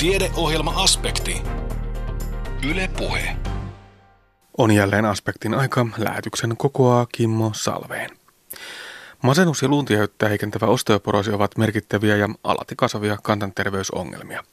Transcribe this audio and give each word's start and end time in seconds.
Tiedeohjelma-aspekti. 0.00 1.42
Yle 2.70 2.90
Puhe. 2.98 3.36
On 4.58 4.70
jälleen 4.70 5.04
aspektin 5.04 5.54
aika. 5.54 5.86
Lähetyksen 5.98 6.56
kokoaa 6.56 7.06
Kimmo 7.12 7.50
Salveen. 7.54 8.10
Masennus 9.22 9.62
ja 9.62 9.68
luuntihöyttä 9.68 10.28
heikentävä 10.28 10.66
osteoporoosi 10.66 11.30
ovat 11.32 11.56
merkittäviä 11.56 12.16
ja 12.16 12.28
alati 12.44 12.74
kasvavia 12.76 13.18
kansanterveysongelmia. 13.22 14.44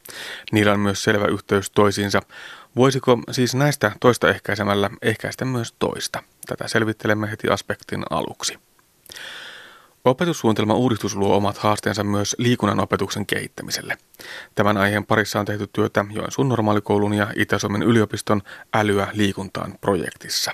Niillä 0.52 0.74
on 0.74 0.80
myös 0.80 1.04
selvä 1.04 1.26
yhteys 1.26 1.72
toisiinsa. 1.72 2.22
Voisiko 2.76 3.20
siis 3.32 3.56
näistä 3.56 3.92
toista 4.00 4.30
ehkäisemällä 4.30 4.90
ehkäistä 5.02 5.46
myös 5.46 5.74
toista? 5.80 6.24
Tätä 6.48 6.68
selvittelemme 6.68 7.32
heti 7.32 7.50
aspektin 7.50 8.04
aluksi. 8.10 8.60
Opetussuunnitelman 10.10 10.78
uudistus 10.78 11.16
luo 11.16 11.36
omat 11.36 11.58
haasteensa 11.58 12.04
myös 12.04 12.36
liikunnan 12.40 12.80
opetuksen 12.80 13.26
kehittämiselle. 13.26 13.98
Tämän 14.56 14.78
aiheen 14.78 15.06
parissa 15.06 15.40
on 15.40 15.46
tehty 15.46 15.70
työtä 15.74 16.06
Joensuun 16.10 16.50
normaalikoulun 16.50 17.14
ja 17.14 17.28
Itä-Suomen 17.36 17.84
yliopiston 17.84 18.42
älyä 18.74 19.08
liikuntaan 19.14 19.74
projektissa. 19.82 20.52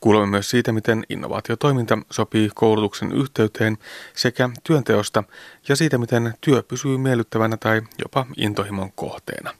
Kuulemme 0.00 0.26
myös 0.26 0.50
siitä, 0.50 0.72
miten 0.72 1.04
innovaatiotoiminta 1.08 1.98
sopii 2.10 2.50
koulutuksen 2.54 3.12
yhteyteen 3.12 3.78
sekä 4.14 4.50
työnteosta 4.64 5.24
ja 5.68 5.76
siitä, 5.76 5.98
miten 5.98 6.34
työ 6.40 6.62
pysyy 6.62 6.98
miellyttävänä 6.98 7.56
tai 7.56 7.82
jopa 7.98 8.26
intohimon 8.36 8.92
kohteena. 8.92 9.50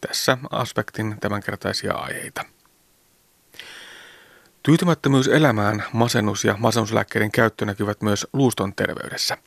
Tässä 0.00 0.38
aspektin 0.50 1.16
tämänkertaisia 1.20 1.94
aiheita. 1.94 2.44
Tyytymättömyys 4.62 5.28
elämään, 5.28 5.84
masennus 5.92 6.44
ja 6.44 6.56
masennuslääkkeiden 6.58 7.30
käyttö 7.30 7.64
näkyvät 7.64 8.02
myös 8.02 8.26
luuston 8.32 8.74
terveydessä. 8.74 9.38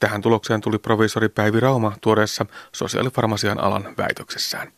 Tähän 0.00 0.22
tulokseen 0.22 0.60
tuli 0.60 0.78
proviisori 0.78 1.28
Päivi 1.28 1.60
Rauma 1.60 1.92
tuoreessa 2.00 2.46
sosiaalifarmasian 2.72 3.60
alan 3.60 3.94
väitöksessään. 3.98 4.72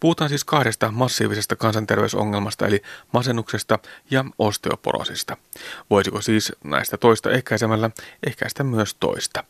Puhutaan 0.00 0.28
siis 0.28 0.44
kahdesta 0.44 0.90
massiivisesta 0.90 1.56
kansanterveysongelmasta 1.56 2.66
eli 2.66 2.82
masennuksesta 3.12 3.78
ja 4.10 4.24
osteoporosista. 4.38 5.36
Voisiko 5.90 6.20
siis 6.20 6.52
näistä 6.64 6.96
toista 6.96 7.30
ehkäisemällä 7.30 7.90
ehkäistä 8.26 8.64
myös 8.64 8.94
toista? 8.94 9.44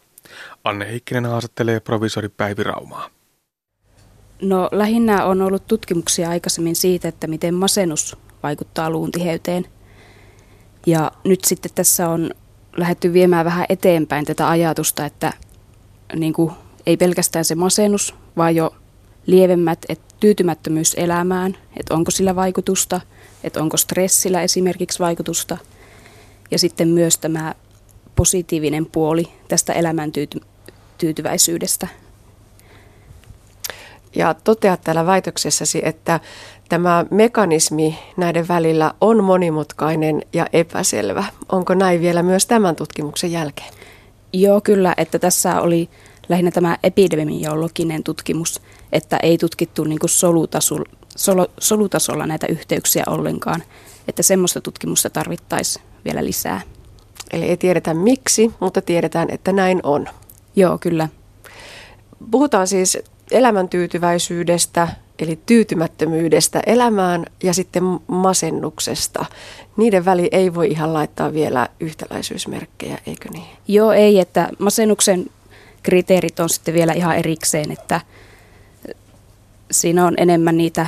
Anne 0.64 0.88
Heikkinen 0.88 1.26
haastattelee 1.26 1.80
proviisori 1.80 2.28
Päivi 2.28 2.62
Raumaa. 2.62 3.10
No 4.42 4.68
lähinnä 4.72 5.24
on 5.24 5.42
ollut 5.42 5.66
tutkimuksia 5.66 6.30
aikaisemmin 6.30 6.76
siitä, 6.76 7.08
että 7.08 7.26
miten 7.26 7.54
masennus 7.54 8.16
vaikuttaa 8.42 8.90
luun 8.90 9.12
tiheyteen. 9.12 9.66
Ja 10.86 11.12
nyt 11.24 11.40
sitten 11.44 11.70
tässä 11.74 12.08
on 12.08 12.30
lähdetty 12.76 13.12
viemään 13.12 13.44
vähän 13.44 13.66
eteenpäin 13.68 14.24
tätä 14.24 14.48
ajatusta, 14.48 15.06
että 15.06 15.32
niin 16.16 16.32
kuin, 16.32 16.52
ei 16.86 16.96
pelkästään 16.96 17.44
se 17.44 17.54
masennus, 17.54 18.14
vaan 18.36 18.56
jo 18.56 18.74
lievemmät, 19.26 19.78
että 19.88 20.14
tyytymättömyys 20.20 20.94
elämään, 20.98 21.56
että 21.76 21.94
onko 21.94 22.10
sillä 22.10 22.36
vaikutusta, 22.36 23.00
että 23.44 23.62
onko 23.62 23.76
stressillä 23.76 24.42
esimerkiksi 24.42 24.98
vaikutusta. 24.98 25.58
Ja 26.50 26.58
sitten 26.58 26.88
myös 26.88 27.18
tämä 27.18 27.54
positiivinen 28.16 28.86
puoli 28.86 29.28
tästä 29.48 29.72
elämän 29.72 30.12
tyytyväisyydestä. 30.98 31.88
Ja 34.14 34.34
toteat 34.34 34.80
täällä 34.80 35.06
väitöksessäsi, 35.06 35.80
että 35.84 36.20
tämä 36.68 37.04
mekanismi 37.10 37.98
näiden 38.16 38.48
välillä 38.48 38.94
on 39.00 39.24
monimutkainen 39.24 40.22
ja 40.32 40.46
epäselvä. 40.52 41.24
Onko 41.52 41.74
näin 41.74 42.00
vielä 42.00 42.22
myös 42.22 42.46
tämän 42.46 42.76
tutkimuksen 42.76 43.32
jälkeen? 43.32 43.72
Joo, 44.32 44.60
kyllä, 44.60 44.94
että 44.96 45.18
tässä 45.18 45.60
oli 45.60 45.88
lähinnä 46.28 46.50
tämä 46.50 46.78
epidemiologinen 46.82 48.02
tutkimus, 48.02 48.62
että 48.92 49.16
ei 49.16 49.38
tutkittu 49.38 49.84
niin 49.84 49.98
kuin 49.98 50.10
solutasolla, 50.10 50.90
solo, 51.16 51.46
solutasolla 51.60 52.26
näitä 52.26 52.46
yhteyksiä 52.46 53.04
ollenkaan, 53.06 53.62
että 54.08 54.22
semmoista 54.22 54.60
tutkimusta 54.60 55.10
tarvittaisiin 55.10 55.84
vielä 56.04 56.24
lisää. 56.24 56.60
Eli 57.32 57.44
ei 57.44 57.56
tiedetä 57.56 57.94
miksi, 57.94 58.50
mutta 58.60 58.82
tiedetään, 58.82 59.28
että 59.30 59.52
näin 59.52 59.80
on. 59.82 60.06
Joo, 60.56 60.78
kyllä. 60.78 61.08
Puhutaan 62.30 62.66
siis 62.66 62.98
elämäntyytyväisyydestä, 63.30 64.88
eli 65.18 65.38
tyytymättömyydestä 65.46 66.60
elämään 66.66 67.26
ja 67.42 67.54
sitten 67.54 67.82
masennuksesta. 68.06 69.24
Niiden 69.76 70.04
väli 70.04 70.28
ei 70.32 70.54
voi 70.54 70.70
ihan 70.70 70.94
laittaa 70.94 71.32
vielä 71.32 71.68
yhtäläisyysmerkkejä, 71.80 72.98
eikö 73.06 73.28
niin? 73.32 73.46
Joo, 73.68 73.92
ei, 73.92 74.20
että 74.20 74.48
masennuksen 74.58 75.26
kriteerit 75.82 76.40
on 76.40 76.48
sitten 76.48 76.74
vielä 76.74 76.92
ihan 76.92 77.16
erikseen, 77.16 77.72
että 77.72 78.00
siinä 79.70 80.06
on 80.06 80.14
enemmän 80.16 80.56
niitä, 80.56 80.86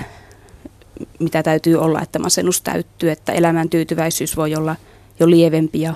mitä 1.18 1.42
täytyy 1.42 1.76
olla, 1.76 2.02
että 2.02 2.18
masennus 2.18 2.62
täyttyy, 2.62 3.10
että 3.10 3.32
elämän 3.32 3.68
tyytyväisyys 3.68 4.36
voi 4.36 4.54
olla 4.54 4.76
jo 5.20 5.30
lievempi 5.30 5.80
ja 5.80 5.94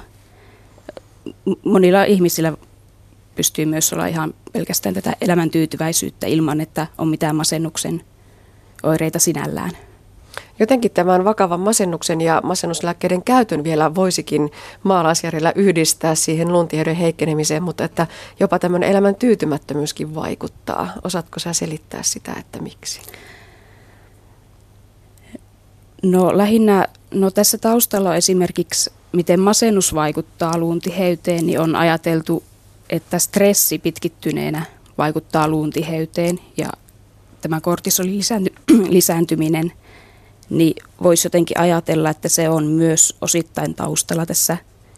monilla 1.65 2.05
ihmisillä 2.05 2.53
pystyy 3.37 3.67
myös 3.67 3.93
olla 3.93 4.07
ihan 4.07 4.35
pelkästään 4.53 4.95
tätä 4.95 5.17
elämäntyytyväisyyttä 5.21 6.27
ilman, 6.27 6.61
että 6.61 6.87
on 6.99 7.09
mitään 7.09 7.37
masennuksen 7.37 8.03
oireita 8.83 9.19
sinällään. 9.19 9.71
Jotenkin 10.59 10.91
tämän 10.91 11.25
vakavan 11.25 11.61
masennuksen 11.61 12.21
ja 12.21 12.41
masennuslääkkeiden 12.45 13.23
käytön 13.23 13.65
vielä 13.65 13.95
voisikin 13.95 14.51
maalaisjärjellä 14.83 15.53
yhdistää 15.55 16.15
siihen 16.15 16.53
luntiheyden 16.53 16.97
heikkenemiseen, 16.97 17.63
mutta 17.63 17.85
että 17.85 18.07
jopa 18.41 18.59
tämmöinen 18.59 18.91
elämän 18.91 19.15
tyytymättömyyskin 19.15 20.15
vaikuttaa. 20.15 20.93
Osaatko 21.05 21.41
sä 21.41 21.53
selittää 21.53 22.03
sitä, 22.03 22.33
että 22.39 22.63
miksi? 22.63 23.01
No 26.03 26.39
lähinnä, 26.39 26.87
no 27.15 27.31
tässä 27.31 27.59
taustalla 27.59 28.11
on 28.11 28.17
esimerkiksi, 28.17 28.91
miten 29.13 29.41
masennus 29.41 29.95
vaikuttaa 29.95 30.59
luuntiheyteen, 30.59 31.47
niin 31.47 31.61
on 31.61 31.77
ajateltu 31.77 32.43
että 32.91 33.19
stressi 33.19 33.79
pitkittyneenä 33.79 34.67
vaikuttaa 34.99 35.49
luun 35.49 35.71
tiheyteen 35.71 36.41
ja 36.57 36.71
tämä 37.41 37.61
kortisolin 37.61 38.21
lisääntyminen, 38.89 39.73
niin 40.51 40.75
voisi 41.03 41.27
jotenkin 41.27 41.61
ajatella, 41.61 42.11
että 42.11 42.29
se 42.29 42.49
on 42.49 42.67
myös 42.67 43.17
osittain 43.21 43.75
taustalla 43.75 44.27
tässä, 44.27 44.57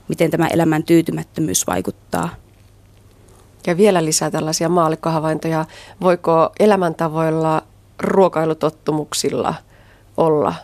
miten 0.09 0.31
tämä 0.31 0.47
elämän 0.47 0.83
tyytymättömyys 0.83 1.67
vaikuttaa. 1.67 2.29
Ja 3.67 3.77
vielä 3.77 4.05
lisää 4.05 4.31
tällaisia 4.31 4.69
maallikkohavaintoja. 4.69 5.65
Voiko 6.01 6.53
elämäntavoilla, 6.61 7.63
ruokailutottumuksilla 7.99 9.55
olla 10.17 10.55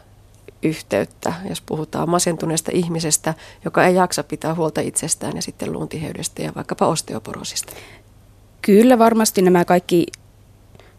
yhteyttä, 0.64 1.32
jos 1.48 1.60
puhutaan 1.60 2.10
masentuneesta 2.10 2.70
ihmisestä, 2.75 3.34
joka 3.64 3.86
ei 3.86 3.94
jaksa 3.94 4.22
pitää 4.22 4.54
huolta 4.54 4.80
itsestään 4.80 5.36
ja 5.36 5.42
sitten 5.42 5.72
luuntiheydestä 5.72 6.42
ja 6.42 6.52
vaikkapa 6.54 6.86
osteoporosista? 6.86 7.72
Kyllä 8.62 8.98
varmasti 8.98 9.42
nämä 9.42 9.64
kaikki 9.64 10.06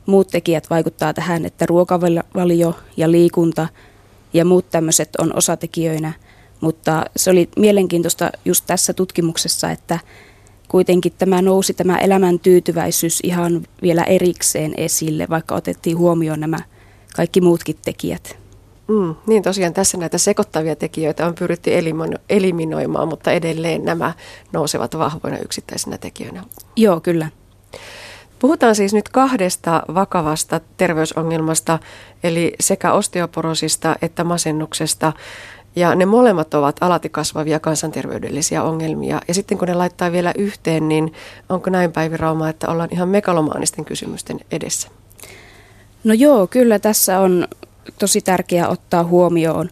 muut 0.06 0.28
tekijät 0.28 0.70
vaikuttaa 0.70 1.14
tähän, 1.14 1.46
että 1.46 1.66
ruokavalio 1.66 2.76
ja 2.98 3.12
liikunta 3.12 3.68
ja 4.34 4.46
muut 4.46 4.70
tämmöiset 4.70 5.10
on 5.16 5.36
osatekijöinä, 5.36 6.14
mutta 6.62 7.06
se 7.16 7.30
oli 7.30 7.50
mielenkiintoista 7.58 8.32
just 8.46 8.64
tässä 8.68 8.94
tutkimuksessa, 8.94 9.72
että 9.72 10.00
kuitenkin 10.68 11.14
tämä 11.18 11.42
nousi 11.42 11.74
tämä 11.74 11.98
elämän 11.98 12.40
tyytyväisyys 12.40 13.20
ihan 13.24 13.68
vielä 13.82 14.04
erikseen 14.04 14.74
esille, 14.78 15.28
vaikka 15.30 15.56
otettiin 15.56 15.98
huomioon 15.98 16.40
nämä 16.40 16.60
kaikki 17.16 17.42
muutkin 17.42 17.76
tekijät. 17.86 18.45
Mm, 18.88 19.16
niin 19.28 19.44
tosiaan 19.44 19.74
tässä 19.74 19.98
näitä 19.98 20.18
sekoittavia 20.18 20.76
tekijöitä 20.76 21.28
on 21.28 21.36
pyritty 21.36 21.72
eliminoimaan, 22.30 23.08
mutta 23.08 23.32
edelleen 23.32 23.86
nämä 23.86 24.14
nousevat 24.52 24.98
vahvoina 24.98 25.38
yksittäisinä 25.38 25.98
tekijöinä. 25.98 26.44
Joo, 26.76 27.00
kyllä. 27.00 27.28
Puhutaan 28.40 28.76
siis 28.76 28.94
nyt 28.94 29.10
kahdesta 29.10 29.84
vakavasta 29.94 30.62
terveysongelmasta, 30.78 31.80
eli 32.24 32.54
sekä 32.60 32.94
osteoporosista 32.94 33.96
että 34.02 34.24
masennuksesta. 34.24 35.14
Ja 35.76 35.96
ne 35.96 36.06
molemmat 36.06 36.54
ovat 36.54 36.78
alati 36.82 37.10
kasvavia 37.10 37.60
kansanterveydellisiä 37.60 38.64
ongelmia. 38.64 39.22
Ja 39.28 39.34
sitten 39.34 39.58
kun 39.58 39.68
ne 39.68 39.74
laittaa 39.74 40.12
vielä 40.12 40.34
yhteen, 40.38 40.88
niin 40.88 41.14
onko 41.50 41.70
näin 41.70 41.92
Päivi 41.92 42.18
Rauma, 42.18 42.50
että 42.50 42.68
ollaan 42.68 42.90
ihan 42.92 43.10
megalomaanisten 43.10 43.86
kysymysten 43.86 44.40
edessä? 44.52 44.88
No 46.04 46.14
joo, 46.14 46.48
kyllä 46.48 46.80
tässä 46.80 47.20
on 47.20 47.48
tosi 48.00 48.22
tärkeää 48.22 48.68
ottaa 48.68 49.04
huomioon, 49.04 49.70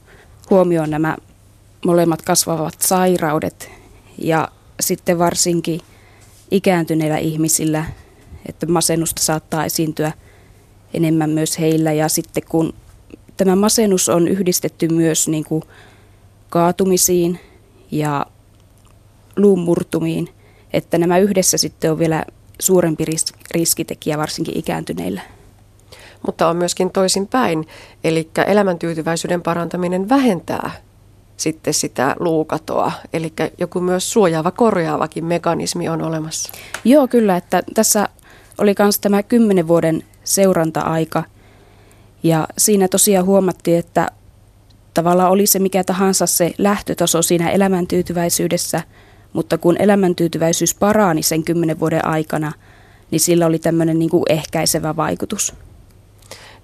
huomioon 0.49 0.89
nämä 0.89 1.17
molemmat 1.85 2.21
kasvavat 2.21 2.75
sairaudet 2.79 3.71
ja 4.17 4.47
sitten 4.79 5.19
varsinkin 5.19 5.81
ikääntyneillä 6.51 7.17
ihmisillä, 7.17 7.85
että 8.49 8.65
masennusta 8.65 9.21
saattaa 9.21 9.65
esiintyä 9.65 10.11
enemmän 10.93 11.29
myös 11.29 11.59
heillä 11.59 11.91
ja 11.93 12.09
sitten 12.09 12.43
kun 12.49 12.73
tämä 13.37 13.55
masennus 13.55 14.09
on 14.09 14.27
yhdistetty 14.27 14.87
myös 14.87 15.27
niin 15.27 15.43
kuin 15.43 15.63
kaatumisiin 16.49 17.39
ja 17.91 18.25
luumurtumiin, 19.37 20.29
että 20.73 20.97
nämä 20.97 21.17
yhdessä 21.17 21.57
sitten 21.57 21.91
on 21.91 21.99
vielä 21.99 22.25
suurempi 22.59 23.05
riskitekijä 23.51 24.17
varsinkin 24.17 24.57
ikääntyneillä. 24.57 25.21
Mutta 26.25 26.47
on 26.47 26.57
myöskin 26.57 26.91
toisinpäin. 26.91 27.67
Eli 28.03 28.29
elämäntyytyväisyyden 28.47 29.41
parantaminen 29.41 30.09
vähentää 30.09 30.71
sitten 31.37 31.73
sitä 31.73 32.15
luukatoa. 32.19 32.91
Eli 33.13 33.33
joku 33.57 33.79
myös 33.79 34.11
suojaava, 34.11 34.51
korjaavakin 34.51 35.25
mekanismi 35.25 35.89
on 35.89 36.01
olemassa. 36.01 36.51
Joo, 36.83 37.07
kyllä. 37.07 37.37
Että 37.37 37.63
tässä 37.73 38.09
oli 38.57 38.75
myös 38.79 38.99
tämä 38.99 39.23
kymmenen 39.23 39.67
vuoden 39.67 40.03
seuranta-aika. 40.23 41.23
Ja 42.23 42.47
siinä 42.57 42.87
tosiaan 42.87 43.25
huomattiin, 43.25 43.79
että 43.79 44.11
tavallaan 44.93 45.31
oli 45.31 45.47
se 45.47 45.59
mikä 45.59 45.83
tahansa 45.83 46.25
se 46.25 46.51
lähtötaso 46.57 47.21
siinä 47.21 47.49
elämäntyytyväisyydessä, 47.49 48.81
mutta 49.33 49.57
kun 49.57 49.75
elämäntyytyväisyys 49.79 50.75
parani 50.75 51.23
sen 51.23 51.43
kymmenen 51.43 51.79
vuoden 51.79 52.05
aikana, 52.05 52.51
niin 53.11 53.19
sillä 53.19 53.45
oli 53.45 53.59
tämmöinen 53.59 53.99
niin 53.99 54.09
kuin 54.09 54.23
ehkäisevä 54.29 54.95
vaikutus. 54.95 55.53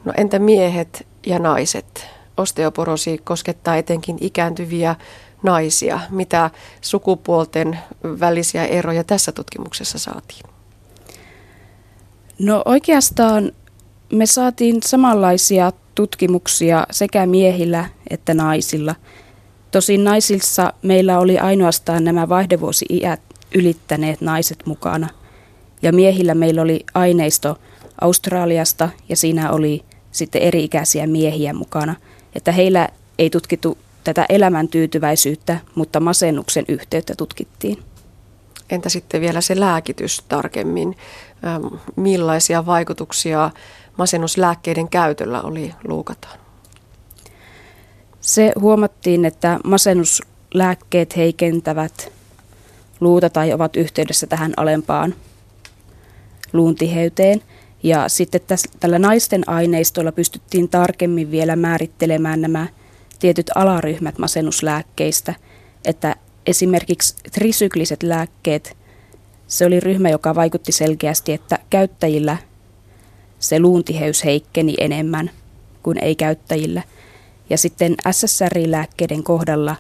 No 0.06 0.14
entä 0.18 0.40
miehet 0.40 1.08
ja 1.26 1.40
naiset? 1.40 2.08
Osteoporosi 2.38 3.18
koskettaa 3.24 3.76
etenkin 3.76 4.18
ikääntyviä 4.22 4.96
naisia. 5.44 6.00
Mitä 6.10 6.50
sukupuolten 6.82 7.80
välisiä 8.04 8.66
eroja 8.66 9.04
tässä 9.04 9.32
tutkimuksessa 9.32 10.00
saatiin? 10.00 10.44
No 12.40 12.62
oikeastaan 12.66 13.52
me 14.14 14.26
saatiin 14.26 14.84
samanlaisia 14.84 15.72
tutkimuksia 15.96 16.88
sekä 16.92 17.26
miehillä 17.26 17.90
että 18.10 18.34
naisilla. 18.34 18.96
Tosin 19.72 20.04
naisissa 20.04 20.74
meillä 20.82 21.20
oli 21.20 21.40
ainoastaan 21.40 22.04
nämä 22.04 22.30
vaihdevuosi-iät 22.30 23.22
ylittäneet 23.56 24.22
naiset 24.22 24.66
mukana. 24.66 25.10
Ja 25.82 25.94
miehillä 25.94 26.36
meillä 26.36 26.62
oli 26.62 26.86
aineisto 26.94 27.58
Australiasta 28.02 28.90
ja 29.10 29.16
siinä 29.16 29.52
oli 29.52 29.84
sitten 30.20 30.42
eri-ikäisiä 30.42 31.08
miehiä 31.08 31.54
mukana. 31.54 31.96
Että 32.36 32.52
heillä 32.52 32.90
ei 33.20 33.30
tutkittu 33.30 33.78
tätä 34.04 34.26
elämäntyytyväisyyttä, 34.30 35.60
mutta 35.76 36.00
masennuksen 36.00 36.66
yhteyttä 36.68 37.14
tutkittiin. 37.18 37.84
Entä 38.70 38.90
sitten 38.90 39.22
vielä 39.22 39.42
se 39.42 39.60
lääkitys 39.60 40.24
tarkemmin? 40.28 40.98
Millaisia 41.96 42.66
vaikutuksia 42.66 43.52
masennuslääkkeiden 43.98 44.90
käytöllä 44.90 45.42
oli 45.42 45.74
luukataan? 45.88 46.40
Se 48.22 48.52
huomattiin, 48.60 49.26
että 49.26 49.60
masennuslääkkeet 49.64 51.18
heikentävät 51.18 52.12
luuta 53.00 53.30
tai 53.30 53.54
ovat 53.54 53.76
yhteydessä 53.76 54.28
tähän 54.28 54.54
alempaan 54.58 55.16
luuntiheyteen. 56.54 57.42
Ja 57.84 58.10
sitten 58.10 58.42
tässä, 58.48 58.70
tällä 58.80 59.00
naisten 59.00 59.50
aineistolla 59.50 60.12
pystyttiin 60.12 60.70
tarkemmin 60.70 61.32
vielä 61.32 61.56
määrittelemään 61.56 62.42
nämä 62.42 62.68
tietyt 63.20 63.52
alaryhmät 63.56 64.18
masennuslääkkeistä, 64.18 65.36
että 65.86 66.16
esimerkiksi 66.46 67.16
trisykliset 67.32 68.04
lääkkeet, 68.04 68.78
se 69.48 69.66
oli 69.66 69.80
ryhmä, 69.80 70.10
joka 70.10 70.36
vaikutti 70.36 70.72
selkeästi, 70.72 71.34
että 71.34 71.60
käyttäjillä 71.70 72.38
se 73.40 73.60
luuntiheys 73.60 74.24
heikkeni 74.24 74.74
enemmän 74.78 75.32
kuin 75.84 76.04
ei-käyttäjillä. 76.04 76.84
Ja 77.50 77.58
sitten 77.58 77.96
SSRI-lääkkeiden 78.12 79.24
kohdalla 79.24 79.76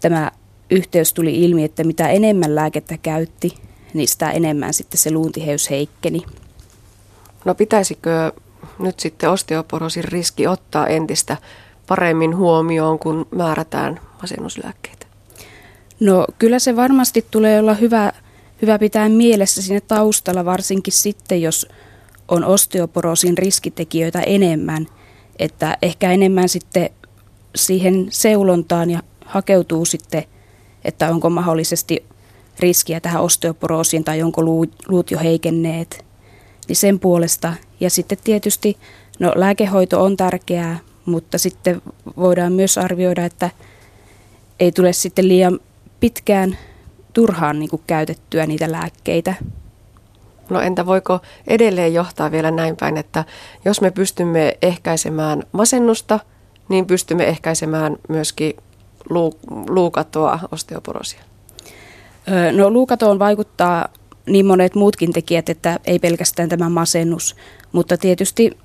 tämä 0.00 0.30
yhteys 0.70 1.14
tuli 1.14 1.44
ilmi, 1.44 1.64
että 1.64 1.84
mitä 1.84 2.08
enemmän 2.08 2.54
lääkettä 2.54 2.98
käytti, 2.98 3.54
niin 3.94 4.08
sitä 4.08 4.30
enemmän 4.30 4.74
sitten 4.74 4.98
se 4.98 5.10
luuntiheys 5.10 5.70
heikkeni. 5.70 6.22
No 7.44 7.54
pitäisikö 7.54 8.32
nyt 8.78 9.00
sitten 9.00 9.30
osteoporosin 9.30 10.04
riski 10.04 10.46
ottaa 10.46 10.86
entistä 10.86 11.36
paremmin 11.86 12.36
huomioon, 12.36 12.98
kun 12.98 13.26
määrätään 13.30 14.00
masennuslääkkeitä? 14.20 15.06
No 16.00 16.26
kyllä 16.38 16.58
se 16.58 16.76
varmasti 16.76 17.26
tulee 17.30 17.60
olla 17.60 17.74
hyvä, 17.74 18.12
hyvä 18.62 18.78
pitää 18.78 19.08
mielessä 19.08 19.62
siinä 19.62 19.80
taustalla, 19.80 20.44
varsinkin 20.44 20.92
sitten, 20.92 21.42
jos 21.42 21.68
on 22.28 22.44
osteoporosin 22.44 23.38
riskitekijöitä 23.38 24.20
enemmän, 24.20 24.86
että 25.38 25.76
ehkä 25.82 26.12
enemmän 26.12 26.48
sitten 26.48 26.90
siihen 27.56 28.06
seulontaan 28.10 28.90
ja 28.90 29.02
hakeutuu 29.24 29.84
sitten, 29.84 30.24
että 30.84 31.08
onko 31.08 31.30
mahdollisesti 31.30 32.04
riskiä 32.60 33.00
tähän 33.00 33.22
osteoporoosiin 33.22 34.04
tai 34.04 34.22
onko 34.22 34.42
luut 34.88 35.10
jo 35.10 35.18
heikenneet, 35.18 36.07
niin 36.68 36.76
sen 36.76 36.98
puolesta. 36.98 37.54
Ja 37.80 37.90
sitten 37.90 38.18
tietysti, 38.24 38.76
no 39.18 39.32
lääkehoito 39.34 40.02
on 40.04 40.16
tärkeää, 40.16 40.78
mutta 41.04 41.38
sitten 41.38 41.82
voidaan 42.16 42.52
myös 42.52 42.78
arvioida, 42.78 43.24
että 43.24 43.50
ei 44.60 44.72
tule 44.72 44.92
sitten 44.92 45.28
liian 45.28 45.60
pitkään 46.00 46.58
turhaan 47.12 47.58
niin 47.58 47.70
kuin 47.70 47.82
käytettyä 47.86 48.46
niitä 48.46 48.72
lääkkeitä. 48.72 49.34
No 50.50 50.60
entä 50.60 50.86
voiko 50.86 51.20
edelleen 51.46 51.94
johtaa 51.94 52.30
vielä 52.30 52.50
näin 52.50 52.76
päin, 52.76 52.96
että 52.96 53.24
jos 53.64 53.80
me 53.80 53.90
pystymme 53.90 54.58
ehkäisemään 54.62 55.42
masennusta, 55.52 56.20
niin 56.68 56.86
pystymme 56.86 57.24
ehkäisemään 57.28 57.96
myöskin 58.08 58.56
luukatoa 59.68 60.38
osteoporosia? 60.52 61.20
No 62.52 62.70
luukatoon 62.70 63.18
vaikuttaa 63.18 63.88
niin 64.28 64.46
monet 64.46 64.74
muutkin 64.74 65.12
tekijät, 65.12 65.48
että 65.48 65.80
ei 65.84 65.98
pelkästään 65.98 66.48
tämä 66.48 66.68
masennus, 66.68 67.36
mutta 67.72 67.96
tietysti 67.96 68.58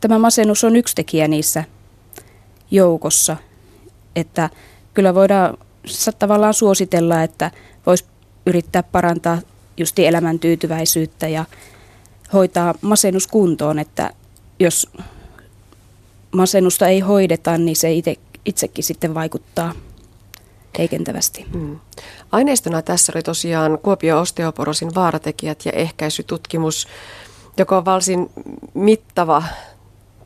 tämä 0.00 0.18
masennus 0.18 0.64
on 0.64 0.76
yksi 0.76 0.94
tekijä 0.94 1.28
niissä 1.28 1.64
joukossa, 2.70 3.36
että 4.16 4.50
kyllä 4.94 5.14
voidaan 5.14 5.58
tavallaan 6.18 6.54
suositella, 6.54 7.22
että 7.22 7.50
voisi 7.86 8.04
yrittää 8.46 8.82
parantaa 8.82 9.38
justi 9.76 10.06
elämäntyytyväisyyttä 10.06 11.28
ja 11.28 11.44
hoitaa 12.32 12.74
masennus 12.80 13.26
kuntoon, 13.26 13.78
että 13.78 14.12
jos 14.60 14.90
masennusta 16.32 16.88
ei 16.88 17.00
hoideta, 17.00 17.58
niin 17.58 17.76
se 17.76 17.92
itse, 17.92 18.16
itsekin 18.44 18.84
sitten 18.84 19.14
vaikuttaa 19.14 19.74
heikentävästi. 20.78 21.46
Mm. 21.54 21.78
Aineistona 22.32 22.82
tässä 22.82 23.12
oli 23.14 23.22
tosiaan 23.22 23.78
Kuopio 23.82 24.20
osteoporosin 24.20 24.94
vaaratekijät 24.94 25.66
ja 25.66 25.72
ehkäisytutkimus, 25.72 26.88
joka 27.56 27.76
on 27.76 27.84
varsin 27.84 28.30
mittava, 28.74 29.42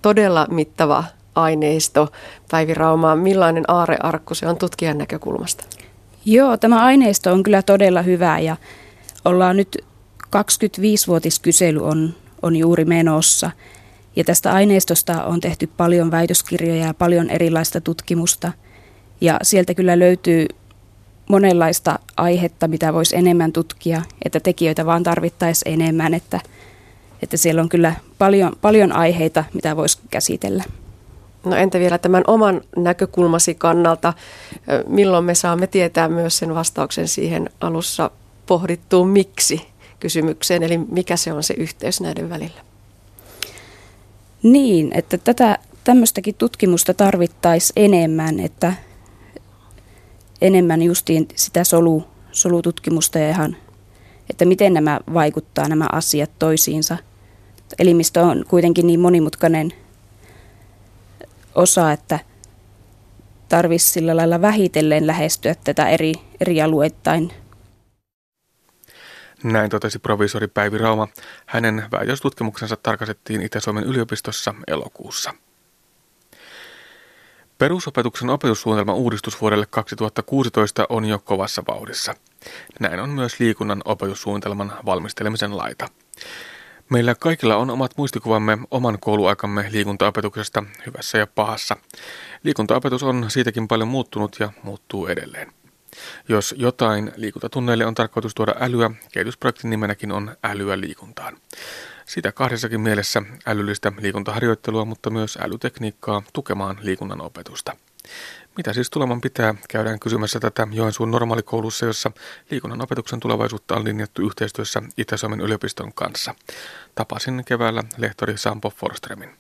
todella 0.02 0.46
mittava 0.50 1.04
aineisto. 1.34 2.12
Päivi 2.50 2.74
Rauma, 2.74 3.16
millainen 3.16 3.64
aarearkku 3.68 4.34
se 4.34 4.46
on 4.46 4.56
tutkijan 4.56 4.98
näkökulmasta? 4.98 5.64
Joo, 6.24 6.56
tämä 6.56 6.84
aineisto 6.84 7.32
on 7.32 7.42
kyllä 7.42 7.62
todella 7.62 8.02
hyvä 8.02 8.38
ja 8.38 8.56
ollaan 9.24 9.56
nyt 9.56 9.84
25-vuotiskysely 10.36 11.84
on, 11.84 12.14
on 12.42 12.56
juuri 12.56 12.84
menossa. 12.84 13.50
Ja 14.16 14.24
tästä 14.24 14.52
aineistosta 14.52 15.24
on 15.24 15.40
tehty 15.40 15.66
paljon 15.66 16.10
väitöskirjoja 16.10 16.86
ja 16.86 16.94
paljon 16.94 17.30
erilaista 17.30 17.80
tutkimusta. 17.80 18.52
Ja 19.20 19.38
sieltä 19.42 19.74
kyllä 19.74 19.98
löytyy 19.98 20.46
monenlaista 21.28 21.98
aihetta, 22.16 22.68
mitä 22.68 22.92
voisi 22.92 23.16
enemmän 23.16 23.52
tutkia, 23.52 24.02
että 24.24 24.40
tekijöitä 24.40 24.86
vaan 24.86 25.02
tarvittaisiin 25.02 25.82
enemmän, 25.82 26.14
että, 26.14 26.40
että 27.22 27.36
siellä 27.36 27.62
on 27.62 27.68
kyllä 27.68 27.94
paljon, 28.18 28.52
paljon 28.60 28.92
aiheita, 28.92 29.44
mitä 29.54 29.76
voisi 29.76 29.98
käsitellä. 30.10 30.64
No 31.44 31.56
entä 31.56 31.78
vielä 31.78 31.98
tämän 31.98 32.24
oman 32.26 32.60
näkökulmasi 32.76 33.54
kannalta, 33.54 34.12
milloin 34.86 35.24
me 35.24 35.34
saamme 35.34 35.66
tietää 35.66 36.08
myös 36.08 36.38
sen 36.38 36.54
vastauksen 36.54 37.08
siihen 37.08 37.50
alussa 37.60 38.10
pohdittuun 38.46 39.08
miksi 39.08 39.66
kysymykseen, 40.00 40.62
eli 40.62 40.78
mikä 40.78 41.16
se 41.16 41.32
on 41.32 41.42
se 41.42 41.54
yhteys 41.54 42.00
näiden 42.00 42.30
välillä? 42.30 42.60
Niin, 44.42 44.90
että 44.94 45.18
tätä 45.18 45.58
tämmöistäkin 45.84 46.34
tutkimusta 46.34 46.94
tarvittaisiin 46.94 47.72
enemmän, 47.76 48.40
että 48.40 48.72
enemmän 50.42 50.82
justiin 50.82 51.28
sitä 51.34 51.64
solu, 51.64 52.04
solututkimusta 52.32 53.18
ja 53.18 53.30
ihan, 53.30 53.56
että 54.30 54.44
miten 54.44 54.74
nämä 54.74 55.00
vaikuttaa 55.14 55.68
nämä 55.68 55.86
asiat 55.92 56.30
toisiinsa. 56.38 56.96
Elimistö 57.78 58.20
on 58.22 58.44
kuitenkin 58.48 58.86
niin 58.86 59.00
monimutkainen 59.00 59.72
osa, 61.54 61.92
että 61.92 62.18
tarvitsisi 63.48 63.92
sillä 63.92 64.16
lailla 64.16 64.40
vähitellen 64.40 65.06
lähestyä 65.06 65.54
tätä 65.64 65.88
eri, 65.88 66.14
eri 66.40 66.62
alueittain 66.62 67.32
näin 69.44 69.70
totesi 69.70 69.98
provisori 69.98 70.48
Päivi 70.48 70.78
Rauma. 70.78 71.08
Hänen 71.46 71.84
väitöstutkimuksensa 71.92 72.76
tarkastettiin 72.76 73.42
Itä-Suomen 73.42 73.84
yliopistossa 73.84 74.54
elokuussa. 74.66 75.34
Perusopetuksen 77.62 78.30
opetussuunnitelman 78.30 78.94
uudistus 78.94 79.40
vuodelle 79.40 79.66
2016 79.66 80.86
on 80.88 81.04
jo 81.04 81.18
kovassa 81.18 81.62
vauhdissa. 81.68 82.14
Näin 82.80 83.00
on 83.00 83.10
myös 83.10 83.40
liikunnan 83.40 83.82
opetussuunnitelman 83.84 84.72
valmistelemisen 84.86 85.56
laita. 85.56 85.88
Meillä 86.90 87.14
kaikilla 87.14 87.56
on 87.56 87.70
omat 87.70 87.92
muistikuvamme 87.96 88.58
oman 88.70 88.98
kouluaikamme 89.00 89.66
liikuntaopetuksesta 89.70 90.64
hyvässä 90.86 91.18
ja 91.18 91.26
pahassa. 91.26 91.76
Liikuntaopetus 92.42 93.02
on 93.02 93.26
siitäkin 93.28 93.68
paljon 93.68 93.88
muuttunut 93.88 94.36
ja 94.40 94.52
muuttuu 94.62 95.06
edelleen. 95.06 95.52
Jos 96.28 96.54
jotain 96.58 97.12
liikuntatunneille 97.16 97.86
on 97.86 97.94
tarkoitus 97.94 98.34
tuoda 98.34 98.54
älyä, 98.60 98.90
kehitysprojektin 99.12 99.70
nimenäkin 99.70 100.12
on 100.12 100.36
älyä 100.44 100.80
liikuntaan. 100.80 101.36
Sitä 102.06 102.32
kahdessakin 102.32 102.80
mielessä 102.80 103.22
älyllistä 103.46 103.92
liikuntaharjoittelua, 103.98 104.84
mutta 104.84 105.10
myös 105.10 105.38
älytekniikkaa 105.42 106.22
tukemaan 106.32 106.78
liikunnan 106.80 107.20
opetusta. 107.20 107.76
Mitä 108.56 108.72
siis 108.72 108.90
tuleman 108.90 109.20
pitää, 109.20 109.54
käydään 109.68 110.00
kysymässä 110.00 110.40
tätä 110.40 110.68
Joensuun 110.72 111.10
normaalikoulussa, 111.10 111.86
jossa 111.86 112.10
liikunnan 112.50 112.82
opetuksen 112.82 113.20
tulevaisuutta 113.20 113.76
on 113.76 113.84
linjattu 113.84 114.22
yhteistyössä 114.22 114.82
Itä-Suomen 114.96 115.40
yliopiston 115.40 115.92
kanssa. 115.92 116.34
Tapasin 116.94 117.42
keväällä 117.44 117.82
lehtori 117.96 118.38
Sampo 118.38 118.70
Forstremin. 118.70 119.30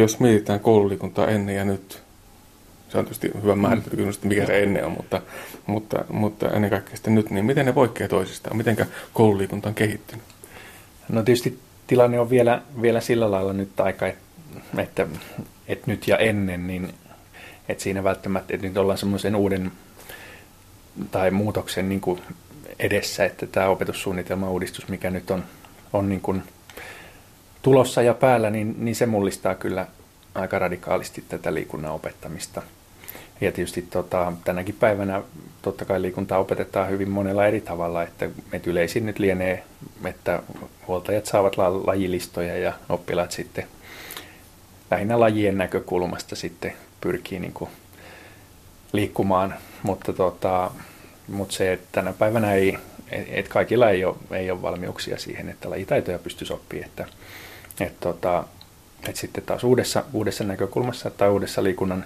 Jos 0.00 0.20
mietitään 0.20 0.60
koululiikuntaa 0.60 1.26
ennen 1.26 1.56
ja 1.56 1.64
nyt, 1.64 2.02
se 2.88 2.98
on 2.98 3.04
tietysti 3.04 3.30
hyvä 3.42 3.54
määrittely 3.54 3.96
kysymys, 3.96 4.16
että 4.16 4.28
mikä 4.28 4.46
se 4.46 4.62
ennen 4.62 4.84
on, 4.84 4.92
mutta, 4.92 5.22
mutta, 5.66 6.04
mutta 6.08 6.50
ennen 6.50 6.70
kaikkea 6.70 6.96
sitten 6.96 7.14
nyt, 7.14 7.30
niin 7.30 7.44
miten 7.44 7.66
ne 7.66 7.72
poikkeaa 7.72 8.08
toisistaan? 8.08 8.56
Miten 8.56 8.86
koululiikunta 9.12 9.68
on 9.68 9.74
kehittynyt? 9.74 10.37
No 11.08 11.22
tietysti 11.22 11.58
tilanne 11.86 12.20
on 12.20 12.30
vielä, 12.30 12.62
vielä 12.82 13.00
sillä 13.00 13.30
lailla 13.30 13.52
nyt 13.52 13.80
aika, 13.80 14.06
että, 14.78 15.06
että 15.68 15.86
nyt 15.86 16.08
ja 16.08 16.16
ennen, 16.16 16.66
niin 16.66 16.94
että 17.68 17.82
siinä 17.84 18.04
välttämättä, 18.04 18.54
että 18.54 18.66
nyt 18.66 18.76
ollaan 18.76 18.98
semmoisen 18.98 19.36
uuden 19.36 19.72
tai 21.10 21.30
muutoksen 21.30 21.88
niin 21.88 22.00
kuin 22.00 22.20
edessä, 22.78 23.24
että 23.24 23.46
tämä 23.46 23.68
opetussuunnitelma 23.68 24.50
uudistus, 24.50 24.88
mikä 24.88 25.10
nyt 25.10 25.30
on, 25.30 25.44
on 25.92 26.08
niin 26.08 26.20
kuin 26.20 26.42
tulossa 27.62 28.02
ja 28.02 28.14
päällä, 28.14 28.50
niin, 28.50 28.74
niin 28.78 28.96
se 28.96 29.06
mullistaa 29.06 29.54
kyllä 29.54 29.86
aika 30.34 30.58
radikaalisti 30.58 31.24
tätä 31.28 31.54
liikunnan 31.54 31.92
opettamista. 31.92 32.62
Ja 33.40 33.52
tietysti 33.52 33.82
tota, 33.82 34.32
tänäkin 34.44 34.74
päivänä 34.80 35.22
totta 35.62 35.84
kai 35.84 36.02
liikuntaa 36.02 36.38
opetetaan 36.38 36.90
hyvin 36.90 37.10
monella 37.10 37.46
eri 37.46 37.60
tavalla, 37.60 38.02
että, 38.02 38.30
että 38.52 38.70
yleisin 38.70 39.06
nyt 39.06 39.18
lienee, 39.18 39.64
että 40.04 40.42
huoltajat 40.86 41.26
saavat 41.26 41.56
lajilistoja 41.56 42.58
ja 42.58 42.72
oppilaat 42.88 43.32
sitten 43.32 43.64
lähinnä 44.90 45.20
lajien 45.20 45.58
näkökulmasta 45.58 46.36
sitten 46.36 46.72
pyrkii 47.00 47.38
niin 47.38 47.52
kuin 47.52 47.70
liikkumaan, 48.92 49.54
mutta, 49.82 50.12
tota, 50.12 50.70
mutta 51.28 51.54
se, 51.54 51.72
että 51.72 51.86
tänä 51.92 52.12
päivänä 52.12 52.54
ei, 52.54 52.78
että 53.10 53.50
kaikilla 53.52 53.90
ei 53.90 54.04
ole, 54.04 54.16
ei 54.30 54.50
ole 54.50 54.62
valmiuksia 54.62 55.18
siihen, 55.18 55.48
että 55.48 55.70
lajitaitoja 55.70 56.18
pystyisi 56.18 56.52
oppimaan, 56.52 56.86
että, 56.88 57.06
että, 57.80 58.00
tota, 58.00 58.44
että 59.08 59.20
sitten 59.20 59.44
taas 59.44 59.64
uudessa, 59.64 60.04
uudessa 60.12 60.44
näkökulmassa 60.44 61.10
tai 61.10 61.28
uudessa 61.28 61.62
liikunnan 61.62 62.04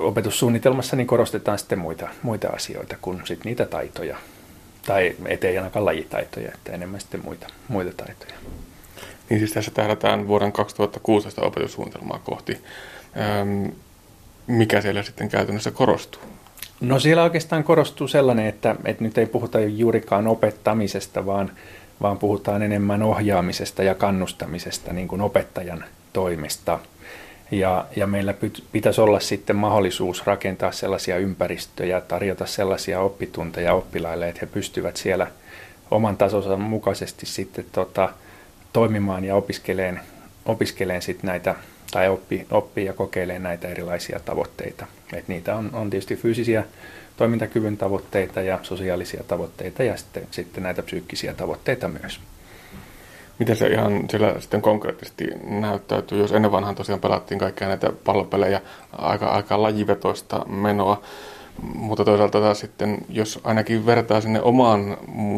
opetussuunnitelmassa 0.00 0.96
niin 0.96 1.06
korostetaan 1.06 1.58
sitten 1.58 1.78
muita, 1.78 2.08
muita 2.22 2.48
asioita 2.48 2.96
kuin 3.02 3.20
sit 3.24 3.44
niitä 3.44 3.66
taitoja, 3.66 4.16
tai 4.86 5.16
ettei 5.26 5.58
ainakaan 5.58 5.84
lajitaitoja, 5.84 6.50
että 6.54 6.72
enemmän 6.72 7.00
sitten 7.00 7.20
muita, 7.24 7.46
muita 7.68 8.04
taitoja. 8.04 8.34
Niin 9.30 9.40
siis 9.40 9.52
tässä 9.52 9.70
tähdätään 9.70 10.28
vuoden 10.28 10.52
2016 10.52 11.42
opetussuunnitelmaa 11.42 12.20
kohti. 12.24 12.60
Öm, 13.40 13.72
mikä 14.46 14.80
siellä 14.80 15.02
sitten 15.02 15.28
käytännössä 15.28 15.70
korostuu? 15.70 16.22
No 16.80 17.00
siellä 17.00 17.22
oikeastaan 17.22 17.64
korostuu 17.64 18.08
sellainen, 18.08 18.46
että, 18.46 18.76
että 18.84 19.04
nyt 19.04 19.18
ei 19.18 19.26
puhuta 19.26 19.60
juurikaan 19.60 20.26
opettamisesta, 20.26 21.26
vaan, 21.26 21.50
vaan 22.02 22.18
puhutaan 22.18 22.62
enemmän 22.62 23.02
ohjaamisesta 23.02 23.82
ja 23.82 23.94
kannustamisesta 23.94 24.92
niin 24.92 25.08
kuin 25.08 25.20
opettajan 25.20 25.84
toimesta. 26.12 26.78
Ja, 27.50 27.86
ja 27.96 28.06
meillä 28.06 28.34
pitäisi 28.72 29.00
olla 29.00 29.20
sitten 29.20 29.56
mahdollisuus 29.56 30.26
rakentaa 30.26 30.72
sellaisia 30.72 31.16
ympäristöjä, 31.16 32.00
tarjota 32.00 32.46
sellaisia 32.46 33.00
oppitunteja 33.00 33.74
oppilaille, 33.74 34.28
että 34.28 34.40
he 34.40 34.46
pystyvät 34.46 34.96
siellä 34.96 35.26
oman 35.90 36.16
tasonsa 36.16 36.56
mukaisesti 36.56 37.26
sitten 37.26 37.64
tota, 37.72 38.08
toimimaan 38.72 39.24
ja 39.24 39.34
opiskeleen, 39.34 40.00
opiskeleen 40.46 41.02
sit 41.02 41.22
näitä 41.22 41.54
tai 41.90 42.08
oppii, 42.08 42.46
oppii 42.50 42.84
ja 42.84 42.92
kokeilee 42.92 43.38
näitä 43.38 43.68
erilaisia 43.68 44.20
tavoitteita. 44.24 44.86
Et 45.12 45.28
niitä 45.28 45.56
on, 45.56 45.70
on 45.72 45.90
tietysti 45.90 46.16
fyysisiä 46.16 46.64
toimintakyvyn 47.16 47.76
tavoitteita 47.76 48.40
ja 48.40 48.58
sosiaalisia 48.62 49.24
tavoitteita 49.28 49.82
ja 49.82 49.96
sitten, 49.96 50.26
sitten 50.30 50.62
näitä 50.62 50.82
psyykkisiä 50.82 51.34
tavoitteita 51.34 51.88
myös. 51.88 52.20
Miten 53.38 53.56
se 53.56 53.66
ihan 53.66 54.04
siellä 54.10 54.40
sitten 54.40 54.62
konkreettisesti 54.62 55.24
näyttäytyy, 55.44 56.18
jos 56.18 56.32
ennen 56.32 56.52
vanhan 56.52 56.74
tosiaan 56.74 57.00
pelattiin 57.00 57.38
kaikkia 57.38 57.68
näitä 57.68 57.92
pallopelejä, 58.04 58.60
aika, 58.92 59.26
aika 59.26 59.62
lajivetoista 59.62 60.44
menoa, 60.46 61.02
mutta 61.74 62.04
toisaalta 62.04 62.40
taas 62.40 62.60
sitten, 62.60 62.98
jos 63.08 63.40
ainakin 63.44 63.86
vertaa 63.86 64.20
sinne 64.20 64.42
omaan, 64.42 64.96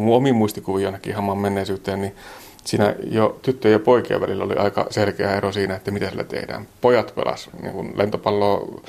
omiin 0.09 0.35
muistikuviin 0.35 0.87
ainakin 0.87 1.15
hamaan 1.15 1.37
menneisyyteen, 1.37 2.01
niin 2.01 2.15
siinä 2.63 2.95
jo 3.11 3.39
tyttöjen 3.41 3.73
ja 3.73 3.79
poikien 3.79 4.21
välillä 4.21 4.43
oli 4.43 4.55
aika 4.55 4.87
selkeä 4.89 5.35
ero 5.35 5.51
siinä, 5.51 5.75
että 5.75 5.91
mitä 5.91 6.09
sillä 6.09 6.23
tehdään. 6.23 6.67
Pojat 6.81 7.15
pelas 7.15 7.49
niin 7.61 7.73
kuin 7.73 7.93
lentopalloa, 7.95 8.81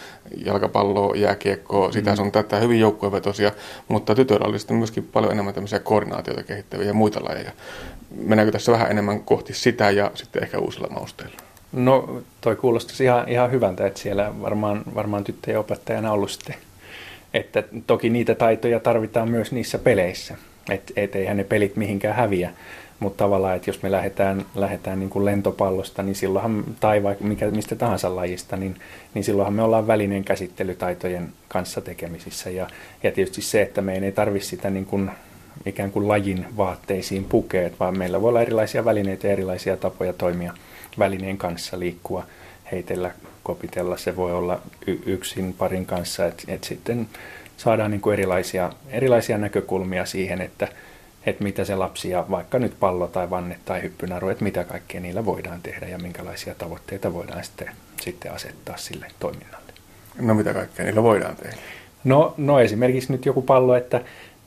jalkapalloa, 0.44 1.16
jääkiekkoa, 1.16 1.92
sitä 1.92 2.10
mm. 2.10 2.16
sun 2.16 2.32
tätä 2.32 2.58
hyvin 2.58 2.80
joukkuevetosia, 2.80 3.52
mutta 3.88 4.14
tytöillä 4.14 4.46
oli 4.46 4.58
sitten 4.58 4.76
myöskin 4.76 5.08
paljon 5.12 5.32
enemmän 5.32 5.54
tämmöisiä 5.54 5.78
koordinaatioita 5.78 6.42
kehittäviä 6.42 6.86
ja 6.86 6.94
muita 6.94 7.24
lajeja. 7.24 7.52
Mennäänkö 8.16 8.52
tässä 8.52 8.72
vähän 8.72 8.90
enemmän 8.90 9.20
kohti 9.20 9.54
sitä 9.54 9.90
ja 9.90 10.10
sitten 10.14 10.42
ehkä 10.42 10.58
uusilla 10.58 10.88
mausteilla? 10.88 11.36
No 11.72 12.22
toi 12.40 12.56
kuulostaisi 12.56 13.04
ihan, 13.04 13.28
ihan 13.28 13.50
hyvältä, 13.50 13.86
että 13.86 14.00
siellä 14.00 14.32
varmaan, 14.42 14.82
varmaan 14.94 15.24
tyttöjen 15.24 15.60
opettajana 15.60 16.12
ollut 16.12 16.30
sitten. 16.30 16.54
Että 17.34 17.62
toki 17.86 18.10
niitä 18.10 18.34
taitoja 18.34 18.80
tarvitaan 18.80 19.30
myös 19.30 19.52
niissä 19.52 19.78
peleissä. 19.78 20.36
Että 20.70 20.92
et 20.96 21.16
eihän 21.16 21.36
ne 21.36 21.44
pelit 21.44 21.76
mihinkään 21.76 22.16
häviä 22.16 22.50
mutta 23.02 23.24
tavallaan, 23.24 23.56
että 23.56 23.70
jos 23.70 23.82
me 23.82 23.92
lähdetään, 23.92 24.44
lähdetään 24.54 24.98
niin 24.98 25.10
kuin 25.10 25.24
lentopallosta, 25.24 26.02
niin 26.02 26.14
silloinhan, 26.14 26.64
tai 26.80 27.02
vaikka 27.02 27.24
mikä, 27.24 27.50
mistä 27.50 27.76
tahansa 27.76 28.16
lajista, 28.16 28.56
niin, 28.56 28.76
niin 29.14 29.24
silloinhan 29.24 29.54
me 29.54 29.62
ollaan 29.62 29.86
välineen 29.86 30.24
käsittelytaitojen 30.24 31.32
kanssa 31.48 31.80
tekemisissä. 31.80 32.50
Ja, 32.50 32.66
ja 33.02 33.12
tietysti 33.12 33.42
se, 33.42 33.62
että 33.62 33.82
meidän 33.82 34.04
ei 34.04 34.12
tarvitse 34.12 34.48
sitä 34.48 34.70
niin 34.70 34.86
kuin, 34.86 35.10
ikään 35.66 35.90
kuin 35.90 36.08
lajin 36.08 36.46
vaatteisiin 36.56 37.24
pukeet, 37.24 37.80
vaan 37.80 37.98
meillä 37.98 38.22
voi 38.22 38.28
olla 38.28 38.42
erilaisia 38.42 38.84
välineitä 38.84 39.26
ja 39.26 39.32
erilaisia 39.32 39.76
tapoja 39.76 40.12
toimia 40.12 40.54
välineen 40.98 41.38
kanssa, 41.38 41.78
liikkua, 41.78 42.26
heitellä, 42.72 43.10
kopitella. 43.42 43.96
Se 43.96 44.16
voi 44.16 44.32
olla 44.32 44.62
y- 44.86 45.02
yksin 45.06 45.54
parin 45.58 45.86
kanssa, 45.86 46.26
että 46.26 46.42
et 46.48 46.64
sitten 46.64 47.08
saadaan 47.56 47.90
niin 47.90 48.00
kuin 48.00 48.12
erilaisia, 48.12 48.72
erilaisia 48.90 49.38
näkökulmia 49.38 50.06
siihen, 50.06 50.40
että 50.40 50.68
että 51.26 51.44
mitä 51.44 51.64
se 51.64 51.74
lapsi 51.74 52.10
ja 52.10 52.24
vaikka 52.30 52.58
nyt 52.58 52.72
pallo 52.80 53.08
tai 53.08 53.30
vanne 53.30 53.58
tai 53.64 53.82
hyppynaru, 53.82 54.28
että 54.28 54.44
mitä 54.44 54.64
kaikkea 54.64 55.00
niillä 55.00 55.24
voidaan 55.24 55.62
tehdä 55.62 55.86
ja 55.86 55.98
minkälaisia 55.98 56.54
tavoitteita 56.54 57.14
voidaan 57.14 57.44
sitten, 57.44 57.70
sitten 58.00 58.32
asettaa 58.32 58.76
sille 58.76 59.06
toiminnalle. 59.18 59.72
No 60.20 60.34
mitä 60.34 60.54
kaikkea 60.54 60.84
niillä 60.84 61.02
voidaan 61.02 61.36
tehdä? 61.36 61.56
No, 62.04 62.34
no 62.36 62.60
esimerkiksi 62.60 63.12
nyt 63.12 63.26
joku 63.26 63.42
pallo, 63.42 63.74
että, 63.74 64.00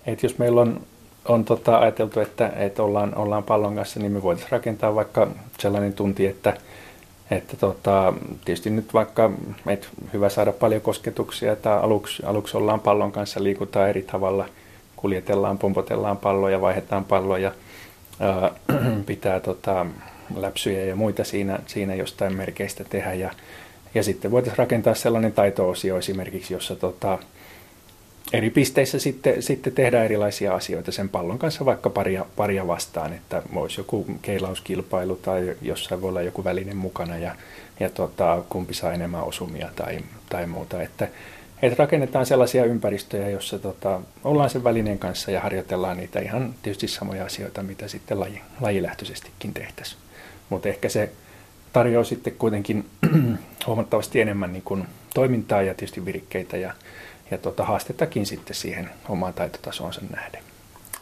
että 0.06 0.26
jos 0.26 0.38
meillä 0.38 0.62
on, 0.62 0.82
on 1.28 1.46
tota 1.46 1.78
ajateltu, 1.78 2.20
että, 2.20 2.52
että 2.56 2.84
ollaan, 2.84 3.16
ollaan 3.16 3.44
pallon 3.44 3.76
kanssa, 3.76 4.00
niin 4.00 4.12
me 4.12 4.24
voitaisiin 4.24 4.52
rakentaa 4.52 4.96
vaikka 4.96 5.28
sellainen 5.60 5.94
tunti, 5.94 6.28
että, 6.28 6.54
että 7.32 7.58
tota, 7.58 8.14
tietysti 8.46 8.70
nyt 8.70 8.94
vaikka 8.94 9.32
että 9.68 9.88
hyvä 10.14 10.30
saada 10.30 10.52
paljon 10.52 10.82
kosketuksia, 10.82 11.52
että 11.52 11.78
aluksi, 11.78 12.24
aluksi 12.26 12.58
ollaan 12.58 12.80
pallon 12.80 13.12
kanssa, 13.12 13.44
liikutaan 13.44 13.90
eri 13.90 14.02
tavalla– 14.02 14.46
kuljetellaan, 15.06 15.58
pompotellaan 15.58 16.18
palloja, 16.18 16.62
vaihdetaan 16.62 17.06
palloja, 17.06 17.52
ää, 18.20 18.52
pitää 19.06 19.40
tota, 19.40 19.86
läpsyjä 20.36 20.86
ja 20.86 20.96
muita 20.96 21.24
siinä, 21.24 21.60
siinä 21.66 21.96
jostain 21.96 22.36
merkeistä 22.36 22.84
tehdä. 22.84 23.14
Ja, 23.14 23.32
ja 23.96 24.04
sitten 24.04 24.32
voitaisiin 24.32 24.58
rakentaa 24.58 24.94
sellainen 24.94 25.32
taito-osio 25.32 25.98
esimerkiksi, 25.98 26.54
jossa 26.54 26.76
tota, 26.76 27.18
eri 28.34 28.50
pisteissä 28.50 29.00
sitten, 29.00 29.44
sitten 29.44 29.74
tehdään 29.74 30.06
erilaisia 30.06 30.56
asioita 30.56 30.92
sen 30.92 31.10
pallon 31.10 31.40
kanssa 31.40 31.66
vaikka 31.66 31.90
paria, 31.90 32.26
paria 32.36 32.68
vastaan, 32.68 33.14
että 33.14 33.42
voisi 33.54 33.80
joku 33.80 34.06
keilauskilpailu 34.22 35.16
tai 35.16 35.56
jossain 35.62 36.02
voi 36.02 36.10
olla 36.10 36.22
joku 36.22 36.44
väline 36.44 36.74
mukana 36.74 37.18
ja, 37.18 37.36
ja 37.80 37.90
tota, 37.90 38.44
kumpi 38.50 38.74
saa 38.74 38.94
enemmän 38.94 39.24
osumia 39.24 39.70
tai, 39.76 40.00
tai 40.30 40.48
muuta. 40.48 40.82
Että, 40.82 41.08
että 41.62 41.84
rakennetaan 41.84 42.26
sellaisia 42.26 42.66
ympäristöjä, 42.66 43.30
jossa 43.30 43.60
tota, 43.60 44.02
ollaan 44.24 44.50
sen 44.50 44.64
välineen 44.64 45.00
kanssa 45.00 45.32
ja 45.32 45.42
harjoitellaan 45.42 45.98
niitä 45.98 46.20
ihan 46.20 46.56
tietysti 46.62 46.88
samoja 46.88 47.26
asioita, 47.26 47.64
mitä 47.64 47.88
sitten 47.88 48.20
laji, 48.20 48.42
lajilähtöisestikin 48.62 49.54
tehtäisiin. 49.54 50.02
Mutta 50.50 50.70
ehkä 50.70 50.90
se 50.90 51.12
tarjoaa 51.74 52.04
sitten 52.04 52.34
kuitenkin 52.34 52.86
huomattavasti 53.68 54.22
enemmän 54.22 54.54
niin 54.54 54.64
kuin 54.64 54.88
toimintaa 55.14 55.62
ja 55.62 55.74
tietysti 55.74 56.06
virikkeitä 56.06 56.58
ja, 56.58 56.74
ja 57.32 57.38
tota, 57.38 57.64
haastettakin 57.64 58.26
sitten 58.26 58.56
siihen 58.56 58.90
omaan 59.10 59.34
taitotasoonsa 59.34 60.02
nähden. 60.16 60.42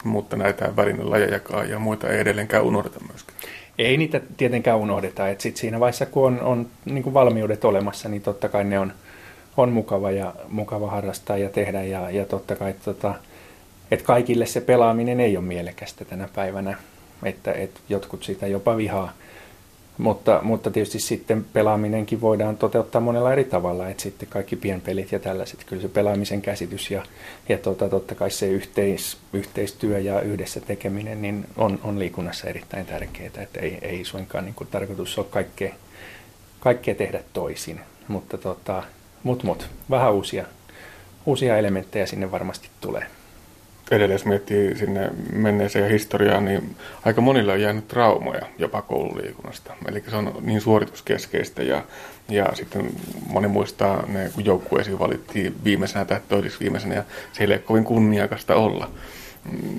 mutta 0.04 0.36
näitä 0.36 0.76
välinelajejakaan 0.76 1.70
ja 1.70 1.78
muita 1.78 2.08
ei 2.08 2.20
edelleenkään 2.20 2.64
unohdeta 2.64 3.00
myöskään. 3.08 3.38
Ei 3.78 3.96
niitä 3.96 4.20
tietenkään 4.36 4.78
unohdeta. 4.78 5.28
että 5.28 5.42
sit 5.42 5.56
siinä 5.56 5.80
vaiheessa, 5.80 6.06
kun 6.06 6.26
on, 6.26 6.40
on 6.40 6.66
niin 6.84 7.14
valmiudet 7.14 7.64
olemassa, 7.64 8.08
niin 8.08 8.22
totta 8.22 8.48
kai 8.48 8.64
ne 8.64 8.78
on, 8.78 8.92
on 9.56 9.72
mukava, 9.72 10.10
ja, 10.10 10.34
mukava 10.48 10.90
harrastaa 10.90 11.36
ja 11.36 11.50
tehdä. 11.50 11.82
Ja, 11.82 12.10
ja 12.10 12.24
totta 12.24 12.56
kai 12.56 12.74
tota, 12.84 13.14
että 13.90 14.06
kaikille 14.06 14.46
se 14.46 14.60
pelaaminen 14.60 15.20
ei 15.20 15.36
ole 15.36 15.44
mielekästä 15.44 16.04
tänä 16.04 16.28
päivänä, 16.34 16.76
että, 17.22 17.52
että 17.52 17.80
jotkut 17.88 18.22
sitä 18.24 18.46
jopa 18.46 18.76
vihaa. 18.76 19.12
Mutta, 19.98 20.40
mutta 20.42 20.70
tietysti 20.70 20.98
sitten 20.98 21.44
pelaaminenkin 21.52 22.20
voidaan 22.20 22.56
toteuttaa 22.56 23.00
monella 23.00 23.32
eri 23.32 23.44
tavalla, 23.44 23.88
että 23.88 24.02
sitten 24.02 24.28
kaikki 24.28 24.56
pienpelit 24.56 25.12
ja 25.12 25.18
tällaiset, 25.18 25.64
kyllä 25.64 25.82
se 25.82 25.88
pelaamisen 25.88 26.42
käsitys 26.42 26.90
ja, 26.90 27.02
ja 27.48 27.58
tota, 27.58 27.88
totta 27.88 28.14
kai 28.14 28.30
se 28.30 28.48
yhteis, 28.48 29.16
yhteistyö 29.32 29.98
ja 29.98 30.20
yhdessä 30.20 30.60
tekeminen 30.60 31.22
niin 31.22 31.46
on, 31.56 31.78
on 31.82 31.98
liikunnassa 31.98 32.48
erittäin 32.48 32.86
tärkeää, 32.86 33.42
että 33.42 33.60
ei, 33.60 33.78
ei 33.82 34.04
suinkaan 34.04 34.44
niin 34.44 34.54
kuin 34.54 34.68
tarkoitus 34.70 35.18
ole 35.18 35.26
kaikkea, 35.30 35.74
kaikkea 36.60 36.94
tehdä 36.94 37.20
toisin, 37.32 37.80
mutta 38.08 38.38
tota, 38.38 38.82
mut, 39.22 39.42
mut, 39.42 39.68
vähän 39.90 40.12
uusia, 40.12 40.44
uusia 41.26 41.58
elementtejä 41.58 42.06
sinne 42.06 42.30
varmasti 42.30 42.68
tulee 42.80 43.06
edelleen 43.90 44.14
jos 44.14 44.24
miettii 44.24 44.76
sinne 44.76 45.10
menneeseen 45.32 45.90
historiaan, 45.90 46.44
niin 46.44 46.76
aika 47.04 47.20
monilla 47.20 47.52
on 47.52 47.60
jäänyt 47.60 47.88
traumoja 47.88 48.46
jopa 48.58 48.82
koululiikunnasta. 48.82 49.74
Eli 49.88 50.04
se 50.10 50.16
on 50.16 50.38
niin 50.40 50.60
suorituskeskeistä 50.60 51.62
ja, 51.62 51.84
ja 52.28 52.48
sitten 52.54 52.90
moni 53.26 53.48
muistaa 53.48 54.06
ne, 54.06 54.30
kun 54.34 54.44
joukkueisiin 54.44 54.98
valittiin 54.98 55.54
viimeisenä 55.64 56.04
tai 56.04 56.20
toiseksi 56.28 56.60
viimeisenä 56.60 56.94
ja 56.94 57.04
se 57.32 57.44
ei 57.44 57.46
ole 57.46 57.58
kovin 57.58 57.84
kunniakasta 57.84 58.54
olla. 58.54 58.90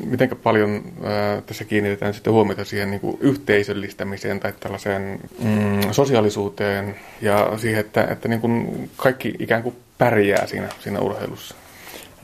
Miten 0.05 0.29
paljon 0.43 0.83
ää, 1.03 1.41
tässä 1.41 1.65
kiinnitetään 1.65 2.13
sitten 2.13 2.33
huomiota 2.33 2.65
siihen 2.65 2.91
niin 2.91 3.01
kuin 3.01 3.17
yhteisöllistämiseen 3.21 4.39
tai 4.39 4.53
tällaiseen 4.59 5.19
mm, 5.39 5.91
sosiaalisuuteen 5.91 6.95
ja 7.21 7.51
siihen, 7.57 7.79
että, 7.79 8.03
että 8.03 8.27
niin 8.27 8.41
kuin 8.41 8.89
kaikki 8.97 9.33
ikään 9.39 9.63
kuin 9.63 9.75
pärjää 9.97 10.47
siinä, 10.47 10.69
siinä 10.79 10.99
urheilussa? 10.99 11.55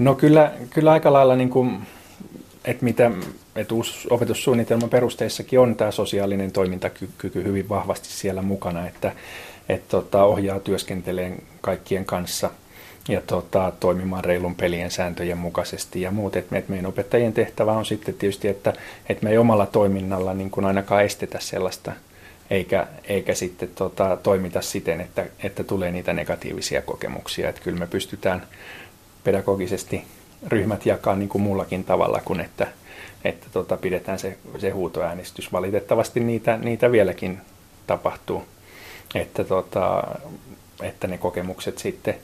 No 0.02 0.16
kyllä, 0.16 0.52
kyllä 0.70 0.92
aika 0.92 1.14
lailla, 1.14 1.36
niin 1.36 1.50
kuin, 1.50 1.82
että 2.66 2.86
mitä 2.86 3.12
että 3.56 3.76
uusi 3.76 4.08
opetussuunnitelman 4.10 4.90
perusteissakin 4.90 5.60
on 5.60 5.76
tämä 5.76 5.92
sosiaalinen 5.92 6.52
toimintakyky 6.52 7.44
hyvin 7.44 7.70
vahvasti 7.70 8.08
siellä 8.10 8.42
mukana, 8.42 8.88
että, 8.88 9.12
että 9.70 9.90
tota, 9.90 10.24
ohjaa 10.24 10.60
työskenteleen 10.60 11.44
kaikkien 11.62 12.06
kanssa 12.06 12.50
ja 13.10 13.22
tota, 13.28 13.72
toimimaan 13.80 14.26
reilun 14.26 14.56
pelien 14.56 14.92
sääntöjen 14.92 15.38
mukaisesti 15.38 16.02
ja 16.02 16.12
muut. 16.12 16.36
Et, 16.36 16.54
et 16.54 16.70
meidän 16.70 16.86
opettajien 16.86 17.34
tehtävä 17.34 17.72
on 17.72 17.86
sitten 17.86 18.14
tietysti, 18.14 18.48
että, 18.48 18.74
että 19.10 19.24
me 19.24 19.32
ei 19.32 19.38
omalla 19.38 19.66
toiminnalla 19.66 20.34
niin 20.34 20.50
kuin 20.50 20.66
ainakaan 20.66 21.04
estetä 21.04 21.40
sellaista, 21.40 21.92
eikä, 22.50 22.88
eikä 23.04 23.34
sitten 23.34 23.70
tota, 23.76 24.18
toimita 24.24 24.62
siten, 24.62 25.02
että, 25.02 25.26
että 25.44 25.64
tulee 25.64 25.92
niitä 25.92 26.14
negatiivisia 26.14 26.82
kokemuksia. 26.82 27.50
Että 27.50 27.62
kyllä 27.62 27.80
me 27.80 27.88
pystytään 27.88 28.42
pedagogisesti 29.24 30.04
ryhmät 30.48 30.86
jakaa 30.86 31.16
niin 31.16 31.30
kuin 31.30 31.42
muullakin 31.42 31.84
tavalla 31.84 32.22
kuin 32.26 32.40
että, 32.40 32.68
että 33.24 33.48
tota, 33.54 33.78
pidetään 33.78 34.20
se, 34.20 34.38
se 34.58 34.70
huutoäänestys. 34.70 35.54
Valitettavasti 35.54 36.20
niitä, 36.20 36.58
niitä 36.58 36.92
vieläkin 36.92 37.42
tapahtuu, 37.88 38.44
että, 39.16 39.44
tota, 39.44 40.04
että 40.82 41.08
ne 41.08 41.18
kokemukset 41.18 41.78
sitten 41.78 42.16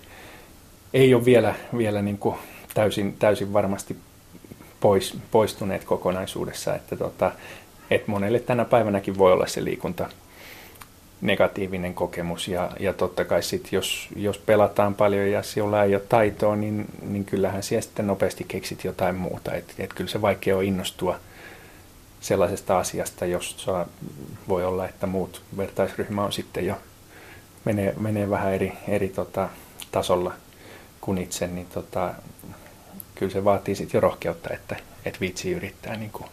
ei 0.93 1.13
ole 1.13 1.25
vielä, 1.25 1.55
vielä 1.77 2.01
niin 2.01 2.17
kuin 2.17 2.35
täysin, 2.73 3.15
täysin 3.19 3.53
varmasti 3.53 3.95
pois, 4.79 5.17
poistuneet 5.31 5.83
kokonaisuudessa, 5.83 6.75
että, 6.75 6.95
tota, 6.95 7.31
että 7.91 8.11
monelle 8.11 8.39
tänä 8.39 8.65
päivänäkin 8.65 9.17
voi 9.17 9.33
olla 9.33 9.47
se 9.47 9.63
liikunta 9.63 10.09
negatiivinen 11.21 11.93
kokemus 11.93 12.47
ja, 12.47 12.71
ja 12.79 12.93
totta 12.93 13.25
kai 13.25 13.43
sit 13.43 13.71
jos, 13.71 14.07
jos 14.15 14.37
pelataan 14.37 14.95
paljon 14.95 15.31
ja 15.31 15.43
sinulla 15.43 15.83
ei 15.83 15.95
ole 15.95 16.03
taitoa, 16.09 16.55
niin, 16.55 16.85
niin 17.01 17.25
kyllähän 17.25 17.63
siellä 17.63 17.81
sitten 17.81 18.07
nopeasti 18.07 18.45
keksit 18.47 18.83
jotain 18.83 19.15
muuta. 19.15 19.53
Et, 19.53 19.75
et 19.79 19.93
kyllä 19.93 20.09
se 20.09 20.21
vaikea 20.21 20.57
on 20.57 20.63
innostua 20.63 21.19
sellaisesta 22.21 22.79
asiasta, 22.79 23.25
jos 23.25 23.67
voi 24.47 24.65
olla, 24.65 24.85
että 24.85 25.07
muut 25.07 25.41
vertaisryhmä 25.57 26.25
on 26.25 26.33
sitten 26.33 26.65
jo 26.65 26.75
menee, 27.65 27.93
menee 27.99 28.29
vähän 28.29 28.53
eri, 28.53 28.73
eri 28.87 29.09
tota, 29.09 29.49
tasolla 29.91 30.33
kuin 31.01 31.17
itse, 31.17 31.47
niin 31.47 31.67
tota, 31.67 32.13
kyllä 33.15 33.31
se 33.31 33.43
vaatii 33.43 33.75
sitten 33.75 33.97
jo 33.97 34.01
rohkeutta, 34.01 34.53
että 34.53 34.75
et 35.05 35.21
viitsi 35.21 35.51
yrittää 35.51 35.95
niin 35.95 36.11
kuin 36.11 36.29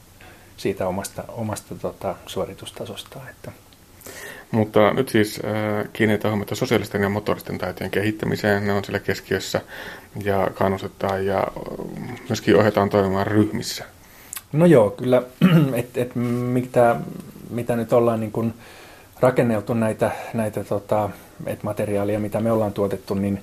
siitä 0.57 0.89
omasta, 0.89 1.25
omasta 1.29 1.75
tota, 1.75 2.15
suoritustasostaan. 2.27 3.29
Että 3.29 3.53
mutta 4.55 4.93
nyt 4.93 5.09
siis 5.09 5.41
äh, 5.45 5.89
kiinnitetään 5.93 6.33
huomiota 6.33 6.55
sosiaalisten 6.55 7.03
ja 7.03 7.09
motoristen 7.09 7.59
taitojen 7.59 7.91
kehittämiseen. 7.91 8.67
Ne 8.67 8.73
on 8.73 8.85
siellä 8.85 8.99
keskiössä 8.99 9.61
ja 10.25 10.51
kannustetaan 10.55 11.27
ja 11.27 11.47
myöskin 12.29 12.57
ohjataan 12.57 12.91
toimimaan 12.91 13.27
ryhmissä. 13.27 13.85
No 14.53 14.67
joo, 14.67 14.91
kyllä, 14.91 15.23
että 15.81 16.01
et, 16.01 16.15
mitä, 16.15 16.97
mitä 17.51 17.77
nyt 17.77 17.93
ollaan 17.93 18.21
niin 18.21 18.33
kun 18.33 18.55
rakenneltu 19.21 19.75
näitä, 19.75 20.11
näitä 20.35 20.65
tota, 20.65 21.11
et 21.47 21.63
materiaalia, 21.63 22.21
mitä 22.21 22.41
me 22.41 22.53
ollaan 22.53 22.73
tuotettu, 22.73 23.15
niin 23.15 23.41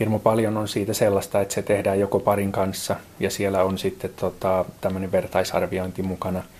hirmu 0.00 0.18
paljon 0.18 0.56
on 0.56 0.68
siitä 0.68 0.94
sellaista, 0.94 1.40
että 1.40 1.54
se 1.54 1.62
tehdään 1.62 2.00
joko 2.00 2.18
parin 2.18 2.52
kanssa 2.52 2.96
ja 3.20 3.30
siellä 3.30 3.62
on 3.62 3.78
sitten 3.78 4.10
tota, 4.16 4.64
tämmöinen 4.80 5.12
vertaisarviointi 5.12 6.02
mukana– 6.02 6.42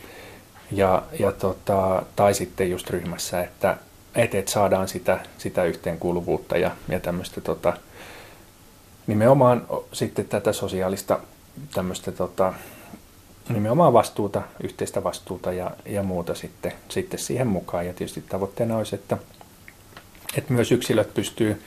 ja, 0.73 1.03
ja 1.19 1.33
tota, 1.33 2.03
tai 2.17 2.35
sitten 2.35 2.71
just 2.71 2.91
ryhmässä, 2.91 3.41
että 3.41 3.77
et, 4.15 4.35
et 4.35 4.49
saadaan 4.49 4.89
sitä, 4.89 5.21
sitä 5.39 5.65
yhteenkuuluvuutta 5.65 6.59
ja, 6.59 6.71
ja 6.89 7.01
tämmöistä 7.01 7.41
tota, 7.41 7.77
nimenomaan 9.07 9.67
sitten 9.93 10.29
tätä 10.29 10.53
sosiaalista 10.53 11.21
tämmöistä 11.75 12.13
tota, 12.13 12.55
nimenomaan 13.49 13.93
vastuuta, 13.93 14.43
yhteistä 14.63 15.05
vastuuta 15.05 15.53
ja, 15.53 15.71
ja 15.87 16.03
muuta 16.03 16.35
sitten, 16.35 16.73
sitten 16.89 17.21
siihen 17.21 17.47
mukaan. 17.47 17.87
Ja 17.87 17.95
tietysti 17.95 18.23
tavoitteena 18.29 18.77
olisi, 18.77 18.95
että, 18.95 19.17
että 20.37 20.53
myös 20.53 20.73
yksilöt 20.73 21.15
pystyy, 21.15 21.63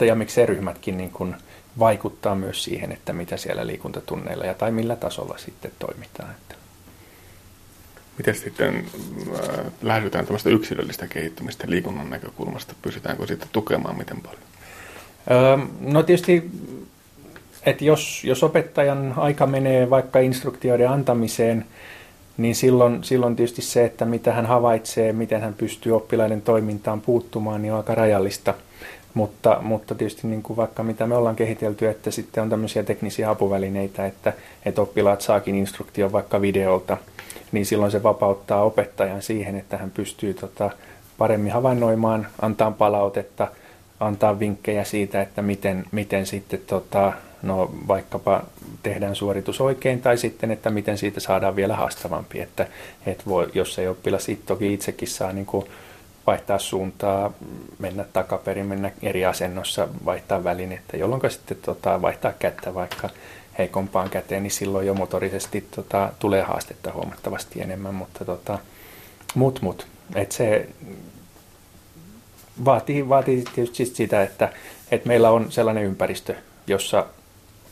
ja 0.00 0.14
miksei 0.14 0.46
ryhmätkin 0.46 0.96
niin 0.96 1.10
kuin 1.10 1.36
vaikuttaa 1.78 2.34
myös 2.34 2.64
siihen, 2.64 2.92
että 2.92 3.12
mitä 3.12 3.36
siellä 3.36 3.66
liikuntatunneilla 3.66 4.44
ja 4.44 4.54
tai 4.54 4.72
millä 4.72 4.96
tasolla 4.96 5.38
sitten 5.38 5.72
toimitaan. 5.78 6.34
Miten 8.18 8.34
sitten 8.34 8.74
äh, 8.76 9.64
lähdetään 9.82 10.26
tämmöistä 10.26 10.50
yksilöllistä 10.50 11.06
kehittymistä 11.06 11.64
liikunnan 11.68 12.10
näkökulmasta? 12.10 12.74
Pystytäänkö 12.82 13.26
sitä 13.26 13.46
tukemaan 13.52 13.98
miten 13.98 14.20
paljon? 14.20 14.42
Öö, 15.30 15.66
no 15.80 16.02
tietysti, 16.02 16.50
että 17.66 17.84
jos, 17.84 18.24
jos 18.24 18.42
opettajan 18.42 19.14
aika 19.16 19.46
menee 19.46 19.90
vaikka 19.90 20.18
instruktioiden 20.18 20.90
antamiseen, 20.90 21.64
niin 22.36 22.54
silloin, 22.54 23.04
silloin 23.04 23.36
tietysti 23.36 23.62
se, 23.62 23.84
että 23.84 24.04
mitä 24.04 24.32
hän 24.32 24.46
havaitsee, 24.46 25.12
miten 25.12 25.40
hän 25.40 25.54
pystyy 25.54 25.96
oppilaiden 25.96 26.42
toimintaan 26.42 27.00
puuttumaan, 27.00 27.62
niin 27.62 27.72
on 27.72 27.78
aika 27.78 27.94
rajallista. 27.94 28.54
Mutta, 29.14 29.58
mutta 29.62 29.94
tietysti 29.94 30.26
niin 30.26 30.42
kuin 30.42 30.56
vaikka 30.56 30.82
mitä 30.82 31.06
me 31.06 31.16
ollaan 31.16 31.36
kehitelty, 31.36 31.88
että 31.88 32.10
sitten 32.10 32.42
on 32.42 32.50
tämmöisiä 32.50 32.82
teknisiä 32.82 33.30
apuvälineitä, 33.30 34.06
että, 34.06 34.32
että 34.64 34.82
oppilaat 34.82 35.20
saakin 35.20 35.54
instruktion 35.54 36.12
vaikka 36.12 36.40
videolta– 36.40 36.96
niin 37.54 37.66
silloin 37.66 37.92
se 37.92 38.02
vapauttaa 38.02 38.62
opettajan 38.62 39.22
siihen, 39.22 39.56
että 39.56 39.76
hän 39.76 39.90
pystyy 39.90 40.34
tota, 40.34 40.70
paremmin 41.18 41.52
havainnoimaan, 41.52 42.26
antaa 42.42 42.70
palautetta, 42.70 43.48
antaa 44.00 44.38
vinkkejä 44.38 44.84
siitä, 44.84 45.22
että 45.22 45.42
miten, 45.42 45.84
miten 45.92 46.26
sitten 46.26 46.60
tota, 46.66 47.12
no, 47.42 47.70
vaikkapa 47.88 48.42
tehdään 48.82 49.16
suoritus 49.16 49.60
oikein 49.60 50.00
tai 50.00 50.18
sitten, 50.18 50.50
että 50.50 50.70
miten 50.70 50.98
siitä 50.98 51.20
saadaan 51.20 51.56
vielä 51.56 51.76
haastavampi. 51.76 52.40
Että, 52.40 52.66
et 53.06 53.26
voi, 53.26 53.50
jos 53.54 53.78
ei 53.78 53.88
oppilas 53.88 54.26
toki 54.46 54.74
itsekin 54.74 55.08
saa 55.08 55.32
niin 55.32 55.46
kuin 55.46 55.66
vaihtaa 56.26 56.58
suuntaa, 56.58 57.32
mennä 57.78 58.04
takaperin, 58.12 58.66
mennä 58.66 58.90
eri 59.02 59.24
asennossa, 59.24 59.88
vaihtaa 60.04 60.44
välinettä, 60.44 60.96
jolloin 60.96 61.30
sitten 61.30 61.56
tota, 61.62 62.02
vaihtaa 62.02 62.32
kättä 62.38 62.74
vaikka 62.74 63.10
heikompaan 63.58 64.10
käteen, 64.10 64.42
niin 64.42 64.50
silloin 64.50 64.86
jo 64.86 64.94
motorisesti 64.94 65.68
tota, 65.76 66.12
tulee 66.18 66.42
haastetta 66.42 66.92
huomattavasti 66.92 67.60
enemmän, 67.60 67.94
mutta 67.94 68.24
tota, 68.24 68.58
mut 69.34 69.62
mut. 69.62 69.86
Et 70.14 70.32
se 70.32 70.68
vaatii, 72.64 73.08
vaatii 73.08 73.44
tietysti 73.54 73.86
sitä, 73.86 74.22
että, 74.22 74.52
että 74.90 75.08
meillä 75.08 75.30
on 75.30 75.52
sellainen 75.52 75.84
ympäristö, 75.84 76.34
jossa 76.66 77.06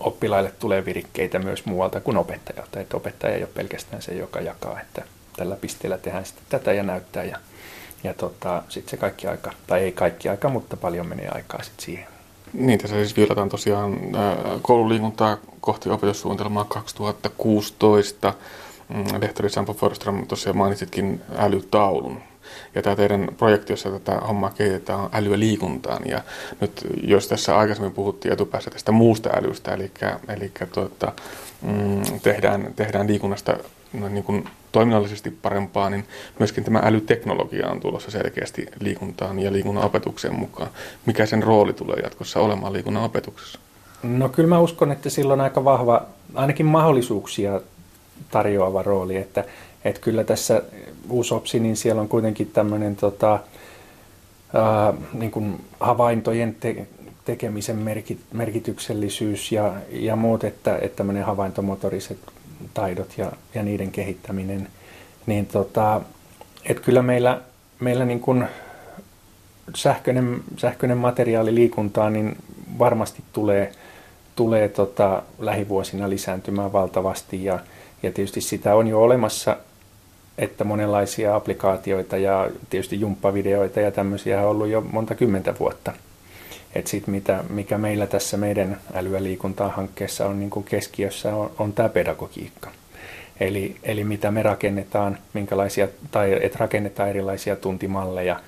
oppilaille 0.01 0.53
tulee 0.59 0.85
virikkeitä 0.85 1.38
myös 1.38 1.64
muualta 1.64 2.01
kuin 2.01 2.16
opettajalta. 2.16 2.81
Että 2.81 2.97
opettaja 2.97 3.35
ei 3.35 3.42
ole 3.42 3.51
pelkästään 3.55 4.03
se, 4.03 4.14
joka 4.14 4.40
jakaa, 4.40 4.81
että 4.81 5.03
tällä 5.37 5.57
pisteellä 5.57 5.99
tehdään 5.99 6.27
sitten 6.27 6.45
tätä 6.49 6.73
ja 6.73 6.83
näyttää. 6.83 7.25
Ja, 7.25 7.38
ja 8.05 8.14
tota, 8.14 8.62
sitten 8.68 8.90
se 8.90 8.97
kaikki 8.97 9.27
aika, 9.27 9.53
tai 9.66 9.81
ei 9.81 9.92
kaikki 9.92 10.29
aika, 10.29 10.49
mutta 10.49 10.77
paljon 10.77 11.07
menee 11.07 11.29
aikaa 11.29 11.62
sitten 11.62 11.85
siihen. 11.85 12.12
Niin, 12.52 12.78
tässä 12.78 12.96
siis 12.96 13.16
viilataan 13.16 13.48
tosiaan 13.48 13.98
koululiikuntaa 14.62 15.36
kohti 15.60 15.90
opetussuunnitelmaa 15.90 16.64
2016. 16.64 18.34
Mm, 18.88 19.04
lehtori 19.20 19.50
Sampo 19.50 19.72
Forström 19.72 20.26
tosiaan 20.26 20.56
mainitsitkin 20.56 21.20
älytaulun. 21.36 22.20
Ja 22.74 22.82
tämä 22.82 22.96
teidän 22.96 23.28
projekti, 23.38 23.72
jossa 23.72 23.90
tätä 23.90 24.14
hommaa 24.14 24.50
kehitetään, 24.50 25.00
on 25.00 25.08
älyä 25.12 25.38
liikuntaan. 25.38 26.02
Ja 26.06 26.20
nyt 26.60 26.86
jos 27.02 27.28
tässä 27.28 27.58
aikaisemmin 27.58 27.92
puhuttiin 27.92 28.32
etupäässä 28.32 28.70
tästä 28.70 28.92
muusta 28.92 29.30
älystä, 29.36 29.74
eli, 29.74 29.90
eli 30.28 30.52
tuota, 30.72 31.12
mm, 31.62 32.20
tehdään, 32.22 32.72
tehdään 32.76 33.06
liikunnasta 33.06 33.56
no, 33.92 34.08
niin 34.08 34.24
kuin 34.24 34.48
toiminnallisesti 34.72 35.30
parempaa, 35.30 35.90
niin 35.90 36.04
myöskin 36.38 36.64
tämä 36.64 36.80
älyteknologia 36.85 37.68
on 37.68 37.80
tulossa 37.80 38.11
selkeästi 38.11 38.66
liikuntaan 38.80 39.38
ja 39.38 39.52
liikunnan 39.52 39.85
opetukseen 39.85 40.35
mukaan. 40.35 40.70
Mikä 41.06 41.26
sen 41.26 41.42
rooli 41.42 41.72
tulee 41.72 41.96
jatkossa 42.02 42.40
olemaan 42.40 42.72
liikunnan 42.72 43.04
opetuksessa? 43.04 43.58
No 44.02 44.28
kyllä 44.28 44.48
mä 44.48 44.58
uskon, 44.58 44.92
että 44.92 45.11
sillä 45.11 45.32
on 45.32 45.40
aika 45.40 45.64
vahva, 45.64 46.06
ainakin 46.35 46.66
mahdollisuuksia 46.66 47.61
tarjoava 48.30 48.82
rooli, 48.82 49.16
että, 49.16 49.44
että 49.85 50.00
kyllä 50.00 50.24
tässä 50.24 50.62
uusopsi, 51.08 51.61
niin 51.61 51.76
siellä 51.76 52.02
on 52.02 52.08
kuitenkin 52.08 52.46
tämmöinen 52.46 52.96
tota, 52.96 53.38
ää, 54.54 54.94
niin 55.12 55.30
kuin 55.30 55.64
havaintojen 55.80 56.56
te- 56.61 56.87
tekemisen 57.24 57.76
merkit- 57.76 58.37
merkityksellisyys 58.37 59.52
ja, 59.52 59.72
ja 59.90 60.16
muut, 60.16 60.44
että, 60.44 60.78
että 60.78 60.96
tämmöinen 60.96 61.24
havaintomotoriset 61.24 62.18
taidot 62.74 63.18
ja, 63.18 63.32
ja 63.54 63.62
niiden 63.62 63.90
kehittäminen, 63.90 64.68
niin 65.26 65.46
tota, 65.46 66.00
et 66.64 66.80
kyllä 66.80 67.02
meillä, 67.02 67.40
meillä 67.80 68.04
niin 68.04 68.20
kuin 68.20 68.44
sähköinen, 69.74 70.40
sähköinen 70.56 70.98
materiaali 70.98 71.54
liikuntaa 71.54 72.11
niin 72.11 72.37
varmasti 72.78 73.22
tulee, 73.32 73.72
tulee 74.37 74.68
tota 74.68 75.22
lähivuosina 75.38 76.11
lisääntymään 76.11 76.72
valtavasti 76.72 77.44
ja, 77.44 77.58
ja 78.02 78.12
tietysti 78.12 78.40
sitä 78.40 78.74
on 78.74 78.88
jo 78.88 79.02
olemassa, 79.02 79.56
että 80.38 80.64
monenlaisia 80.64 81.37
applikaatioita 81.37 82.16
ja 82.16 82.50
tietysti 82.70 83.00
jumppavideoita 83.00 83.80
ja 83.80 83.90
tämmöisiä 83.90 84.42
on 84.42 84.48
ollut 84.48 84.68
jo 84.68 84.80
monta 84.80 85.14
kymmentä 85.14 85.54
vuotta. 85.61 85.92
Et 86.74 86.87
sit 86.87 87.06
mitä, 87.06 87.44
mikä 87.50 87.78
meillä 87.78 88.06
tässä 88.06 88.37
meidän 88.37 88.80
älyä 88.94 89.22
liikuntaa 89.22 89.68
hankkeessa 89.68 90.26
on 90.26 90.40
niin 90.40 90.64
keskiössä 90.64 91.37
on, 91.37 91.50
on 91.58 91.72
tämä 91.72 91.88
pedagogiikka. 91.88 92.70
Eli, 93.40 93.76
eli 93.82 94.04
mitä 94.04 94.30
me 94.30 94.42
rakennetaan, 94.42 95.18
minkälaisia, 95.32 95.88
tai 96.11 96.38
että 96.42 96.58
rakennetaan 96.58 97.08
erilaisia 97.08 97.56
tuntimalleja, 97.56 98.40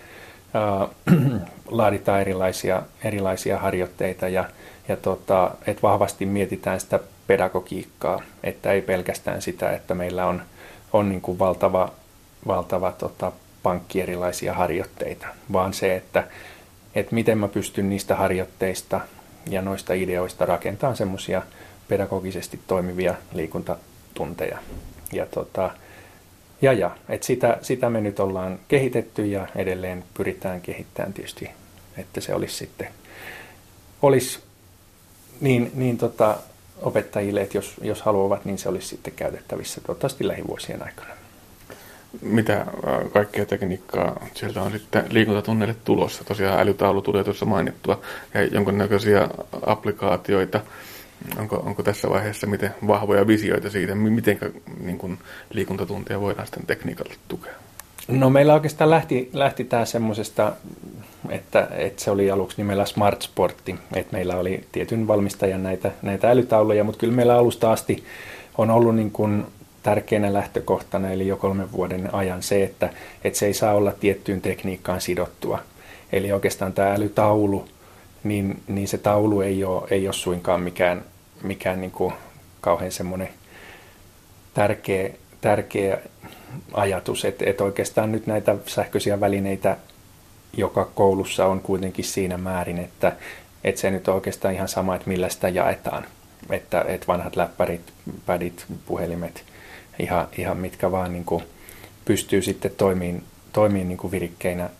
ää, 0.54 0.88
laaditaan 1.68 2.20
erilaisia, 2.20 2.82
erilaisia 3.04 3.58
harjoitteita 3.58 4.28
ja, 4.28 4.44
ja 4.88 4.96
tota, 4.96 5.50
että 5.66 5.82
vahvasti 5.82 6.26
mietitään 6.26 6.80
sitä 6.80 7.00
pedagogiikkaa, 7.26 8.22
että 8.42 8.72
ei 8.72 8.82
pelkästään 8.82 9.42
sitä, 9.42 9.72
että 9.72 9.94
meillä 9.94 10.26
on, 10.26 10.42
on 10.92 11.08
niin 11.08 11.38
valtava, 11.38 11.92
valtava 12.46 12.92
tota, 12.92 13.32
pankki 13.62 14.00
erilaisia 14.00 14.54
harjoitteita, 14.54 15.26
vaan 15.52 15.74
se, 15.74 15.96
että 15.96 16.24
että 16.94 17.14
miten 17.14 17.38
mä 17.38 17.48
pystyn 17.48 17.88
niistä 17.88 18.16
harjoitteista 18.16 19.00
ja 19.50 19.62
noista 19.62 19.92
ideoista 19.92 20.46
rakentamaan 20.46 20.96
semmoisia 20.96 21.42
pedagogisesti 21.88 22.60
toimivia 22.66 23.14
liikuntatunteja. 23.32 24.58
Ja, 25.12 25.26
tota, 25.26 25.70
ja, 26.62 26.72
ja 26.72 26.96
että 27.08 27.26
sitä, 27.26 27.58
sitä 27.62 27.90
me 27.90 28.00
nyt 28.00 28.20
ollaan 28.20 28.58
kehitetty 28.68 29.26
ja 29.26 29.48
edelleen 29.56 30.04
pyritään 30.14 30.60
kehittämään 30.60 31.12
tietysti, 31.12 31.50
että 31.96 32.20
se 32.20 32.34
olisi 32.34 32.56
sitten 32.56 32.88
olisi 34.02 34.38
niin, 35.40 35.70
niin 35.74 35.98
tota, 35.98 36.36
opettajille, 36.82 37.42
että 37.42 37.58
jos, 37.58 37.74
jos 37.82 38.02
haluavat, 38.02 38.44
niin 38.44 38.58
se 38.58 38.68
olisi 38.68 38.88
sitten 38.88 39.12
käytettävissä 39.16 39.80
toivottavasti 39.80 40.28
lähivuosien 40.28 40.82
aikana 40.82 41.23
mitä 42.22 42.60
äh, 42.60 42.66
kaikkea 43.12 43.46
tekniikkaa 43.46 44.26
sieltä 44.34 44.62
on 44.62 44.72
sitten 44.72 45.04
liikuntatunneille 45.10 45.76
tulossa. 45.84 46.24
Tosiaan 46.24 46.60
älytaulu 46.60 47.02
tulee 47.02 47.24
tuossa 47.24 47.46
mainittua 47.46 48.00
ja 48.34 48.44
jonkinnäköisiä 48.44 49.28
applikaatioita. 49.66 50.60
Onko, 51.38 51.56
onko 51.56 51.82
tässä 51.82 52.10
vaiheessa 52.10 52.46
miten 52.46 52.74
vahvoja 52.86 53.26
visioita 53.26 53.70
siitä, 53.70 53.94
miten 53.94 54.38
niin 54.80 54.98
kuin 54.98 55.18
liikuntatuntia 55.50 56.20
voidaan 56.20 56.46
sitten 56.46 56.66
tekniikalla 56.66 57.14
tukea? 57.28 57.52
No 58.08 58.30
meillä 58.30 58.54
oikeastaan 58.54 58.90
lähti, 58.90 59.30
lähti 59.32 59.64
tämä 59.64 59.84
semmoisesta, 59.84 60.52
että, 61.28 61.68
että 61.70 62.02
se 62.02 62.10
oli 62.10 62.30
aluksi 62.30 62.56
nimellä 62.56 62.86
Smart 62.86 63.22
Sportti, 63.22 63.74
että 63.94 64.12
meillä 64.12 64.36
oli 64.36 64.64
tietyn 64.72 65.08
valmistajan 65.08 65.62
näitä, 65.62 65.90
näitä 66.02 66.30
älytauluja, 66.30 66.84
mutta 66.84 66.98
kyllä 66.98 67.14
meillä 67.14 67.38
alusta 67.38 67.72
asti 67.72 68.04
on 68.58 68.70
ollut 68.70 68.96
niin 68.96 69.10
kuin 69.10 69.44
tärkeänä 69.84 70.32
lähtökohtana, 70.32 71.10
eli 71.10 71.26
jo 71.26 71.36
kolmen 71.36 71.72
vuoden 71.72 72.14
ajan 72.14 72.42
se, 72.42 72.64
että, 72.64 72.90
että 73.24 73.38
se 73.38 73.46
ei 73.46 73.54
saa 73.54 73.74
olla 73.74 73.92
tiettyyn 73.92 74.40
tekniikkaan 74.40 75.00
sidottua. 75.00 75.58
Eli 76.12 76.32
oikeastaan 76.32 76.72
tämä 76.72 76.94
älytaulu, 76.94 77.64
niin, 78.24 78.62
niin 78.68 78.88
se 78.88 78.98
taulu 78.98 79.40
ei 79.40 79.64
ole, 79.64 79.88
ei 79.90 80.06
ole 80.06 80.12
suinkaan 80.12 80.60
mikään, 80.60 81.04
mikään 81.42 81.80
niin 81.80 81.90
kuin 81.90 82.14
kauhean 82.60 82.92
semmoinen 82.92 83.28
tärkeä, 84.54 85.10
tärkeä 85.40 85.98
ajatus, 86.72 87.24
että, 87.24 87.44
että 87.48 87.64
oikeastaan 87.64 88.12
nyt 88.12 88.26
näitä 88.26 88.56
sähköisiä 88.66 89.20
välineitä 89.20 89.76
joka 90.56 90.84
koulussa 90.94 91.46
on 91.46 91.60
kuitenkin 91.60 92.04
siinä 92.04 92.38
määrin, 92.38 92.78
että, 92.78 93.12
että 93.64 93.80
se 93.80 93.90
nyt 93.90 94.08
on 94.08 94.14
oikeastaan 94.14 94.54
ihan 94.54 94.68
sama, 94.68 94.96
että 94.96 95.08
millä 95.08 95.28
sitä 95.28 95.48
jaetaan. 95.48 96.04
Että, 96.50 96.84
että 96.88 97.06
vanhat 97.06 97.36
läppärit, 97.36 97.92
pädit, 98.26 98.64
puhelimet, 98.86 99.44
ihan, 99.98 100.28
ihan 100.38 100.56
mitkä 100.56 100.92
vaan 100.92 101.12
niin 101.12 101.24
kuin 101.24 101.44
pystyy 102.04 102.42
sitten 102.42 102.70
toimiin, 102.76 103.22
toimiin 103.52 103.88
niin 103.88 103.98
kuin 103.98 104.10
virikkeinä. 104.10 104.70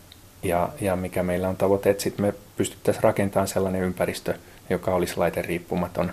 Ja, 0.43 0.69
ja 0.81 0.97
mikä 0.97 1.23
meillä 1.23 1.49
on 1.49 1.57
tavoite, 1.57 1.91
että 1.91 2.03
sitten 2.03 2.27
me 2.27 2.35
pystyttäisiin 2.57 3.05
rakentamaan 3.05 3.49
sellainen 3.49 3.83
ympäristö, 3.83 4.35
joka 4.71 4.95
olisi 4.95 5.15
riippumaton. 5.43 6.13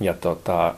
Ja, 0.00 0.14
tota, 0.14 0.74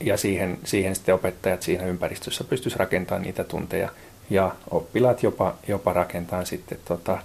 ja 0.00 0.16
siihen, 0.16 0.58
siihen 0.64 0.94
sitten 0.94 1.14
opettajat 1.14 1.62
siinä 1.62 1.86
ympäristössä 1.86 2.44
pystyisivät 2.44 2.80
rakentamaan 2.80 3.22
niitä 3.22 3.44
tunteja. 3.44 3.88
Ja 4.30 4.54
oppilaat 4.70 5.22
jopa, 5.22 5.54
jopa 5.68 5.92
rakentaa 5.92 6.44
sitten 6.44 6.78
tota, 6.84 7.18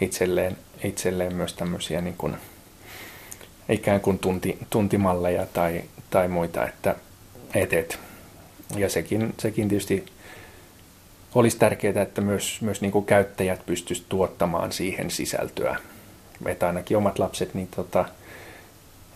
itselleen, 0.00 0.56
itselleen 0.84 1.34
myös 1.34 1.54
tämmöisiä 1.54 2.00
niin 2.00 2.16
kuin, 2.18 2.36
ikään 3.68 4.00
kuin 4.00 4.18
tunti, 4.18 4.58
tuntimalleja 4.70 5.46
tai, 5.46 5.82
tai 6.10 6.28
muita, 6.28 6.64
että 6.68 6.94
et, 7.54 7.72
et, 7.72 7.98
ja 8.76 8.88
sekin, 8.88 9.34
sekin 9.38 9.68
tietysti 9.68 10.04
olisi 11.34 11.58
tärkeää, 11.58 12.02
että 12.02 12.20
myös, 12.20 12.58
myös 12.62 12.80
niin 12.80 12.92
kuin 12.92 13.04
käyttäjät 13.04 13.66
pystyisivät 13.66 14.08
tuottamaan 14.08 14.72
siihen 14.72 15.10
sisältöä. 15.10 15.76
Että 16.46 16.66
ainakin 16.66 16.96
omat 16.96 17.18
lapset, 17.18 17.54
niin 17.54 17.68
tota, 17.76 18.04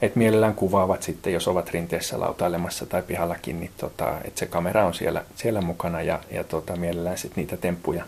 että 0.03 0.19
mielellään 0.19 0.55
kuvaavat 0.55 1.03
sitten, 1.03 1.33
jos 1.33 1.49
ovat 1.49 1.71
rinteessä 1.71 2.21
lautailemassa 2.21 2.87
tai 2.87 3.03
pihallakin, 3.03 3.61
niin 3.61 3.71
tota, 3.77 4.19
että 4.25 4.39
se 4.41 4.47
kamera 4.47 4.87
on 4.87 4.95
siellä, 4.95 5.25
siellä 5.37 5.61
mukana 5.61 6.03
ja, 6.03 6.21
ja 6.31 6.45
tota, 6.45 6.77
mielellään 6.77 7.19
sitten 7.19 7.43
niitä 7.43 7.57
temppuja, 7.57 8.05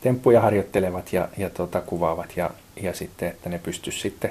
temppuja 0.00 0.40
harjoittelevat 0.40 1.12
ja, 1.12 1.28
ja 1.36 1.50
tota, 1.50 1.80
kuvaavat 1.80 2.36
ja, 2.36 2.50
ja 2.82 2.94
sitten, 2.94 3.28
että 3.28 3.48
ne 3.48 3.58
pystyisivät 3.58 4.02
sitten, 4.02 4.30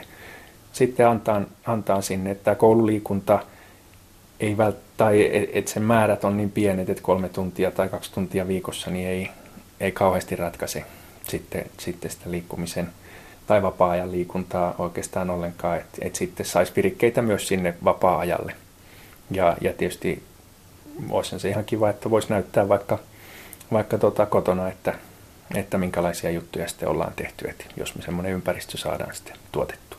sitten 0.73 1.07
antaa, 1.07 1.41
antaa 1.65 2.01
sinne, 2.01 2.31
että 2.31 2.55
koululiikunta– 2.55 3.39
ei 4.39 4.57
vält, 4.57 4.77
tai 4.97 5.37
että 5.37 5.59
et 5.59 5.67
sen 5.67 5.83
määrät 5.83 6.23
on 6.23 6.37
niin 6.37 6.51
pienet, 6.51 6.89
että 6.89 7.03
kolme 7.03 7.29
tuntia 7.29 7.71
tai 7.71 7.89
kaksi 7.89 8.13
tuntia 8.13 8.47
viikossa 8.47 8.91
niin 8.91 9.07
ei, 9.07 9.29
ei 9.79 9.91
kauheasti 9.91 10.35
ratkaise 10.35 10.83
sitten, 11.27 11.65
sitten 11.77 12.11
sitä 12.11 12.31
liikkumisen 12.31 12.89
tai 13.47 13.61
vapaa-ajan 13.61 14.11
liikuntaa 14.11 14.75
oikeastaan 14.77 15.29
ollenkaan, 15.29 15.77
että 15.77 15.97
et 16.01 16.15
sitten 16.15 16.45
saisi 16.45 16.71
virikkeitä 16.75 17.21
myös 17.21 17.47
sinne 17.47 17.73
vapaa-ajalle. 17.83 18.53
Ja, 19.31 19.57
ja 19.61 19.73
tietysti 19.73 20.23
olisi 21.09 21.39
se 21.39 21.49
ihan 21.49 21.65
kiva, 21.65 21.89
että 21.89 22.09
voisi 22.09 22.29
näyttää 22.29 22.69
vaikka, 22.69 22.99
vaikka 23.71 23.97
tota 23.97 24.25
kotona, 24.25 24.67
että, 24.67 24.93
että 25.55 25.77
minkälaisia 25.77 26.31
juttuja 26.31 26.67
sitten 26.67 26.89
ollaan 26.89 27.13
tehty, 27.15 27.49
että 27.49 27.65
jos 27.77 27.95
me 27.95 28.01
semmoinen 28.01 28.33
ympäristö 28.33 28.77
saadaan 28.77 29.15
sitten 29.15 29.35
tuotettua. 29.51 29.98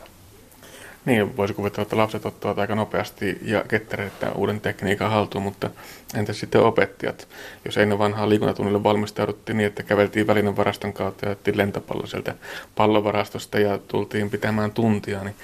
Niin, 1.05 1.37
voisi 1.37 1.53
kuvitella, 1.53 1.81
että 1.81 1.97
lapset 1.97 2.25
ottavat 2.25 2.59
aika 2.59 2.75
nopeasti 2.75 3.39
ja 3.41 3.63
kettereitä 3.67 4.31
uuden 4.31 4.61
tekniikan 4.61 5.11
haltuun, 5.11 5.43
mutta 5.43 5.69
entäs 6.15 6.39
sitten 6.39 6.61
opettajat? 6.61 7.27
Jos 7.65 7.77
ennen 7.77 7.99
vanhaa 7.99 8.29
liikuntatunnille 8.29 8.83
valmistauduttiin 8.83 9.57
niin, 9.57 9.67
että 9.67 9.83
käveltiin 9.83 10.27
välinevaraston 10.27 10.93
kautta 10.93 11.25
ja 11.25 11.31
otettiin 11.31 11.57
lentopallo 11.57 12.07
sieltä 12.07 12.35
pallovarastosta 12.75 13.59
ja 13.59 13.77
tultiin 13.77 14.29
pitämään 14.29 14.71
tuntia, 14.71 15.23
niin 15.23 15.35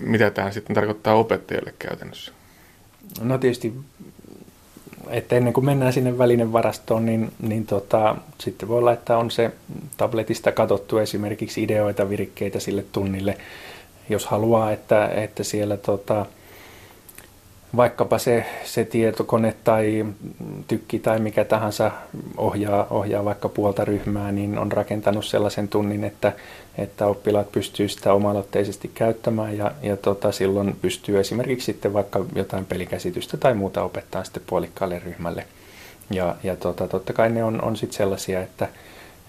mitä 0.00 0.30
tämä 0.30 0.50
sitten 0.50 0.74
tarkoittaa 0.74 1.14
opettajille 1.14 1.74
käytännössä? 1.78 2.32
No 3.20 3.38
tietysti, 3.38 3.74
että 5.08 5.36
ennen 5.36 5.52
kuin 5.52 5.64
mennään 5.64 5.92
sinne 5.92 6.18
välinevarastoon, 6.18 7.06
niin, 7.06 7.32
niin 7.40 7.66
tota, 7.66 8.16
sitten 8.38 8.68
voi 8.68 8.82
laittaa 8.82 9.18
on 9.18 9.30
se 9.30 9.50
tabletista 9.96 10.52
katsottu 10.52 10.98
esimerkiksi 10.98 11.62
ideoita, 11.62 12.08
virikkeitä 12.08 12.60
sille 12.60 12.84
tunnille– 12.92 13.38
jos 14.08 14.26
haluaa, 14.26 14.72
että, 14.72 15.08
että 15.08 15.44
siellä 15.44 15.76
tota, 15.76 16.26
vaikkapa 17.76 18.18
se, 18.18 18.46
se 18.64 18.84
tietokone 18.84 19.54
tai 19.64 20.06
tykki 20.68 20.98
tai 20.98 21.18
mikä 21.18 21.44
tahansa 21.44 21.90
ohjaa, 22.36 22.86
ohjaa 22.90 23.24
vaikka 23.24 23.48
puolta 23.48 23.84
ryhmää, 23.84 24.32
niin 24.32 24.58
on 24.58 24.72
rakentanut 24.72 25.24
sellaisen 25.24 25.68
tunnin, 25.68 26.04
että, 26.04 26.32
että 26.78 27.06
oppilaat 27.06 27.52
pystyy 27.52 27.88
sitä 27.88 28.12
omaloitteisesti 28.12 28.90
käyttämään 28.94 29.56
ja, 29.56 29.72
ja 29.82 29.96
tota, 29.96 30.32
silloin 30.32 30.76
pystyy 30.82 31.20
esimerkiksi 31.20 31.66
sitten 31.66 31.92
vaikka 31.92 32.24
jotain 32.34 32.66
pelikäsitystä 32.66 33.36
tai 33.36 33.54
muuta 33.54 33.82
opettaa 33.82 34.24
sitten 34.24 34.42
puolikkaalle 34.46 34.98
ryhmälle. 34.98 35.46
Ja, 36.10 36.36
ja 36.42 36.56
tota, 36.56 36.88
totta 36.88 37.12
kai 37.12 37.30
ne 37.30 37.44
on, 37.44 37.64
on 37.64 37.76
sitten 37.76 37.96
sellaisia, 37.96 38.42
että, 38.42 38.68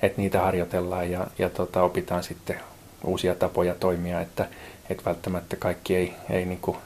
että 0.01 0.21
niitä 0.21 0.41
harjoitellaan 0.41 1.11
ja, 1.11 1.27
ja 1.39 1.49
tota, 1.49 1.83
opitaan 1.83 2.23
sitten 2.23 2.59
uusia 3.03 3.36
tapoja 3.36 3.75
toimia, 3.75 4.21
että, 4.21 4.47
että 4.89 5.05
välttämättä 5.05 5.55
kaikki 5.55 5.95
ei, 5.95 6.13
ei 6.29 6.45
niin 6.45 6.60
kuin 6.62 6.77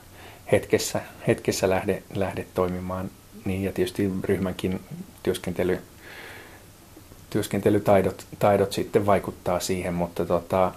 hetkessä, 0.51 1.01
hetkessä 1.27 1.69
lähde, 1.69 2.03
lähde 2.15 2.45
toimimaan. 2.53 3.11
Niin, 3.45 3.63
ja 3.63 3.71
tietysti 3.71 4.11
ryhmänkin 4.23 4.79
työskentely, 5.23 5.79
työskentelytaidot 7.29 8.25
taidot 8.39 8.73
sitten 8.73 9.05
vaikuttaa 9.05 9.59
siihen, 9.59 9.93
mutta 9.93 10.25
tota, 10.25 10.71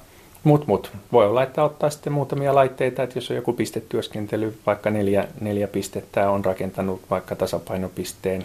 mut, 0.45 0.67
mut, 0.67 0.93
voi 1.13 1.27
olla, 1.27 1.43
että 1.43 1.65
ottaa 1.65 1.91
sitten 1.91 2.13
muutamia 2.13 2.55
laitteita, 2.55 3.03
että 3.03 3.19
jos 3.19 3.31
on 3.31 3.37
joku 3.37 3.53
pistetyöskentely, 3.53 4.59
vaikka 4.67 4.91
neljä, 4.91 5.29
neljä 5.41 5.69
pistettä 5.69 6.31
on 6.31 6.45
rakentanut 6.45 7.03
vaikka 7.11 7.37
tasapainopisteen, 7.37 8.45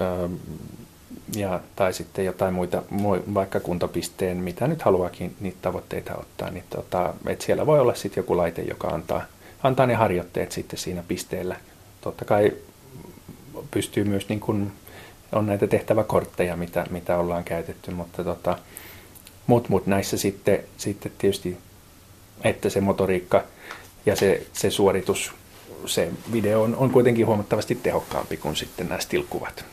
öö, 0.00 0.28
ja, 1.34 1.60
tai 1.76 1.92
sitten 1.92 2.24
jotain 2.24 2.54
muita, 2.54 2.82
vaikka 3.34 3.60
kuntopisteen, 3.60 4.36
mitä 4.36 4.66
nyt 4.66 4.82
haluakin 4.82 5.36
niitä 5.40 5.58
tavoitteita 5.62 6.14
ottaa, 6.16 6.50
niin 6.50 6.64
tota, 6.70 7.14
että 7.26 7.44
siellä 7.44 7.66
voi 7.66 7.80
olla 7.80 7.94
sitten 7.94 8.20
joku 8.20 8.36
laite, 8.36 8.62
joka 8.62 8.88
antaa, 8.88 9.22
antaa 9.62 9.86
ne 9.86 9.94
harjoitteet 9.94 10.52
sitten 10.52 10.78
siinä 10.78 11.04
pisteellä. 11.08 11.56
Totta 12.00 12.24
kai 12.24 12.52
pystyy 13.70 14.04
myös, 14.04 14.28
niin 14.28 14.40
kun, 14.40 14.72
on 15.32 15.46
näitä 15.46 15.66
tehtäväkortteja, 15.66 16.56
mitä, 16.56 16.86
mitä 16.90 17.18
ollaan 17.18 17.44
käytetty, 17.44 17.90
mutta 17.90 18.24
tota, 18.24 18.58
mut, 19.46 19.68
mut 19.68 19.86
näissä 19.86 20.16
sitten, 20.16 20.60
sitten 20.76 21.12
tietysti, 21.18 21.58
että 22.44 22.70
se 22.70 22.80
motoriikka 22.80 23.44
ja 24.06 24.16
se, 24.16 24.46
se 24.52 24.70
suoritus, 24.70 25.32
se 25.86 26.10
video 26.32 26.62
on, 26.62 26.76
on 26.76 26.90
kuitenkin 26.90 27.26
huomattavasti 27.26 27.74
tehokkaampi 27.74 28.36
kuin 28.36 28.56
sitten 28.56 28.88
nämä 28.88 29.00
stilkuvat 29.00 29.64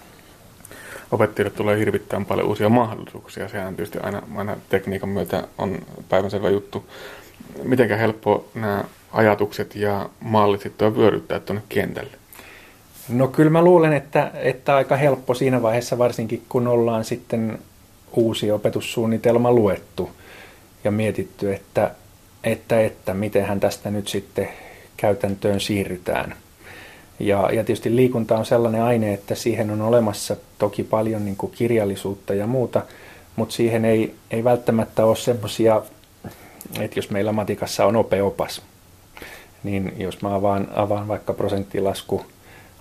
opettajille 1.13 1.51
tulee 1.51 1.79
hirvittävän 1.79 2.25
paljon 2.25 2.47
uusia 2.47 2.69
mahdollisuuksia. 2.69 3.49
Sehän 3.49 3.75
tietysti 3.75 3.99
aina, 3.99 4.21
aina 4.35 4.57
tekniikan 4.69 5.09
myötä 5.09 5.47
on 5.57 5.79
päivänselvä 6.09 6.49
juttu. 6.49 6.85
Mitenkä 7.63 7.97
helppo 7.97 8.49
nämä 8.55 8.83
ajatukset 9.11 9.75
ja 9.75 10.09
mallit 10.19 10.61
sitten 10.61 10.95
vyöryttää 10.95 11.39
tuonne 11.39 11.63
kentälle? 11.69 12.11
No 13.09 13.27
kyllä 13.27 13.49
mä 13.49 13.61
luulen, 13.61 13.93
että, 13.93 14.31
että 14.35 14.75
aika 14.75 14.95
helppo 14.95 15.33
siinä 15.33 15.61
vaiheessa, 15.61 15.97
varsinkin 15.97 16.43
kun 16.49 16.67
ollaan 16.67 17.05
sitten 17.05 17.59
uusi 18.11 18.51
opetussuunnitelma 18.51 19.51
luettu 19.51 20.09
ja 20.83 20.91
mietitty, 20.91 21.53
että, 21.53 21.91
että, 22.43 22.81
että 22.81 23.13
mitenhän 23.13 23.59
tästä 23.59 23.91
nyt 23.91 24.07
sitten 24.07 24.49
käytäntöön 24.97 25.59
siirrytään– 25.59 26.35
ja, 27.19 27.49
ja 27.51 27.63
tietysti 27.63 27.95
liikunta 27.95 28.37
on 28.37 28.45
sellainen 28.45 28.83
aine, 28.83 29.13
että 29.13 29.35
siihen 29.35 29.71
on 29.71 29.81
olemassa 29.81 30.35
toki 30.57 30.83
paljon 30.83 31.25
niin 31.25 31.37
kirjallisuutta 31.51 32.33
ja 32.33 32.47
muuta, 32.47 32.81
mutta 33.35 33.55
siihen 33.55 33.85
ei, 33.85 34.15
ei 34.31 34.43
välttämättä 34.43 35.05
ole 35.05 35.15
semmoisia, 35.15 35.81
että 36.79 36.99
jos 36.99 37.09
meillä 37.09 37.31
matikassa 37.31 37.85
on 37.85 37.95
opeopas, 37.95 38.61
niin 39.63 39.93
jos 39.97 40.21
mä 40.21 40.35
avaan, 40.35 40.67
avaan 40.75 41.07
vaikka 41.07 41.33
prosenttilasku 41.33 42.25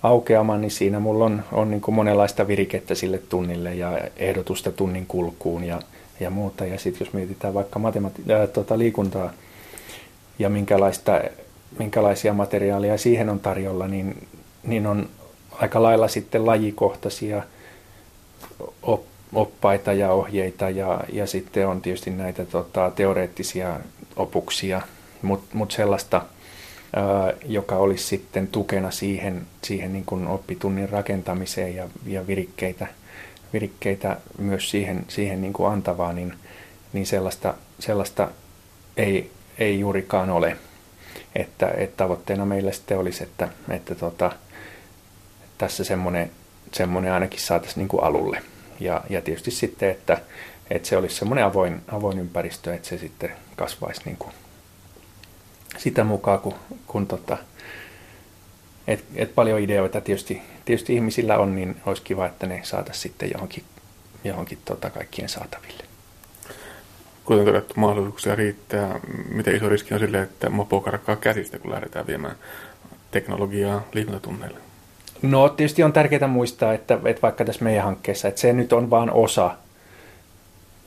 aukeamaan, 0.03 0.61
niin 0.61 0.71
siinä 0.71 1.01
mulla 1.01 1.25
on, 1.25 1.45
on 1.53 1.71
niin 1.71 1.81
kuin 1.81 1.95
monenlaista 1.95 2.49
virikettä 2.49 2.95
sille 2.95 3.19
tunnille 3.19 3.75
ja 3.75 3.99
ehdotusta 4.17 4.73
tunnin 4.73 5.07
kulkuun 5.07 5.65
ja, 5.65 5.81
ja 6.21 6.31
muuta. 6.31 6.67
Ja 6.67 6.79
sitten 6.79 7.07
jos 7.07 7.15
mietitään 7.15 7.55
vaikka 7.55 7.79
matemati- 7.79 8.33
äh, 8.33 8.49
tota 8.53 8.79
liikuntaa 8.79 9.33
ja 10.39 10.49
minkälaista 10.49 11.21
minkälaisia 11.79 12.33
materiaaleja 12.33 12.99
siihen 12.99 13.29
on 13.29 13.41
tarjolla, 13.41 13.89
niin, 13.89 14.29
niin 14.63 14.87
on 14.87 15.09
aika 15.53 15.83
lailla 15.83 16.09
sitten 16.09 16.47
lajikohtaisia 16.47 17.43
op, 18.83 19.03
oppaita 19.35 19.93
ja 19.93 20.13
ohjeita 20.13 20.71
ja, 20.71 21.01
ja 21.13 21.27
sitten 21.27 21.69
on 21.69 21.83
tietysti 21.83 22.11
näitä 22.11 22.45
tota, 22.45 22.93
teoreettisia 22.97 23.81
opuksia, 24.17 24.83
mutta 25.23 25.57
mut 25.57 25.71
sellaista, 25.71 26.23
ää, 26.97 27.33
joka 27.47 27.77
olisi 27.77 28.05
sitten 28.05 28.47
tukena 28.47 28.91
siihen, 28.91 29.43
siihen 29.63 29.93
niin 29.93 30.05
kuin 30.05 30.27
oppitunnin 30.27 30.89
rakentamiseen 30.89 31.75
ja, 31.75 31.89
ja 32.07 32.27
virikkeitä, 32.27 32.87
virikkeitä 33.53 34.17
myös 34.39 34.71
siihen, 34.71 35.05
siihen 35.09 35.41
niin 35.41 35.53
kuin 35.53 35.73
antavaa, 35.73 36.13
niin, 36.13 36.35
niin 36.93 37.07
sellaista, 37.07 37.55
sellaista 37.79 38.29
ei, 38.97 39.31
ei 39.59 39.81
juurikaan 39.81 40.31
ole 40.31 40.57
että, 41.35 41.69
että 41.77 41.97
tavoitteena 41.97 42.47
meillä 42.47 42.73
sitten 42.73 42.99
olisi, 42.99 43.23
että, 43.23 43.49
että 43.71 43.95
tota, 43.95 44.33
tässä 45.59 45.85
semmoinen, 45.85 46.31
semmoinen 46.73 47.13
ainakin 47.13 47.41
saataisiin 47.41 47.79
niin 47.79 47.89
kuin 47.89 48.05
alulle. 48.05 48.43
Ja, 48.81 49.05
ja 49.11 49.23
tietysti 49.23 49.51
sitten, 49.51 49.91
että, 49.91 50.19
että 50.71 50.89
se 50.89 50.97
olisi 50.97 51.17
semmoinen 51.17 51.45
avoin, 51.45 51.83
avoin 51.89 52.19
ympäristö, 52.19 52.75
että 52.75 52.89
se 52.89 52.99
sitten 52.99 53.33
kasvaisi 53.57 54.01
niin 54.05 54.17
kuin 54.17 54.33
sitä 55.79 56.05
mukaan, 56.05 56.41
kun, 56.41 56.55
kun 56.87 57.07
tota, 57.07 57.39
et, 58.87 59.05
et 59.15 59.35
paljon 59.35 59.61
ideoita 59.61 60.01
tietysti, 60.01 60.43
tietysti 60.65 60.95
ihmisillä 60.95 61.39
on, 61.39 61.55
niin 61.55 61.77
olisi 61.87 62.03
kiva, 62.03 62.27
että 62.27 62.47
ne 62.47 62.61
saataisiin 62.63 63.03
sitten 63.03 63.31
johonkin, 63.33 63.65
johonkin 64.25 64.59
tota 64.65 64.91
kaikkien 64.91 65.29
saataville 65.29 65.92
kuten 67.25 67.45
todettu, 67.45 67.75
mahdollisuuksia 67.77 68.35
riittää. 68.35 69.01
Miten 69.29 69.57
iso 69.57 69.69
riski 69.69 69.95
on 69.95 70.01
sille, 70.01 70.23
että 70.23 70.51
mopo 70.51 70.81
karkaa 70.81 71.17
käsistä, 71.17 71.59
kun 71.59 71.71
lähdetään 71.71 72.07
viemään 72.07 72.37
teknologiaa 73.11 73.83
liikuntatunneille? 73.93 74.59
No 75.23 75.49
tietysti 75.49 75.83
on 75.83 75.93
tärkeää 75.93 76.27
muistaa, 76.27 76.73
että, 76.73 76.99
että 77.05 77.23
vaikka 77.23 77.45
tässä 77.45 77.65
meidän 77.65 77.85
hankkeessa, 77.85 78.29
että 78.29 78.41
se 78.41 78.53
nyt 78.53 78.73
on 78.73 78.91
vain 78.91 79.11
osa 79.11 79.51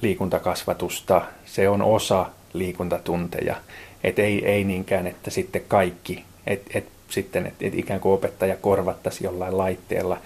liikuntakasvatusta, 0.02 1.22
se 1.46 1.70
on 1.70 1.82
osa 1.82 2.26
liikuntatunteja. 2.54 3.56
Että 4.04 4.22
ei, 4.22 4.46
ei 4.46 4.64
niinkään, 4.64 5.08
että 5.08 5.32
sitten 5.32 5.62
kaikki, 5.68 6.26
että 6.48 6.72
et 6.74 6.86
sitten, 7.10 7.48
että 7.48 7.68
et 7.68 7.76
ikään 7.76 8.00
kuin 8.00 8.14
opettaja 8.14 8.56
korvattaisi 8.56 9.24
jollain 9.24 9.58
laitteella. 9.58 10.18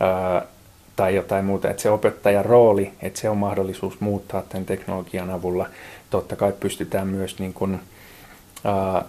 Ää, 0.00 0.46
tai 0.98 1.14
jotain 1.14 1.44
muuta, 1.44 1.70
että 1.70 1.82
se 1.82 1.90
opettajan 1.90 2.44
rooli, 2.44 2.92
että 3.02 3.20
se 3.20 3.30
on 3.30 3.38
mahdollisuus 3.38 4.00
muuttaa 4.00 4.42
tämän 4.42 4.66
teknologian 4.66 5.30
avulla. 5.30 5.66
Totta 6.10 6.36
kai 6.36 6.52
pystytään 6.60 7.08
myös 7.08 7.38
niin 7.38 7.54
kuin, 7.54 7.80
ää, 8.64 9.04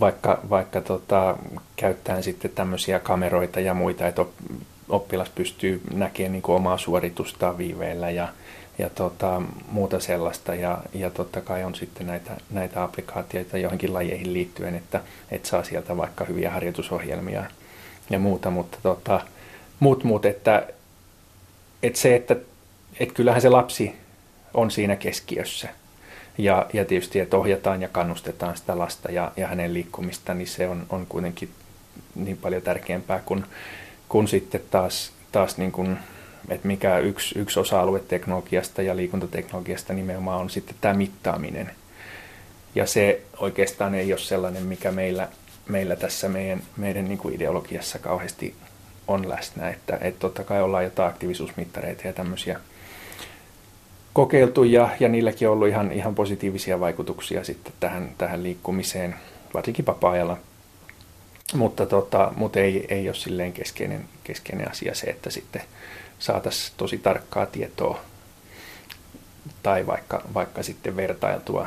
vaikka, 0.00 0.40
vaikka 0.50 0.80
tota, 0.80 1.36
käyttäen 1.76 2.22
sitten 2.22 2.50
tämmöisiä 2.54 2.98
kameroita 2.98 3.60
ja 3.60 3.74
muita, 3.74 4.06
että 4.06 4.24
oppilas 4.88 5.28
pystyy 5.28 5.80
näkemään 5.94 6.32
niin 6.32 6.42
kuin 6.42 6.56
omaa 6.56 6.78
suoritustaan 6.78 7.58
viiveellä 7.58 8.10
ja, 8.10 8.28
ja 8.78 8.90
tota, 8.90 9.42
muuta 9.72 10.00
sellaista. 10.00 10.54
Ja, 10.54 10.78
ja 10.94 11.10
totta 11.10 11.40
kai 11.40 11.64
on 11.64 11.74
sitten 11.74 12.06
näitä, 12.06 12.30
näitä 12.50 12.82
applikaatioita 12.82 13.58
johonkin 13.58 13.94
lajeihin 13.94 14.32
liittyen, 14.32 14.74
että, 14.74 15.00
että 15.30 15.48
saa 15.48 15.62
sieltä 15.62 15.96
vaikka 15.96 16.24
hyviä 16.24 16.50
harjoitusohjelmia 16.50 17.44
ja 18.10 18.18
muuta, 18.18 18.50
mutta 18.50 18.78
tota, 18.82 19.20
mut, 19.80 20.04
mut, 20.04 20.24
että 20.24 20.66
et 21.82 21.96
se, 21.96 22.16
että 22.16 22.36
et 23.00 23.12
kyllähän 23.12 23.42
se 23.42 23.48
lapsi 23.48 23.94
on 24.54 24.70
siinä 24.70 24.96
keskiössä. 24.96 25.68
Ja, 26.38 26.66
ja 26.72 26.84
tietysti, 26.84 27.20
että 27.20 27.36
ohjataan 27.36 27.82
ja 27.82 27.88
kannustetaan 27.88 28.56
sitä 28.56 28.78
lasta 28.78 29.12
ja, 29.12 29.32
ja 29.36 29.46
hänen 29.46 29.74
liikkumista, 29.74 30.34
niin 30.34 30.48
se 30.48 30.68
on, 30.68 30.86
on 30.90 31.06
kuitenkin 31.06 31.48
niin 32.14 32.36
paljon 32.36 32.62
tärkeämpää 32.62 33.20
kuin, 33.24 33.44
kuin 34.08 34.28
sitten 34.28 34.60
taas, 34.70 35.12
taas 35.32 35.58
niin 35.58 35.72
kuin, 35.72 35.98
että 36.48 36.66
mikä 36.66 36.98
yksi, 36.98 37.38
yksi 37.38 37.60
osa-alue 37.60 38.00
teknologiasta 38.00 38.82
ja 38.82 38.96
liikuntateknologiasta 38.96 39.92
nimenomaan 39.92 40.40
on 40.40 40.50
sitten 40.50 40.76
tämä 40.80 40.94
mittaaminen. 40.94 41.70
Ja 42.74 42.86
se 42.86 43.22
oikeastaan 43.38 43.94
ei 43.94 44.12
ole 44.12 44.20
sellainen, 44.20 44.62
mikä 44.62 44.90
meillä, 44.90 45.28
meillä 45.68 45.96
tässä 45.96 46.28
meidän, 46.28 46.62
meidän 46.76 47.04
niin 47.04 47.18
kuin 47.18 47.34
ideologiassa 47.34 47.98
kauheasti 47.98 48.54
on 49.10 49.28
läsnä. 49.28 49.68
Että, 49.68 49.98
että 50.00 50.20
totta 50.20 50.44
kai 50.44 50.62
ollaan 50.62 50.84
jotain 50.84 51.08
aktiivisuusmittareita 51.08 52.06
ja 52.06 52.12
tämmöisiä 52.12 52.60
kokeiltu 54.12 54.64
ja, 54.64 54.88
ja 55.00 55.08
niilläkin 55.08 55.48
on 55.48 55.54
ollut 55.54 55.68
ihan, 55.68 55.92
ihan 55.92 56.14
positiivisia 56.14 56.80
vaikutuksia 56.80 57.44
sitten 57.44 57.72
tähän, 57.80 58.10
tähän 58.18 58.42
liikkumiseen, 58.42 59.14
varsinkin 59.54 59.86
vapaa-ajalla. 59.86 60.36
Mutta, 61.54 61.86
tota, 61.86 62.32
mutta 62.36 62.60
ei, 62.60 62.86
ei 62.88 63.08
ole 63.08 63.16
silleen 63.16 63.52
keskeinen, 63.52 64.08
keskeinen 64.24 64.70
asia 64.70 64.94
se, 64.94 65.06
että 65.06 65.30
sitten 65.30 65.62
saataisiin 66.18 66.74
tosi 66.76 66.98
tarkkaa 66.98 67.46
tietoa 67.46 68.00
tai 69.62 69.86
vaikka, 69.86 70.22
vaikka 70.34 70.62
sitten 70.62 70.96
vertailtua 70.96 71.66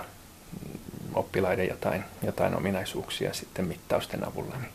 oppilaiden 1.13 1.67
jotain, 1.67 2.03
jotain 2.25 2.55
ominaisuuksia 2.55 3.33
sitten 3.33 3.65
mittausten 3.65 4.27
avulla. 4.27 4.55
Niin, 4.61 4.71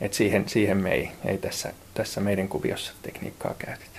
et 0.00 0.14
siihen, 0.14 0.48
siihen 0.48 0.76
me 0.76 0.92
ei, 0.92 1.10
ei 1.24 1.38
tässä, 1.38 1.72
tässä 1.94 2.20
meidän 2.20 2.48
kuviossa 2.48 2.92
tekniikkaa 3.02 3.54
käytetä. 3.58 3.98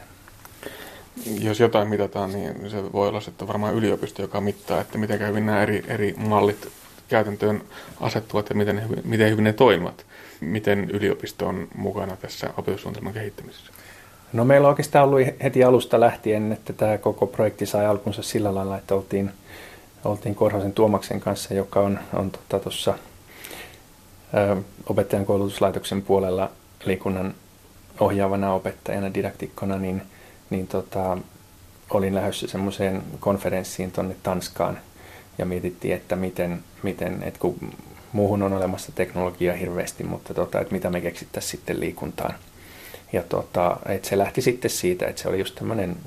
Jos 1.41 1.59
jotain 1.59 1.87
mitataan, 1.87 2.31
niin 2.31 2.69
se 2.69 2.93
voi 2.93 3.07
olla 3.07 3.21
sitten 3.21 3.47
varmaan 3.47 3.75
yliopisto, 3.75 4.21
joka 4.21 4.41
mittaa, 4.41 4.81
että 4.81 4.97
miten 4.97 5.27
hyvin 5.27 5.45
nämä 5.45 5.61
eri, 5.61 5.83
eri 5.87 6.13
mallit 6.17 6.67
käytäntöön 7.07 7.61
asettuvat 7.99 8.49
ja 8.49 8.55
miten, 8.55 8.83
miten 9.03 9.31
hyvin 9.31 9.43
ne 9.43 9.53
toimivat. 9.53 10.05
Miten 10.41 10.89
yliopisto 10.89 11.47
on 11.47 11.67
mukana 11.75 12.17
tässä 12.17 12.49
opetussuunnitelman 12.57 13.13
kehittämisessä? 13.13 13.71
No 14.33 14.45
meillä 14.45 14.67
on 14.67 14.69
oikeastaan 14.69 15.05
ollut 15.05 15.19
heti 15.43 15.63
alusta 15.63 15.99
lähtien, 15.99 16.51
että 16.51 16.73
tämä 16.73 16.97
koko 16.97 17.27
projekti 17.27 17.65
sai 17.65 17.85
alkunsa 17.85 18.23
sillä 18.23 18.55
lailla, 18.55 18.77
että 18.77 18.95
oltiin, 18.95 19.31
oltiin 20.05 20.35
Korhosen 20.35 20.73
Tuomaksen 20.73 21.19
kanssa, 21.19 21.53
joka 21.53 21.79
on, 21.79 21.99
on 22.13 22.31
tuossa 22.31 22.91
tota, 22.91 23.08
opettajan 24.85 25.25
koulutuslaitoksen 25.25 26.01
puolella 26.01 26.51
liikunnan 26.85 27.33
ohjaavana 27.99 28.53
opettajana, 28.53 29.13
didaktikkona, 29.13 29.77
niin, 29.77 30.01
niin 30.49 30.67
tota, 30.67 31.17
olin 31.89 32.15
lähdössä 32.15 32.47
semmoiseen 32.47 33.03
konferenssiin 33.19 33.91
tuonne 33.91 34.15
Tanskaan 34.23 34.79
ja 35.37 35.45
mietittiin, 35.45 35.93
että 35.93 36.15
miten, 36.15 36.63
miten 36.83 37.23
että 37.23 37.39
kun 37.39 37.73
muuhun 38.11 38.43
on 38.43 38.53
olemassa 38.53 38.91
teknologiaa 38.91 39.55
hirveästi, 39.55 40.03
mutta 40.03 40.33
tota, 40.33 40.59
että 40.59 40.73
mitä 40.73 40.89
me 40.89 41.01
keksittäisiin 41.01 41.51
sitten 41.51 41.79
liikuntaan– 41.79 42.33
ja 43.13 43.23
tota, 43.23 43.77
et 43.85 44.05
se 44.05 44.17
lähti 44.17 44.41
sitten 44.41 44.71
siitä, 44.71 45.07
että 45.07 45.21
se 45.21 45.29
oli 45.29 45.39
just 45.39 45.55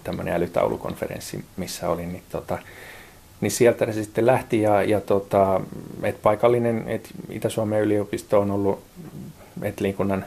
tämmöinen 0.05 0.35
älytaulukonferenssi, 0.35 1.45
missä 1.57 1.89
olin, 1.89 2.13
niin, 2.13 2.23
tota, 2.31 2.59
niin 3.43 3.51
sieltä 3.51 3.93
se 3.93 4.05
sitten 4.05 4.27
lähti 4.27 4.61
ja, 4.61 4.83
ja 4.83 5.01
tota, 5.01 5.61
et 6.03 6.23
paikallinen, 6.23 6.85
et 6.87 7.09
Itä-Suomen 7.31 7.81
yliopisto 7.81 8.41
on 8.41 8.51
ollut, 8.51 8.83
että 9.63 9.85
liikunnan 9.85 10.25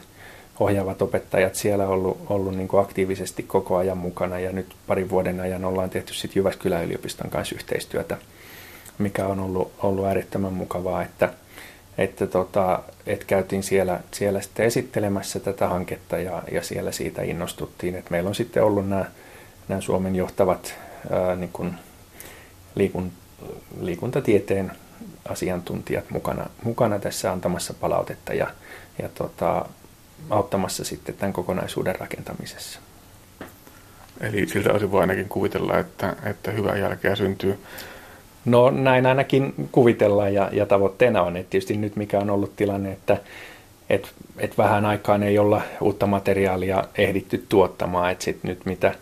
ohjaavat 0.60 1.02
opettajat 1.02 1.54
siellä 1.54 1.86
ollut, 1.88 2.18
ollut 2.28 2.56
niin 2.56 2.68
kuin 2.68 2.82
aktiivisesti 2.82 3.42
koko 3.42 3.76
ajan 3.76 3.98
mukana 3.98 4.38
ja 4.38 4.52
nyt 4.52 4.66
parin 4.86 5.10
vuoden 5.10 5.40
ajan 5.40 5.64
ollaan 5.64 5.90
tehty 5.90 6.14
sitten 6.14 6.40
Jyväskylän 6.40 6.84
yliopiston 6.84 7.30
kanssa 7.30 7.54
yhteistyötä, 7.54 8.16
mikä 8.98 9.26
on 9.26 9.40
ollut, 9.40 9.72
ollut 9.82 10.06
äärettömän 10.06 10.52
mukavaa, 10.52 11.02
että– 11.02 11.32
että 11.98 12.26
tota, 12.26 12.82
et 13.06 13.24
käytiin 13.24 13.62
siellä, 13.62 14.00
siellä 14.10 14.40
sitten 14.40 14.66
esittelemässä 14.66 15.40
tätä 15.40 15.68
hanketta 15.68 16.18
ja, 16.18 16.42
ja 16.52 16.62
siellä 16.62 16.92
siitä 16.92 17.22
innostuttiin. 17.22 17.94
Et 17.94 18.10
meillä 18.10 18.28
on 18.28 18.34
sitten 18.34 18.64
ollut 18.64 18.88
nämä, 18.88 19.04
nämä 19.68 19.80
Suomen 19.80 20.16
johtavat 20.16 20.74
ää, 21.10 21.36
niin 21.36 21.50
kuin 21.52 21.74
liikun, 22.76 23.12
liikuntatieteen 23.80 24.72
asiantuntijat 25.28 26.10
mukana, 26.10 26.46
mukana 26.62 26.98
tässä 26.98 27.32
antamassa 27.32 27.74
palautetta 27.74 28.34
ja, 28.34 28.46
ja 29.02 29.08
tota, 29.08 29.66
auttamassa 30.30 30.84
sitten 30.84 31.14
tämän 31.14 31.32
kokonaisuuden 31.32 32.00
rakentamisessa. 32.00 32.80
Eli 34.20 34.46
siltä 34.46 34.72
osin 34.72 34.90
voi 34.90 35.00
ainakin 35.00 35.28
kuvitella, 35.28 35.78
että, 35.78 36.16
että 36.24 36.50
hyvää 36.50 36.76
jälkeä 36.76 37.16
syntyy 37.16 37.58
No 38.46 38.70
näin 38.70 39.06
ainakin 39.06 39.54
kuvitellaan 39.72 40.34
ja, 40.34 40.48
ja 40.52 40.66
tavoitteena 40.66 41.22
on, 41.22 41.36
että 41.36 41.50
tietysti 41.50 41.76
nyt 41.76 41.96
mikä 41.96 42.18
on 42.18 42.30
ollut 42.30 42.56
tilanne, 42.56 42.92
että 42.92 43.16
et, 43.90 44.12
et 44.38 44.58
vähän 44.58 44.86
aikaan 44.86 45.22
ei 45.22 45.38
olla 45.38 45.62
uutta 45.80 46.06
materiaalia 46.06 46.84
ehditty 46.98 47.44
tuottamaan, 47.48 48.12
että 48.12 48.24
sit 48.24 48.44
nyt 48.44 48.66
mitä, 48.66 48.94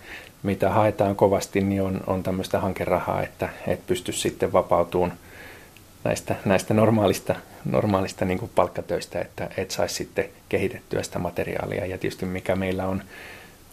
mitä 0.45 0.71
haetaan 0.71 1.17
kovasti, 1.17 1.61
niin 1.61 1.83
on, 1.83 2.01
on 2.07 2.23
tämmöistä 2.23 2.61
hankerahaa, 2.61 3.23
että 3.23 3.49
et 3.67 3.87
pysty 3.87 4.13
sitten 4.13 4.53
vapautumaan 4.53 5.19
näistä, 6.05 6.35
näistä 6.45 6.75
normaalista, 6.75 7.35
normaalista 7.65 8.25
niin 8.25 8.51
palkkatöistä, 8.55 9.21
että 9.21 9.51
et 9.57 9.71
saisi 9.71 9.95
sitten 9.95 10.29
kehitettyä 10.49 11.03
sitä 11.03 11.19
materiaalia. 11.19 11.87
Ja 11.87 11.99
tietysti 11.99 12.27
mikä 12.27 12.57
meillä 12.57 12.87
on, 12.87 13.03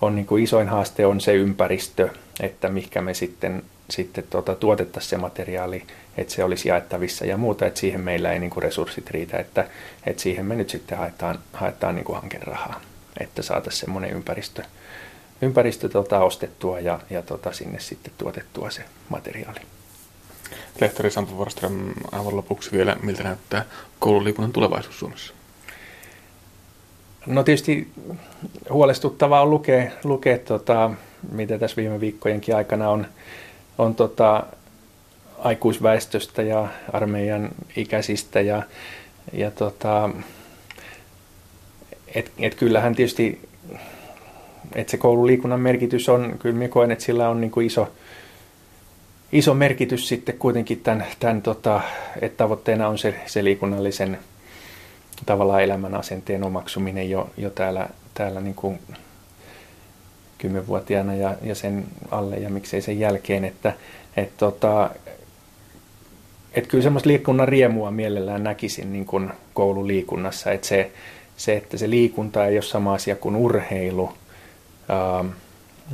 on 0.02 0.16
niin 0.16 0.26
kuin 0.26 0.44
isoin 0.44 0.68
haaste 0.68 1.06
on 1.06 1.22
se 1.22 1.34
ympäristö, 1.34 2.10
että 2.40 2.70
mikä 2.70 3.02
me 3.02 3.14
sitten 3.14 3.64
sitten 3.92 4.24
tuota, 4.30 4.56
tuotettaisiin 4.56 5.10
se 5.10 5.18
materiaali, 5.18 5.84
että 6.18 6.34
se 6.34 6.44
olisi 6.44 6.70
jaettavissa 6.70 7.26
ja 7.26 7.38
muuta, 7.38 7.66
että 7.66 7.80
siihen 7.80 8.02
meillä 8.02 8.32
ei 8.32 8.40
niin 8.40 8.50
kuin 8.50 8.64
resurssit 8.64 9.10
riitä, 9.10 9.38
että, 9.38 9.68
että 10.06 10.22
siihen 10.22 10.46
me 10.46 10.56
nyt 10.56 10.70
sitten 10.70 10.98
haetaan, 10.98 11.40
haetaan 11.54 11.96
niin 11.96 12.06
kuin 12.06 12.20
hankerahaa, 12.22 12.82
että 13.20 13.42
saataisiin 13.42 13.80
semmoinen 13.80 14.12
ympäristö, 14.12 14.64
ympäristö 15.42 15.90
tota, 15.90 16.20
ostettua 16.20 16.80
ja, 16.80 17.00
ja 17.10 17.22
tota, 17.22 17.52
sinne 17.52 17.80
sitten 17.80 18.14
tuotettua 18.18 18.70
se 18.70 18.84
materiaali. 19.10 19.60
Lehtori 20.82 21.12
Sampo 21.12 21.36
Warström, 21.36 21.94
aivan 22.12 22.36
lopuksi 22.36 22.72
vielä, 22.72 22.96
miltä 23.04 23.24
näyttää 23.24 23.66
koululiikunnan 24.00 24.52
tulevaisuus 24.52 25.00
Suomessa? 25.00 25.34
No 27.26 27.44
tietysti 27.44 27.92
huolestuttavaa 28.70 29.42
on 29.42 29.50
lukea, 29.50 29.92
lukea 30.04 30.38
tota, 30.38 30.92
mitä 31.32 31.58
tässä 31.58 31.78
viime 31.78 32.00
viikkojenkin 32.00 32.56
aikana 32.56 32.90
on, 32.90 33.08
on 33.78 33.96
tota, 33.96 34.44
aikuisväestöstä 35.40 36.42
ja 36.42 36.68
armeijan 36.94 37.50
ikäisistä 37.76 38.42
ja, 38.42 38.64
ja 39.34 39.52
tota, 39.52 40.10
et, 42.16 42.32
et 42.40 42.56
kyllähän 42.56 42.96
tietysti 42.96 43.50
että 44.76 44.92
se 44.92 44.98
koululiikunnan 44.98 45.60
merkitys 45.60 46.10
on, 46.10 46.36
kyllä 46.40 46.56
minä 46.56 46.70
koen, 46.70 46.92
että 46.92 47.04
sillä 47.04 47.30
on 47.30 47.42
niin 47.42 47.52
kuin 47.52 47.68
iso, 47.68 47.88
iso 49.32 49.54
merkitys 49.54 50.08
sitten 50.08 50.38
kuitenkin 50.38 50.80
tämän, 50.80 51.06
tämän 51.20 51.42
tota, 51.42 51.82
että 52.22 52.38
tavoitteena 52.38 52.88
on 52.88 52.98
se, 52.98 53.16
se 53.26 53.44
liikunnallisen 53.44 54.20
tavallaan 55.26 55.64
elämän 55.64 55.96
asenteen 55.96 56.44
omaksuminen 56.44 57.10
jo, 57.10 57.30
jo 57.38 57.50
täällä, 57.50 57.90
täällä 58.14 58.42
niin 58.42 58.56
kuin 58.56 58.80
kymmenvuotiaana 60.38 61.16
ja, 61.16 61.36
ja 61.44 61.56
sen 61.56 61.86
alle 62.12 62.36
ja 62.36 62.50
miksei 62.50 62.82
sen 62.82 63.00
jälkeen, 63.00 63.46
että 63.46 63.74
et 64.18 64.38
tota, 64.38 64.90
et 66.54 66.68
kyllä 66.68 66.84
semmoista 66.84 67.10
liikunnan 67.10 67.48
riemua 67.48 67.92
mielellään 67.92 68.44
näkisin 68.44 68.94
niin 68.94 69.06
kuin 69.06 69.32
koululiikunnassa, 69.54 70.52
että 70.52 70.68
se, 70.68 70.92
se, 71.38 71.58
että 71.58 71.78
se 71.78 71.90
liikunta 71.90 72.46
ei 72.46 72.56
ole 72.56 72.62
sama 72.62 72.94
asia 72.94 73.16
kuin 73.16 73.36
urheilu 73.36 74.14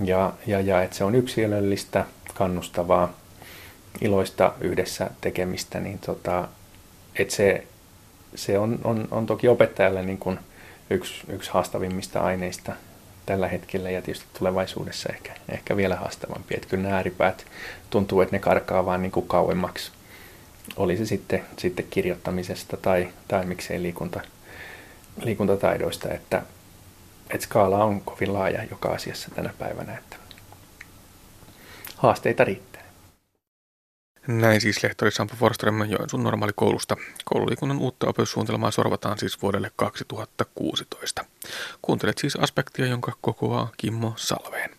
ja, 0.04 0.34
ja, 0.48 0.60
ja 0.60 0.84
että 0.84 0.96
se 0.96 1.04
on 1.04 1.16
yksilöllistä, 1.16 2.06
kannustavaa, 2.34 3.14
iloista 4.02 4.54
yhdessä 4.62 5.10
tekemistä, 5.22 5.80
niin 5.80 6.00
tota, 6.00 6.48
että 7.16 7.36
se, 7.36 7.68
se 8.36 8.60
on, 8.60 8.80
on, 8.84 9.08
on 9.12 9.26
toki 9.26 9.48
opettajalle 9.48 10.04
niin 10.04 10.18
kuin 10.18 10.40
yksi, 10.90 11.14
yksi 11.30 11.52
haastavimmista 11.52 12.20
aineista 12.20 12.74
tällä 13.26 13.48
hetkellä 13.48 13.90
ja 13.90 14.02
tietysti 14.02 14.28
tulevaisuudessa 14.40 15.10
ehkä, 15.14 15.34
ehkä 15.50 15.78
vielä 15.78 15.96
haastavampi. 15.96 16.56
Että 16.56 16.68
kyllä 16.68 16.84
nämä 16.84 16.96
ääripäät 16.96 17.46
tuntuu, 17.90 18.22
että 18.22 18.36
ne 18.36 18.40
karkaa 18.40 18.86
vaan 18.86 19.02
niin 19.02 19.12
kuin 19.12 19.28
kauemmaksi. 19.28 19.92
Oli 20.78 20.98
se 20.98 21.06
sitten, 21.06 21.44
sitten 21.58 21.86
kirjoittamisesta 21.90 22.78
tai, 22.78 23.08
tai 23.28 23.46
miksei 23.46 23.82
liikunta, 23.82 24.22
liikuntataidoista, 25.24 26.14
että, 26.14 26.42
että 27.30 27.46
skaala 27.46 27.84
on 27.84 28.02
kovin 28.02 28.34
laaja 28.34 28.64
joka 28.64 28.90
asiassa 28.90 29.30
tänä 29.36 29.54
päivänä, 29.60 29.98
että 29.98 30.16
haasteita 31.96 32.44
riittää. 32.44 32.78
Näin 34.28 34.62
siis 34.62 34.84
lehtori 34.84 35.12
Sampo 35.12 35.36
Forström 35.36 35.90
Joensuun 35.90 36.24
normaalikoulusta. 36.24 36.96
Koululiikunnan 37.26 37.80
uutta 37.80 38.08
opetussuunnitelmaa 38.08 38.72
sorvataan 38.72 39.18
siis 39.18 39.42
vuodelle 39.42 39.72
2016. 39.76 41.26
Kuuntelet 41.82 42.18
siis 42.18 42.36
aspektia, 42.36 42.86
jonka 42.86 43.12
kokoaa 43.22 43.72
Kimmo 43.78 44.14
Salveen. 44.16 44.70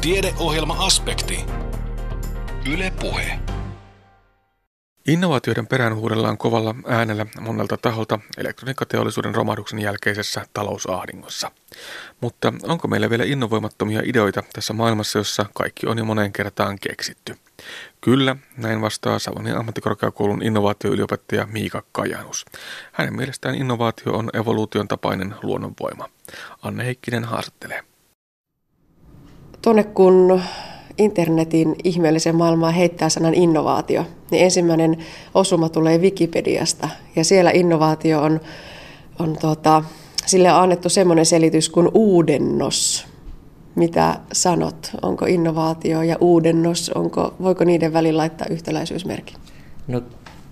Tiedeohjelma 0.00 0.86
Aspekti. 0.86 1.44
Yle 2.72 2.92
Puhe. 3.00 3.38
Innovaatioiden 5.08 5.66
perään 5.66 5.96
huudellaan 5.96 6.38
kovalla 6.38 6.74
äänellä 6.86 7.26
monelta 7.40 7.76
taholta 7.76 8.18
elektroniikkateollisuuden 8.38 9.34
romahduksen 9.34 9.78
jälkeisessä 9.78 10.46
talousahdingossa. 10.54 11.50
Mutta 12.20 12.52
onko 12.62 12.88
meillä 12.88 13.10
vielä 13.10 13.24
innovoimattomia 13.24 14.02
ideoita 14.04 14.42
tässä 14.52 14.72
maailmassa, 14.72 15.18
jossa 15.18 15.46
kaikki 15.54 15.86
on 15.86 15.98
jo 15.98 16.04
moneen 16.04 16.32
kertaan 16.32 16.78
keksitty? 16.78 17.36
Kyllä, 18.00 18.36
näin 18.56 18.80
vastaa 18.80 19.18
Savonin 19.18 19.56
ammattikorkeakoulun 19.56 20.42
innovaatioyliopettaja 20.42 21.46
Miika 21.46 21.82
Kajanus. 21.92 22.44
Hänen 22.92 23.16
mielestään 23.16 23.54
innovaatio 23.54 24.12
on 24.12 24.30
evoluution 24.34 24.88
tapainen 24.88 25.34
luonnonvoima. 25.42 26.08
Anne 26.62 26.84
Heikkinen 26.84 27.24
haastattelee. 27.24 27.82
Tuonne 29.62 29.84
kun 29.84 30.42
internetin 30.98 31.76
ihmeellisen 31.84 32.36
maailmaan 32.36 32.74
heittää 32.74 33.08
sanan 33.08 33.34
innovaatio, 33.34 34.04
niin 34.30 34.44
ensimmäinen 34.44 34.96
osuma 35.34 35.68
tulee 35.68 35.98
Wikipediasta. 35.98 36.88
Ja 37.16 37.24
siellä 37.24 37.50
innovaatio 37.50 38.22
on, 38.22 38.40
on 39.18 39.36
tuota, 39.40 39.84
sille 40.26 40.52
on 40.52 40.62
annettu 40.62 40.88
semmoinen 40.88 41.26
selitys 41.26 41.68
kuin 41.68 41.88
uudennos. 41.94 43.06
Mitä 43.74 44.20
sanot? 44.32 44.90
Onko 45.02 45.26
innovaatio 45.26 46.02
ja 46.02 46.16
uudennos, 46.20 46.90
onko, 46.90 47.34
voiko 47.42 47.64
niiden 47.64 47.92
välillä 47.92 48.18
laittaa 48.18 48.46
yhtäläisyysmerkin? 48.50 49.36
No 49.88 50.02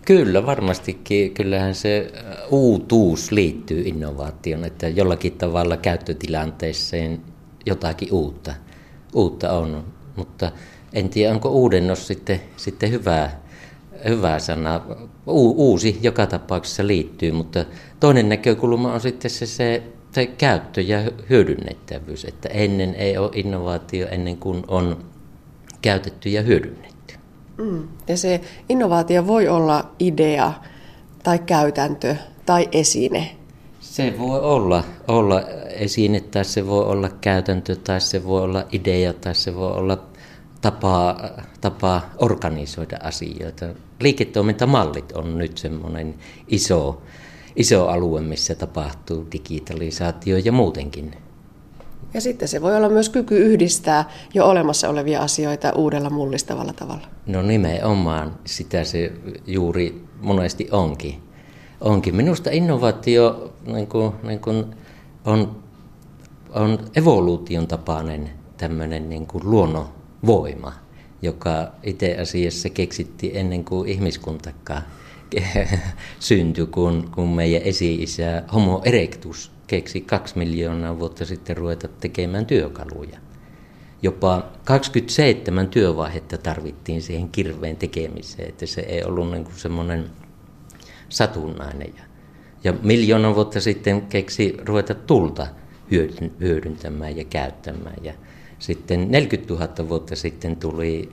Kyllä, 0.05 0.47
varmastikin. 0.47 1.35
Kyllähän 1.35 1.75
se 1.75 2.13
uutuus 2.51 3.33
liittyy 3.33 3.83
innovaatioon, 3.83 4.65
että 4.65 4.89
jollakin 4.89 5.33
tavalla 5.33 5.77
käyttötilanteeseen 5.77 7.21
jotakin 7.67 8.13
uutta, 8.13 8.55
uutta 9.15 9.53
on. 9.53 9.85
Mutta 10.17 10.53
en 10.93 11.09
tiedä, 11.09 11.35
onko 11.35 11.49
uudennos 11.49 12.07
sitten, 12.07 12.41
sitten 12.57 12.91
hyvä, 12.91 13.31
hyvä 14.09 14.39
sana. 14.39 14.81
U, 15.27 15.71
uusi 15.71 15.99
joka 16.03 16.27
tapauksessa 16.27 16.87
liittyy, 16.87 17.33
mutta 17.33 17.65
toinen 18.01 18.29
näkökulma 18.29 18.93
on 18.93 19.01
sitten 19.01 19.31
se, 19.31 19.47
se, 19.47 19.83
se 20.13 20.27
käyttö 20.27 20.81
ja 20.81 20.99
hyödynnettävyys, 21.31 22.25
että 22.25 22.49
ennen 22.49 22.95
ei 22.95 23.19
ole 23.19 23.31
innovaatio 23.35 24.09
ennen 24.11 24.37
kuin 24.37 24.65
on 24.69 25.05
käytetty 25.83 26.29
ja 26.29 26.43
hyödynnetty. 26.43 27.15
Mm. 27.59 27.89
Ja 28.09 28.17
se 28.17 28.41
innovaatio 28.69 29.27
voi 29.27 29.49
olla 29.49 29.91
idea 29.99 30.53
tai 31.23 31.39
käytäntö 31.39 32.17
tai 32.47 32.69
esine. 32.73 33.37
Se 33.93 34.15
voi 34.19 34.41
olla, 34.41 34.85
olla 35.09 35.41
esine 35.69 36.21
tai 36.21 36.45
se 36.45 36.67
voi 36.67 36.85
olla 36.85 37.09
käytäntö 37.09 37.77
tai 37.77 38.01
se 38.01 38.25
voi 38.25 38.43
olla 38.43 38.65
idea 38.73 39.13
tai 39.13 39.35
se 39.35 39.55
voi 39.57 39.73
olla 39.73 40.03
tapa, 40.61 41.17
tapa 41.61 42.03
organisoida 42.19 42.99
asioita. 43.03 43.67
Liiketoimintamallit 44.01 45.13
on 45.13 45.39
nyt 45.39 45.59
semmoinen 45.59 46.15
iso, 46.49 47.03
iso 47.57 47.87
alue, 47.87 48.21
missä 48.21 48.55
tapahtuu 48.55 49.27
digitalisaatio 49.33 50.37
ja 50.37 50.53
muutenkin. 50.53 51.15
Ja 52.15 52.21
sitten 52.21 52.49
se 52.49 52.63
voi 52.63 52.77
olla 52.77 52.89
myös 52.89 53.09
kyky 53.09 53.37
yhdistää 53.37 54.11
jo 54.35 54.47
olemassa 54.47 54.89
olevia 54.89 55.21
asioita 55.21 55.73
uudella 55.73 56.11
mullistavalla 56.11 56.73
tavalla. 56.73 57.07
No 57.27 57.43
nimenomaan 57.43 58.39
sitä 58.45 58.85
se 58.85 59.13
juuri 59.47 60.05
monesti 60.21 60.69
onkin. 60.71 61.32
Onkin. 61.83 62.17
Minusta 62.17 62.51
innovaatio 62.51 63.53
niin 63.67 63.87
kuin, 63.87 64.13
niin 64.23 64.41
kuin 64.41 64.65
on, 65.25 65.63
on 66.51 66.79
evoluution 66.97 67.67
tapainen 67.67 68.31
tämmöinen 68.57 69.09
niin 69.09 69.27
kuin 69.27 69.51
luonnon 69.51 69.89
voima, 70.27 70.73
joka 71.23 71.73
itse 71.83 72.17
asiassa 72.21 72.69
keksittiin 72.71 73.37
ennen 73.37 73.65
kuin 73.65 73.89
ihmiskuntakaan 73.89 74.83
syntyi, 76.21 76.67
kun, 76.67 77.11
kun 77.15 77.29
meidän 77.29 77.63
esi-isä 77.63 78.43
Homo 78.55 78.83
erectus 78.85 79.53
keksi 79.67 80.01
kaksi 80.01 80.39
miljoonaa 80.39 80.99
vuotta 80.99 81.25
sitten 81.25 81.57
ruveta 81.57 81.89
tekemään 81.89 82.47
työkaluja. 82.47 83.19
Jopa 84.03 84.49
27 84.65 85.69
työvaihetta 85.69 86.39
tarvittiin 86.39 87.03
siihen 87.03 87.29
kirveen 87.29 87.77
tekemiseen, 87.77 88.49
että 88.49 88.67
se 88.67 88.81
ei 88.81 89.05
ollut 89.05 89.31
niin 89.31 89.45
kuin 89.45 89.59
semmoinen 89.59 90.11
satunnainen. 91.13 91.93
Ja, 91.97 92.05
ja 92.65 92.75
miljoona 92.83 93.35
vuotta 93.35 93.61
sitten 93.61 94.03
keksi 94.03 94.57
ruveta 94.65 94.95
tulta 94.95 95.47
hyödyntämään 96.41 97.17
ja 97.17 97.25
käyttämään. 97.25 97.97
Ja 98.03 98.13
sitten 98.59 99.11
40 99.11 99.55
000 99.55 99.89
vuotta 99.89 100.17
sitten 100.17 100.57
tuli, 100.57 101.13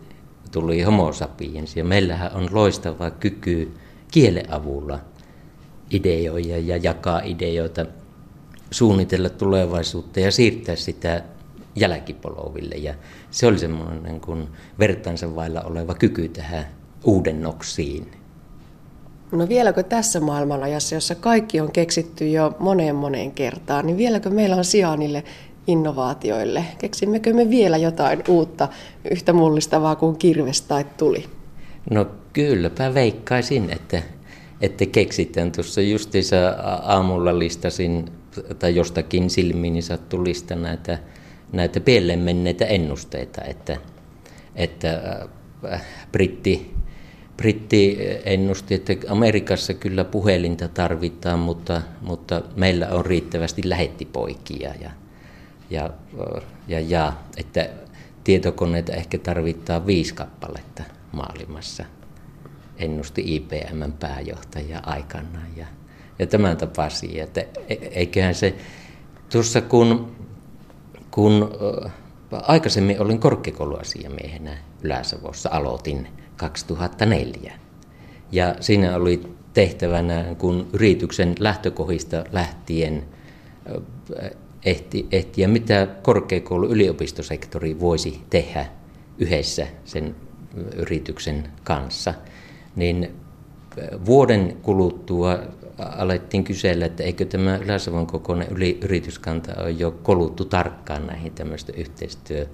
tuli 0.52 0.82
homo 0.82 1.14
sapiens 1.14 1.76
ja 1.76 1.84
meillähän 1.84 2.32
on 2.34 2.47
loistava 2.52 3.12
kyky 3.12 3.72
kielen 4.12 4.54
avulla 4.54 5.00
ideoida 5.91 6.58
ja 6.58 6.78
jakaa 6.78 7.22
ideoita, 7.24 7.86
suunnitella 8.72 9.30
tulevaisuutta 9.30 10.20
ja 10.20 10.32
siirtää 10.32 10.76
sitä 10.76 11.24
jälkipoloville. 11.76 12.76
Ja 12.76 12.93
se 13.32 13.47
oli 13.47 13.60
semmoinen 13.60 14.04
niin 14.04 14.22
kuin 14.22 14.47
vertaansa 14.80 15.36
vailla 15.36 15.62
oleva 15.62 15.93
kyky 15.93 16.30
tähän 16.30 16.66
uudennoksiin. 17.04 18.19
No 19.32 19.50
vieläkö 19.50 19.84
tässä 19.84 20.20
maailmanajassa, 20.20 20.96
jossa 20.96 21.16
kaikki 21.16 21.60
on 21.60 21.72
keksitty 21.72 22.30
jo 22.30 22.56
moneen 22.60 22.96
moneen 22.96 23.32
kertaan, 23.32 23.86
niin 23.86 23.98
vieläkö 23.98 24.30
meillä 24.30 24.56
on 24.56 24.66
sijaa 24.66 24.98
niille 24.98 25.24
innovaatioille? 25.68 26.64
Keksimmekö 26.78 27.34
me 27.34 27.50
vielä 27.50 27.78
jotain 27.78 28.24
uutta, 28.28 28.68
yhtä 29.12 29.34
mullistavaa 29.34 29.96
kuin 29.96 30.18
kirves 30.18 30.62
tai 30.62 30.86
tuli? 30.98 31.26
No 31.90 32.08
kylläpä 32.34 32.94
veikkaisin, 32.94 33.70
että, 33.70 34.02
että 34.62 34.86
keksitään. 34.86 35.52
Tuossa 35.52 35.82
justiinsa 35.82 36.36
aamulla 36.84 37.40
listasin, 37.40 38.12
tai 38.60 38.76
jostakin 38.76 39.30
silmiini 39.30 39.82
sattui 39.82 40.26
lista 40.26 40.56
näitä, 40.56 40.98
näitä 41.52 41.80
pieleen 41.80 42.20
menneitä 42.20 42.66
ennusteita, 42.66 43.42
että, 43.42 43.78
että 44.56 45.22
äh, 45.74 45.82
britti, 46.12 46.79
britti 47.40 47.98
ennusti, 48.26 48.74
että 48.74 48.94
Amerikassa 49.08 49.74
kyllä 49.74 50.04
puhelinta 50.04 50.68
tarvitaan, 50.68 51.40
mutta, 51.40 51.82
mutta 52.02 52.42
meillä 52.56 52.88
on 52.90 53.06
riittävästi 53.06 53.70
lähettipoikia. 53.70 54.74
Ja, 54.82 54.92
ja, 55.70 55.90
ja, 56.68 56.80
ja 56.80 57.14
että 57.38 57.70
tietokoneita 58.24 58.94
ehkä 58.94 59.18
tarvittaa 59.18 59.86
viisi 59.86 60.14
kappaletta 60.14 60.84
maailmassa, 61.12 61.86
ennusti 62.78 63.36
IBMn 63.36 63.94
pääjohtaja 64.00 64.80
aikanaan 64.86 65.58
ja, 65.58 65.66
ja 66.20 66.28
tämän 66.28 66.58
tapaisia. 66.58 67.24
Että 67.24 67.42
e, 67.70 67.74
eiköhän 67.74 68.36
se, 68.36 68.56
tuossa 69.32 69.62
kun, 69.62 70.16
kun 71.12 71.50
aikaisemmin 72.32 73.02
olin 73.02 73.20
korkeakouluasiamiehenä 73.20 74.58
Ylä-Savossa, 74.84 75.50
aloitin 75.52 76.08
2004. 76.40 77.54
Ja 78.32 78.56
siinä 78.60 78.96
oli 78.96 79.22
tehtävänä, 79.54 80.36
kun 80.38 80.68
yrityksen 80.74 81.36
lähtökohdista 81.40 82.24
lähtien 82.32 83.04
ehti, 84.66 85.08
ehtiä, 85.12 85.48
mitä 85.48 85.88
korkeakoulu 86.02 86.68
yliopistosektori 86.68 87.80
voisi 87.80 88.22
tehdä 88.30 88.66
yhdessä 89.18 89.68
sen 89.86 90.16
yrityksen 90.76 91.48
kanssa, 91.64 92.14
niin 92.76 93.16
vuoden 94.06 94.58
kuluttua 94.62 95.40
alettiin 95.78 96.44
kysellä, 96.44 96.86
että 96.86 97.04
eikö 97.04 97.26
tämä 97.26 97.58
Yläsavon 97.58 98.08
kokoinen 98.08 98.48
yrityskanta 98.82 99.62
ole 99.62 99.72
jo 99.72 99.92
koluttu 99.92 100.46
tarkkaan 100.46 101.08
näihin 101.08 101.32
tämmöistä 101.32 101.74
yhteistyö, 101.78 102.48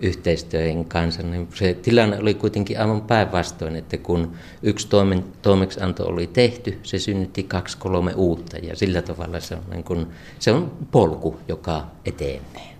yhteistyöjen 0.00 0.84
kanssa. 0.84 1.22
Niin 1.22 1.48
se 1.54 1.74
tilanne 1.74 2.18
oli 2.18 2.34
kuitenkin 2.34 2.80
aivan 2.80 3.02
päinvastoin, 3.02 3.76
että 3.76 3.96
kun 3.96 4.32
yksi 4.62 4.88
toimen, 4.88 5.24
toimeksianto 5.42 6.06
oli 6.06 6.26
tehty, 6.26 6.78
se 6.82 6.98
synnytti 6.98 7.42
kaksi 7.42 7.78
kolme 7.78 8.14
uutta 8.14 8.56
ja 8.58 8.76
sillä 8.76 9.02
tavalla 9.02 9.40
se 9.40 9.54
on, 9.54 9.62
niin 9.70 9.84
kuin, 9.84 10.06
se 10.38 10.52
on 10.52 10.72
polku, 10.90 11.36
joka 11.48 11.86
etenee. 12.04 12.76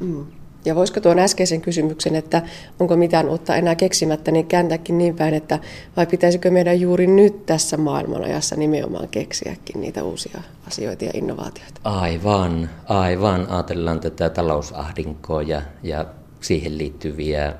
Mm. 0.00 0.26
Ja 0.64 0.74
voisiko 0.74 1.00
tuon 1.00 1.18
äskeisen 1.18 1.60
kysymyksen, 1.60 2.16
että 2.16 2.42
onko 2.80 2.96
mitään 2.96 3.28
uutta 3.28 3.56
enää 3.56 3.74
keksimättä, 3.74 4.30
niin 4.30 4.46
kääntääkin 4.46 4.98
niin 4.98 5.16
päin, 5.16 5.34
että 5.34 5.58
vai 5.96 6.06
pitäisikö 6.06 6.50
meidän 6.50 6.80
juuri 6.80 7.06
nyt 7.06 7.46
tässä 7.46 7.76
maailmanajassa 7.76 8.56
nimenomaan 8.56 9.08
keksiäkin 9.08 9.80
niitä 9.80 10.04
uusia 10.04 10.40
asioita 10.66 11.04
ja 11.04 11.10
innovaatioita? 11.14 11.80
Aivan, 11.84 12.70
aivan. 12.88 13.46
Ajatellaan 13.50 14.00
tätä 14.00 14.30
talousahdinkoa 14.30 15.42
ja, 15.42 15.62
ja 15.82 16.04
siihen 16.40 16.78
liittyviä 16.78 17.54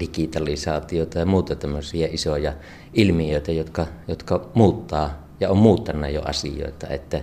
digitalisaatiota 0.00 1.18
ja 1.18 1.26
muuta 1.26 1.56
tämmöisiä 1.56 2.08
isoja 2.10 2.52
ilmiöitä, 2.94 3.52
jotka, 3.52 3.86
jotka 4.08 4.48
muuttaa 4.54 5.26
ja 5.40 5.50
on 5.50 5.58
muuttanut 5.58 6.12
jo 6.12 6.22
asioita, 6.22 6.88
että 6.88 7.22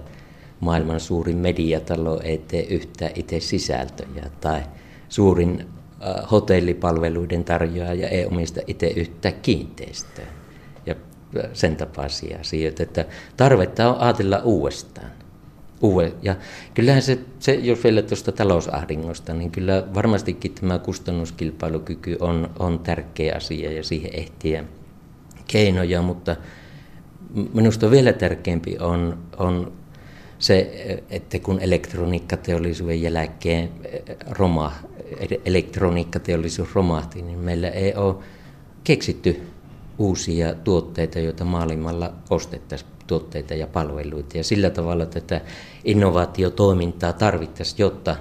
maailman 0.60 1.00
suurin 1.00 1.38
mediatalo 1.38 2.20
ei 2.24 2.38
tee 2.38 2.64
yhtään 2.64 3.12
itse 3.16 3.40
sisältöjä 3.40 4.30
tai 4.42 4.62
suurin 5.10 5.68
hotellipalveluiden 6.32 7.44
tarjoaja 7.44 8.08
ei 8.08 8.26
omista 8.26 8.62
itse 8.68 8.88
yhtään 8.88 9.36
kiinteistöä 9.42 10.26
ja 10.86 10.96
sen 11.54 11.76
tapaisia 11.76 12.40
asioita, 12.40 12.84
että 12.84 13.06
tarvetta 13.38 13.90
on 13.90 14.00
ajatella 14.00 14.42
uudestaan 14.44 15.12
uue. 15.84 16.14
Ja 16.22 16.36
kyllähän 16.74 17.02
se, 17.02 17.20
se, 17.40 17.54
jos 17.54 17.84
vielä 17.84 18.02
tuosta 18.02 18.32
talousahdingosta, 18.32 19.34
niin 19.34 19.52
kyllä 19.52 19.84
varmastikin 19.94 20.54
tämä 20.54 20.80
kustannuskilpailukyky 20.80 22.18
on, 22.20 22.50
on 22.60 22.80
tärkeä 22.80 23.36
asia 23.36 23.72
ja 23.72 23.84
siihen 23.84 24.12
ehtiä 24.14 24.64
keinoja, 25.48 26.02
mutta 26.02 26.36
minusta 27.54 27.92
vielä 27.92 28.14
tärkeämpi 28.14 28.78
on, 28.80 29.18
on 29.38 29.72
se, 30.40 30.60
että 31.10 31.40
kun 31.40 31.60
elektroniikkateollisuuden 31.60 33.02
jälkeen 33.02 33.70
roma, 34.30 34.72
elektroniikkateollisuus 35.46 36.76
romahti, 36.76 37.22
niin 37.22 37.40
meillä 37.40 37.70
ei 37.70 37.96
ole 37.96 38.16
keksitty 38.84 39.42
uusia 39.98 40.56
tuotteita, 40.56 41.20
joita 41.20 41.46
maailmalla 41.46 42.14
ostettaisiin 42.30 42.92
tuotteita 43.08 43.54
ja 43.54 43.68
palveluita. 43.68 44.38
Ja 44.38 44.44
sillä 44.44 44.70
tavalla 44.70 45.06
tätä 45.06 45.42
innovaatiotoimintaa 45.86 47.14
tarvittaisiin, 47.14 47.80
jotta 47.80 48.16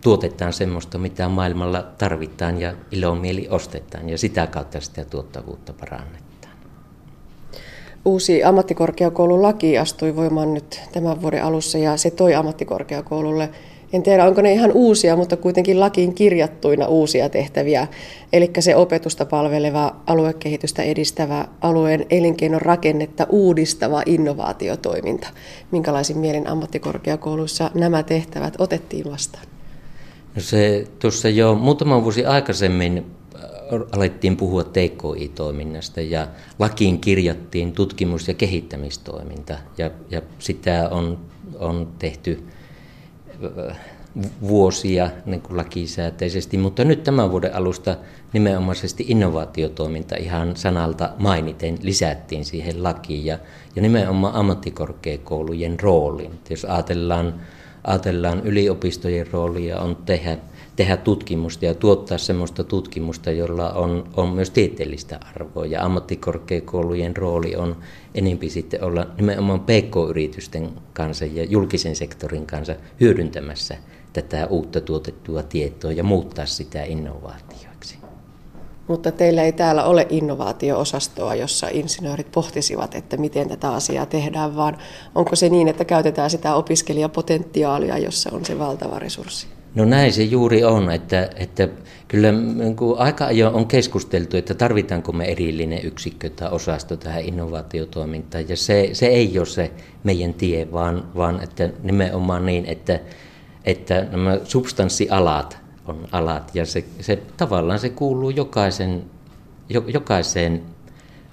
tuotetaan 0.00 0.52
semmoista, 0.52 0.98
mitä 0.98 1.28
maailmalla 1.28 1.82
tarvitaan 1.82 2.60
ja 2.60 2.74
ilomieli 2.90 3.48
ostetaan 3.50 4.08
ja 4.08 4.18
sitä 4.18 4.46
kautta 4.46 4.80
sitä 4.80 5.04
tuottavuutta 5.04 5.72
parannetaan. 5.72 6.30
Uusi 8.04 8.44
ammattikorkeakoululaki 8.44 9.78
astui 9.78 10.16
voimaan 10.16 10.54
nyt 10.54 10.80
tämän 10.92 11.22
vuoden 11.22 11.44
alussa 11.44 11.78
ja 11.78 11.96
se 11.96 12.10
toi 12.10 12.34
ammattikorkeakoululle 12.34 13.50
en 13.92 14.02
tiedä 14.02 14.24
onko 14.24 14.42
ne 14.42 14.52
ihan 14.52 14.72
uusia, 14.72 15.16
mutta 15.16 15.36
kuitenkin 15.36 15.80
lakiin 15.80 16.14
kirjattuina 16.14 16.86
uusia 16.86 17.28
tehtäviä. 17.28 17.86
Eli 18.32 18.50
se 18.58 18.76
opetusta 18.76 19.26
palveleva, 19.26 19.96
aluekehitystä 20.06 20.82
edistävä, 20.82 21.48
alueen 21.60 22.06
elinkeinon 22.10 22.62
rakennetta 22.62 23.26
uudistava 23.28 24.02
innovaatiotoiminta. 24.06 25.28
Minkälaisin 25.70 26.18
mielin 26.18 26.46
ammattikorkeakouluissa 26.46 27.70
nämä 27.74 28.02
tehtävät 28.02 28.54
otettiin 28.58 29.10
vastaan? 29.10 29.46
No 30.34 30.42
se 30.42 30.86
tuossa 30.98 31.28
jo 31.28 31.54
muutama 31.54 32.02
vuosi 32.02 32.24
aikaisemmin 32.24 33.06
äh, 33.34 33.80
alettiin 33.92 34.36
puhua 34.36 34.64
TKI-toiminnasta 34.64 36.00
ja 36.00 36.28
lakiin 36.58 37.00
kirjattiin 37.00 37.72
tutkimus- 37.72 38.28
ja 38.28 38.34
kehittämistoiminta 38.34 39.54
ja, 39.78 39.90
ja 40.10 40.22
sitä 40.38 40.88
on, 40.90 41.18
on 41.58 41.88
tehty 41.98 42.44
vuosia 44.48 45.10
niin 45.26 45.40
kuin 45.40 45.56
lakisääteisesti, 45.56 46.58
mutta 46.58 46.84
nyt 46.84 47.04
tämän 47.04 47.30
vuoden 47.30 47.54
alusta 47.54 47.96
nimenomaisesti 48.32 49.04
innovaatiotoiminta 49.08 50.16
ihan 50.16 50.56
sanalta 50.56 51.10
mainiten 51.18 51.78
lisättiin 51.82 52.44
siihen 52.44 52.82
lakiin 52.82 53.26
ja, 53.26 53.38
ja 53.76 53.82
nimenomaan 53.82 54.34
ammattikorkeakoulujen 54.34 55.80
roolin. 55.80 56.30
Jos 56.50 56.64
ajatellaan, 56.64 57.34
ajatellaan 57.84 58.40
yliopistojen 58.44 59.26
roolia 59.32 59.80
on 59.80 59.96
tehdä 59.96 60.38
tehdä 60.80 60.96
tutkimusta 60.96 61.64
ja 61.64 61.74
tuottaa 61.74 62.18
sellaista 62.18 62.64
tutkimusta, 62.64 63.30
jolla 63.30 63.70
on, 63.70 64.04
on 64.16 64.28
myös 64.28 64.50
tieteellistä 64.50 65.20
arvoa. 65.34 65.66
Ja 65.66 65.84
ammattikorkeakoulujen 65.84 67.16
rooli 67.16 67.56
on 67.56 67.76
enempi 68.14 68.50
sitten 68.50 68.84
olla 68.84 69.06
nimenomaan 69.16 69.60
pk-yritysten 69.60 70.70
kanssa 70.92 71.24
ja 71.24 71.44
julkisen 71.44 71.96
sektorin 71.96 72.46
kanssa 72.46 72.74
hyödyntämässä 73.00 73.76
tätä 74.12 74.46
uutta 74.46 74.80
tuotettua 74.80 75.42
tietoa 75.42 75.92
ja 75.92 76.04
muuttaa 76.04 76.46
sitä 76.46 76.84
innovaatioiksi. 76.84 77.98
Mutta 78.88 79.12
teillä 79.12 79.42
ei 79.42 79.52
täällä 79.52 79.84
ole 79.84 80.06
innovaatio-osastoa, 80.10 81.34
jossa 81.34 81.68
insinöörit 81.72 82.32
pohtisivat, 82.32 82.94
että 82.94 83.16
miten 83.16 83.48
tätä 83.48 83.72
asiaa 83.72 84.06
tehdään, 84.06 84.56
vaan 84.56 84.78
onko 85.14 85.36
se 85.36 85.48
niin, 85.48 85.68
että 85.68 85.84
käytetään 85.84 86.30
sitä 86.30 86.54
opiskelijapotentiaalia, 86.54 87.98
jossa 87.98 88.30
on 88.32 88.44
se 88.44 88.58
valtava 88.58 88.98
resurssi? 88.98 89.59
No 89.74 89.84
näin 89.84 90.12
se 90.12 90.22
juuri 90.22 90.64
on, 90.64 90.90
että, 90.90 91.30
että 91.36 91.68
kyllä 92.08 92.32
niin 92.32 92.76
aika 92.98 93.26
ajoin 93.26 93.54
on 93.54 93.66
keskusteltu, 93.66 94.36
että 94.36 94.54
tarvitaanko 94.54 95.12
me 95.12 95.24
erillinen 95.24 95.84
yksikkö 95.84 96.30
tai 96.30 96.48
osasto 96.50 96.96
tähän 96.96 97.24
innovaatiotoimintaan. 97.24 98.48
Ja 98.48 98.56
se, 98.56 98.90
se 98.92 99.06
ei 99.06 99.38
ole 99.38 99.46
se 99.46 99.70
meidän 100.04 100.34
tie, 100.34 100.72
vaan, 100.72 101.08
vaan 101.16 101.42
että 101.42 101.70
nimenomaan 101.82 102.46
niin, 102.46 102.66
että, 102.66 103.00
että 103.64 104.06
nämä 104.10 104.38
substanssialat 104.44 105.58
on 105.86 106.08
alat 106.12 106.54
ja 106.54 106.66
se, 106.66 106.84
se 107.00 107.22
tavallaan 107.36 107.78
se 107.78 107.88
kuuluu 107.88 108.30
jokaisen, 108.30 109.04
jokaiseen 109.68 110.62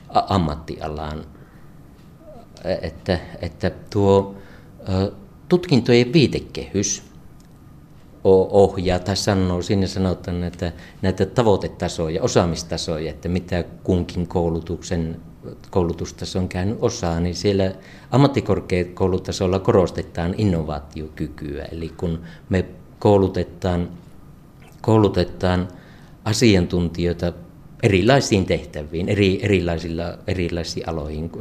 ammattialaan. 0.09 1.25
Että, 2.81 3.19
että 3.41 3.71
tuo 3.89 4.35
tutkintojen 5.49 6.13
viitekehys– 6.13 7.03
ohjaa 8.51 8.99
tai 8.99 9.15
sanoo, 9.15 9.61
sinne 9.61 9.87
sanotaan 9.87 10.41
näitä, 10.41 10.71
näitä 11.01 11.25
tavoitetasoja, 11.25 12.23
osaamistasoja, 12.23 13.09
että 13.09 13.29
mitä 13.29 13.63
kunkin 13.83 14.27
koulutuksen 14.27 15.21
koulutustaso 15.69 16.39
on 16.39 16.49
käynyt 16.49 16.77
osaa, 16.81 17.19
niin 17.19 17.35
siellä 17.35 17.71
ammattikorkeakoulutasolla 18.11 19.59
korostetaan 19.59 20.35
innovaatiokykyä. 20.37 21.65
Eli 21.65 21.89
kun 21.97 22.19
me 22.49 22.65
koulutetaan, 22.99 23.89
koulutetaan 24.81 25.67
asiantuntijoita 26.25 27.33
erilaisiin 27.83 28.45
tehtäviin, 28.45 29.09
eri, 29.09 29.39
erilaisilla, 29.43 30.17
erilaisiin 30.27 30.89
aloihin, 30.89 31.31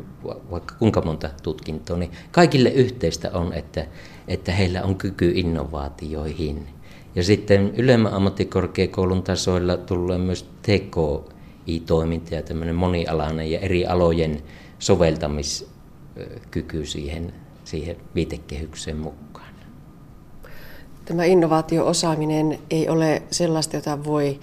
vaikka 0.50 0.74
kuinka 0.78 1.02
monta 1.02 1.30
tutkintoa, 1.42 1.96
niin 1.96 2.10
kaikille 2.32 2.68
yhteistä 2.68 3.30
on, 3.34 3.52
että, 3.52 3.86
että 4.28 4.52
heillä 4.52 4.82
on 4.82 4.96
kyky 4.96 5.32
innovaatioihin. 5.34 6.75
Ja 7.16 7.24
sitten 7.24 7.72
ylemmän 7.76 8.12
ammattikorkeakoulun 8.12 9.22
tasoilla 9.22 9.76
tulee 9.76 10.18
myös 10.18 10.50
TKI-toiminta 10.62 12.34
ja 12.34 12.42
tämmöinen 12.42 12.74
monialainen 12.74 13.50
ja 13.50 13.60
eri 13.60 13.86
alojen 13.86 14.42
soveltamiskyky 14.78 16.86
siihen, 16.86 17.32
siihen 17.64 17.96
viitekehykseen 18.14 18.96
mukaan. 18.96 19.54
Tämä 21.04 21.24
innovaatioosaaminen 21.24 22.58
ei 22.70 22.88
ole 22.88 23.22
sellaista, 23.30 23.76
jota 23.76 24.04
voi, 24.04 24.40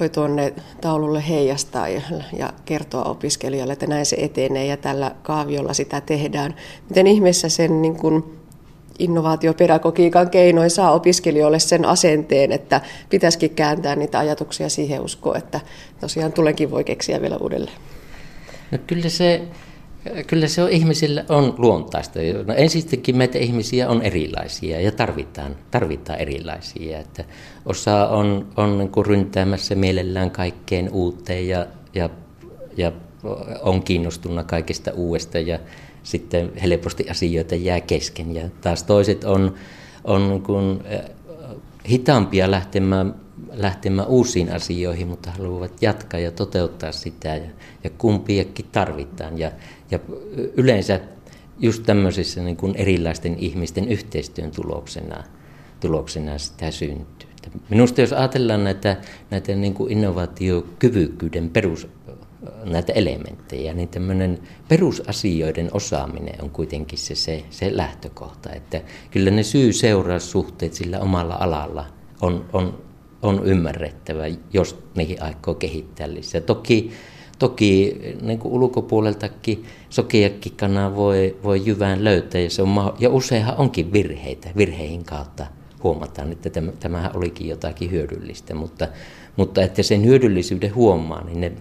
voi 0.00 0.08
tuonne 0.08 0.54
taululle 0.80 1.28
heijastaa 1.28 1.88
ja, 1.88 2.02
ja 2.38 2.52
kertoa 2.64 3.04
opiskelijalle, 3.04 3.72
että 3.72 3.86
näin 3.86 4.06
se 4.06 4.16
etenee 4.16 4.66
ja 4.66 4.76
tällä 4.76 5.14
kaaviolla 5.22 5.74
sitä 5.74 6.00
tehdään. 6.00 6.54
Miten 6.88 7.06
ihmeessä 7.06 7.48
sen 7.48 7.82
niin 7.82 7.96
kuin 7.96 8.35
innovaatiopedagogiikan 8.98 10.30
keinoin 10.30 10.70
saa 10.70 10.92
opiskelijoille 10.92 11.58
sen 11.58 11.84
asenteen, 11.84 12.52
että 12.52 12.80
pitäisikin 13.10 13.50
kääntää 13.50 13.96
niitä 13.96 14.18
ajatuksia 14.18 14.68
siihen 14.68 15.00
uskoon, 15.00 15.36
että 15.36 15.60
tosiaan 16.00 16.32
tulenkin 16.32 16.70
voi 16.70 16.84
keksiä 16.84 17.20
vielä 17.20 17.36
uudelleen. 17.36 17.76
No 18.70 18.78
kyllä 18.86 19.08
se, 19.08 19.42
kyllä 20.26 20.48
se 20.48 20.62
on 20.62 20.70
ihmisillä 20.70 21.24
on 21.28 21.54
luontaista. 21.58 22.18
No 22.46 22.54
ensistäkin 22.54 23.16
meitä 23.16 23.38
ihmisiä 23.38 23.88
on 23.88 24.02
erilaisia 24.02 24.80
ja 24.80 24.92
tarvitaan, 24.92 25.56
tarvitaan 25.70 26.18
erilaisia. 26.18 26.98
Että 26.98 27.24
osa 27.66 28.08
on, 28.08 28.46
on 28.56 28.78
niin 28.78 28.90
kuin 28.90 29.06
ryntäämässä 29.06 29.74
mielellään 29.74 30.30
kaikkeen 30.30 30.92
uuteen 30.92 31.48
ja, 31.48 31.66
ja, 31.94 32.10
ja 32.76 32.92
on 33.62 33.82
kiinnostunut 33.82 34.46
kaikesta 34.46 34.90
uudesta 34.94 35.38
ja 35.38 35.58
sitten 36.06 36.52
helposti 36.62 37.10
asioita 37.10 37.54
jää 37.54 37.80
kesken. 37.80 38.34
Ja 38.34 38.48
taas 38.60 38.82
toiset 38.82 39.24
on, 39.24 39.54
on 40.04 40.42
kuin 40.46 40.80
eh, 40.84 41.00
hitaampia 41.88 42.50
lähtemään, 42.50 43.14
lähtemään 43.52 44.08
uusiin 44.08 44.52
asioihin, 44.52 45.08
mutta 45.08 45.30
haluavat 45.30 45.82
jatkaa 45.82 46.20
ja 46.20 46.32
toteuttaa 46.32 46.92
sitä 46.92 47.28
ja, 47.28 47.50
ja 47.84 47.90
kumpiakin 47.90 48.66
tarvitaan. 48.72 49.38
Ja, 49.38 49.52
ja 49.90 49.98
yleensä 50.56 51.00
just 51.58 51.82
tämmöisissä 51.82 52.42
niin 52.42 52.56
kuin 52.56 52.74
erilaisten 52.76 53.38
ihmisten 53.38 53.88
yhteistyön 53.88 54.50
tuloksena, 54.50 55.24
tuloksena 55.80 56.38
sitä 56.38 56.70
syntyy. 56.70 57.28
Minusta 57.70 58.00
jos 58.00 58.12
ajatellaan 58.12 58.64
näitä, 58.64 58.96
näitä 59.30 59.54
niin 59.54 59.74
kuin 59.74 59.92
innovaatiokyvykkyyden 59.92 61.50
perus, 61.50 61.88
näitä 62.64 62.92
elementtejä, 62.92 63.74
niin 63.74 63.88
tämmöinen 63.88 64.38
perusasioiden 64.68 65.70
osaaminen 65.72 66.42
on 66.42 66.50
kuitenkin 66.50 66.98
se, 66.98 67.14
se, 67.14 67.44
se 67.50 67.76
lähtökohta. 67.76 68.52
Että 68.52 68.80
kyllä 69.10 69.30
ne 69.30 69.42
syy-seuraussuhteet 69.42 70.72
sillä 70.72 71.00
omalla 71.00 71.36
alalla 71.40 71.86
on, 72.20 72.44
on, 72.52 72.78
on 73.22 73.44
ymmärrettävä, 73.44 74.24
jos 74.52 74.78
niihin 74.94 75.22
aikoo 75.22 75.54
kehittää 75.54 76.14
lisää. 76.14 76.40
Toki, 76.40 76.90
toki 77.38 77.98
niin 78.22 78.38
kuin 78.38 78.52
ulkopuoleltakin 78.52 79.64
sokeakin 79.90 80.56
kanaa 80.56 80.96
voi, 80.96 81.36
voi 81.42 81.62
jyvään 81.64 82.04
löytää 82.04 82.40
ja, 82.40 82.50
se 82.50 82.62
on, 82.62 82.94
ja 82.98 83.10
useinhan 83.10 83.56
onkin 83.56 83.92
virheitä. 83.92 84.50
Virheihin 84.56 85.04
kautta 85.04 85.46
huomataan, 85.82 86.32
että 86.32 86.50
tämähän 86.80 87.16
olikin 87.16 87.48
jotakin 87.48 87.90
hyödyllistä, 87.90 88.54
mutta, 88.54 88.88
mutta 89.36 89.62
että 89.62 89.82
sen 89.82 90.04
hyödyllisyyden 90.04 90.74
huomaa, 90.74 91.24
niin 91.24 91.40
ne 91.40 91.52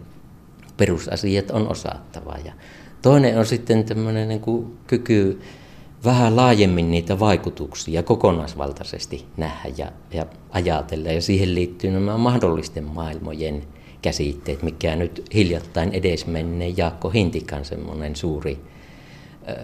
perusasiat 0.78 1.52
on 1.52 1.68
osattava. 1.68 2.36
Ja 2.46 2.54
toinen 3.02 3.40
on 3.40 3.46
sitten 3.46 3.84
tämmöinen 3.84 4.28
niin 4.28 4.40
kuin 4.40 4.78
kyky 4.88 5.42
vähän 6.06 6.36
laajemmin 6.36 6.92
niitä 6.92 7.20
vaikutuksia 7.20 8.04
kokonaisvaltaisesti 8.04 9.26
nähdä 9.38 9.70
ja, 9.78 9.92
ja 10.14 10.26
ajatella. 10.50 11.10
Ja 11.10 11.22
siihen 11.22 11.56
liittyy 11.56 11.92
nämä 11.92 12.18
mahdollisten 12.18 12.84
maailmojen 12.84 13.64
käsitteet, 14.02 14.64
mikä 14.64 14.96
nyt 14.96 15.26
hiljattain 15.34 15.94
edesmenneen 15.94 16.78
Jaakko 16.78 17.10
Hintikan 17.10 17.66
semmoinen 17.66 18.16
suuri 18.16 18.60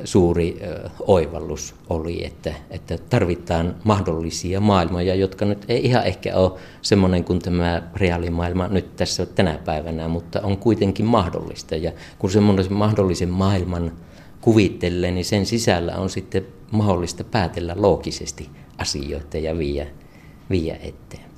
suuri 0.04 0.60
oivallus 1.08 1.76
oli, 1.90 2.26
että, 2.26 2.54
että 2.70 2.98
tarvitaan 3.10 3.76
mahdollisia 3.84 4.60
maailmoja, 4.60 5.16
jotka 5.16 5.46
nyt 5.46 5.66
ei 5.68 5.86
ihan 5.86 6.06
ehkä 6.06 6.36
ole 6.36 6.52
semmoinen 6.82 7.24
kuin 7.24 7.40
tämä 7.40 7.84
reaalimaailma 7.96 8.68
nyt 8.68 8.96
tässä 8.96 9.26
tänä 9.26 9.60
päivänä, 9.66 10.08
mutta 10.08 10.42
on 10.42 10.58
kuitenkin 10.58 11.06
mahdollista. 11.06 11.76
Ja 11.76 11.92
kun 12.20 12.32
semmoinen 12.32 12.74
mahdollisen 12.74 13.30
maailman 13.30 13.92
kuvittelee, 14.42 15.12
niin 15.12 15.26
sen 15.26 15.46
sisällä 15.46 15.96
on 15.96 16.10
sitten 16.10 16.46
mahdollista 16.72 17.24
päätellä 17.24 17.74
loogisesti 17.78 18.50
asioita 18.78 19.38
ja 19.38 19.58
viiä, 19.58 19.88
viiä 20.50 20.76
eteenpäin. 20.76 21.31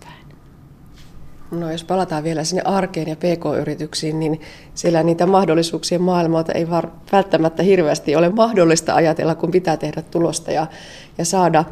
No 1.59 1.71
jos 1.71 1.83
palataan 1.83 2.23
vielä 2.23 2.43
sinne 2.43 2.61
arkeen 2.65 3.07
ja 3.07 3.15
pk-yrityksiin, 3.15 4.19
niin 4.19 4.41
siellä 4.73 5.03
niitä 5.03 5.25
mahdollisuuksien 5.25 6.01
maailmalta 6.01 6.51
ei 6.51 6.69
var, 6.69 6.87
välttämättä 7.11 7.63
hirveästi 7.63 8.15
ole 8.15 8.29
mahdollista 8.29 8.95
ajatella, 8.95 9.35
kun 9.35 9.51
pitää 9.51 9.77
tehdä 9.77 10.01
tulosta 10.01 10.51
ja, 10.51 10.67
ja 11.17 11.25
saada, 11.25 11.65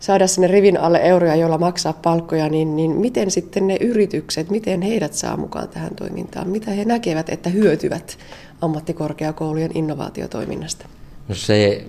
saada 0.00 0.26
sinne 0.26 0.46
rivin 0.46 0.80
alle 0.80 0.98
euroja, 0.98 1.36
joilla 1.36 1.58
maksaa 1.58 1.92
palkkoja, 1.92 2.48
niin, 2.48 2.76
niin 2.76 2.90
miten 2.90 3.30
sitten 3.30 3.66
ne 3.66 3.76
yritykset, 3.80 4.50
miten 4.50 4.82
heidät 4.82 5.14
saa 5.14 5.36
mukaan 5.36 5.68
tähän 5.68 5.94
toimintaan? 5.94 6.48
Mitä 6.48 6.70
he 6.70 6.84
näkevät, 6.84 7.28
että 7.28 7.50
hyötyvät 7.50 8.18
ammattikorkeakoulujen 8.60 9.70
innovaatiotoiminnasta? 9.74 10.86
No 11.28 11.34
se, 11.34 11.84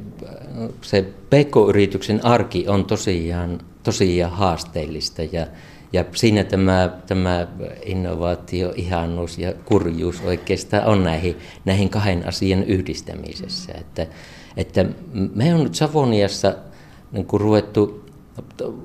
se 0.82 1.02
pk-yrityksen 1.02 2.26
arki 2.26 2.68
on 2.68 2.86
tosiaan, 2.86 3.60
tosiaan 3.84 4.32
haasteellista 4.32 5.22
ja 5.32 5.48
ja 5.94 6.06
siinä 6.16 6.44
tämä, 6.44 6.90
tämä 7.08 7.48
innovaatio, 7.86 8.74
ihanuus 8.76 9.38
ja 9.38 9.54
kurjuus 9.66 10.22
oikeastaan 10.22 10.86
on 10.86 11.04
näihin, 11.04 11.36
näihin 11.66 11.90
kahden 11.90 12.28
asian 12.28 12.64
yhdistämisessä. 12.64 13.74
Että, 13.74 14.08
että 14.58 14.86
me 15.36 15.56
on 15.56 15.64
nyt 15.64 15.76
Savoniassa 15.76 16.56
niin 17.12 17.26
kuin 17.26 17.42
ruvettu 17.42 18.06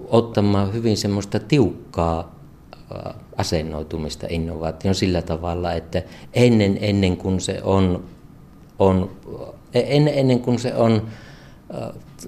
ottamaan 0.09 0.72
hyvin 0.72 0.96
semmoista 0.96 1.40
tiukkaa 1.40 2.38
asennoitumista 3.36 4.26
innovaation 4.30 4.94
sillä 4.94 5.22
tavalla, 5.22 5.72
että 5.72 6.02
ennen, 6.32 6.78
ennen 6.80 7.16
kuin 7.16 7.40
se 7.40 7.61
on, 7.62 8.04
on 8.78 9.11
ennen, 9.74 10.14
ennen 10.14 10.40
kuin 10.40 10.59
se 10.59 10.74
on 10.74 11.09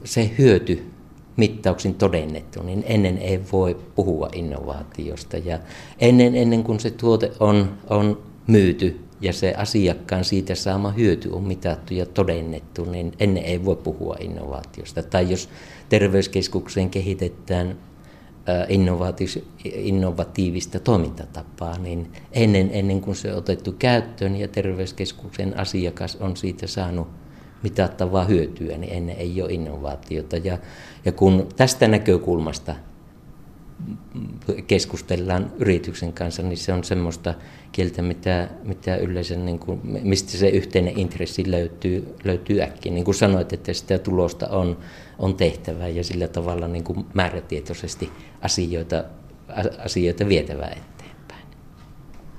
se 0.04 0.30
hyöty 0.38 0.90
mittauksin 1.36 1.94
todennettu, 1.94 2.62
niin 2.62 2.84
ennen 2.86 3.18
ei 3.18 3.40
voi 3.52 3.76
puhua 3.94 4.28
innovaatiosta. 4.34 5.36
Ja 5.36 5.58
ennen, 5.98 6.34
ennen 6.34 6.64
kuin 6.64 6.80
se 6.80 6.90
tuote 6.90 7.32
on, 7.40 7.70
on 7.90 8.22
myyty 8.46 9.00
ja 9.20 9.32
se 9.32 9.54
asiakkaan 9.56 10.24
siitä 10.24 10.54
saama 10.54 10.90
hyöty 10.90 11.28
on 11.28 11.42
mitattu 11.42 11.94
ja 11.94 12.06
todennettu, 12.06 12.84
niin 12.84 13.12
ennen 13.20 13.44
ei 13.44 13.64
voi 13.64 13.76
puhua 13.76 14.16
innovaatiosta. 14.20 15.02
Tai 15.02 15.30
jos 15.30 15.48
terveyskeskukseen 15.88 16.90
kehitetään 16.90 17.76
innovatiivista 19.74 20.80
toimintatapaa, 20.80 21.78
niin 21.78 22.12
ennen, 22.32 22.70
ennen 22.72 23.00
kuin 23.00 23.16
se 23.16 23.32
on 23.32 23.38
otettu 23.38 23.72
käyttöön 23.78 24.36
ja 24.36 24.48
terveyskeskuksen 24.48 25.58
asiakas 25.58 26.16
on 26.20 26.36
siitä 26.36 26.66
saanut 26.66 27.08
mitattavaa 27.62 28.24
hyötyä, 28.24 28.78
niin 28.78 28.92
ennen 28.92 29.16
ei 29.16 29.42
ole 29.42 29.52
innovaatiota. 29.52 30.36
Ja, 30.36 30.58
ja 31.04 31.12
kun 31.12 31.48
tästä 31.56 31.88
näkökulmasta 31.88 32.74
keskustellaan 34.66 35.52
yrityksen 35.58 36.12
kanssa, 36.12 36.42
niin 36.42 36.56
se 36.56 36.72
on 36.72 36.84
semmoista 36.84 37.34
kieltä, 37.72 38.02
mitä, 38.02 38.48
mitä 38.62 38.96
yleensä, 38.96 39.36
niin 39.36 39.58
kuin, 39.58 39.80
mistä 39.82 40.30
se 40.30 40.48
yhteinen 40.48 40.98
intressi 40.98 41.50
löytyy, 41.50 42.14
löytyy 42.24 42.62
äkkiä. 42.62 42.92
Niin 42.92 43.04
kuin 43.04 43.14
sanoit, 43.14 43.52
että 43.52 43.72
sitä 43.72 43.98
tulosta 43.98 44.48
on, 44.48 44.78
on 45.18 45.34
tehtävä 45.34 45.88
ja 45.88 46.04
sillä 46.04 46.28
tavalla 46.28 46.68
niin 46.68 46.84
kuin 46.84 47.06
määrätietoisesti 47.14 48.10
asioita, 48.42 49.04
asioita 49.84 50.28
vietävä 50.28 50.66
eteenpäin. 50.66 51.46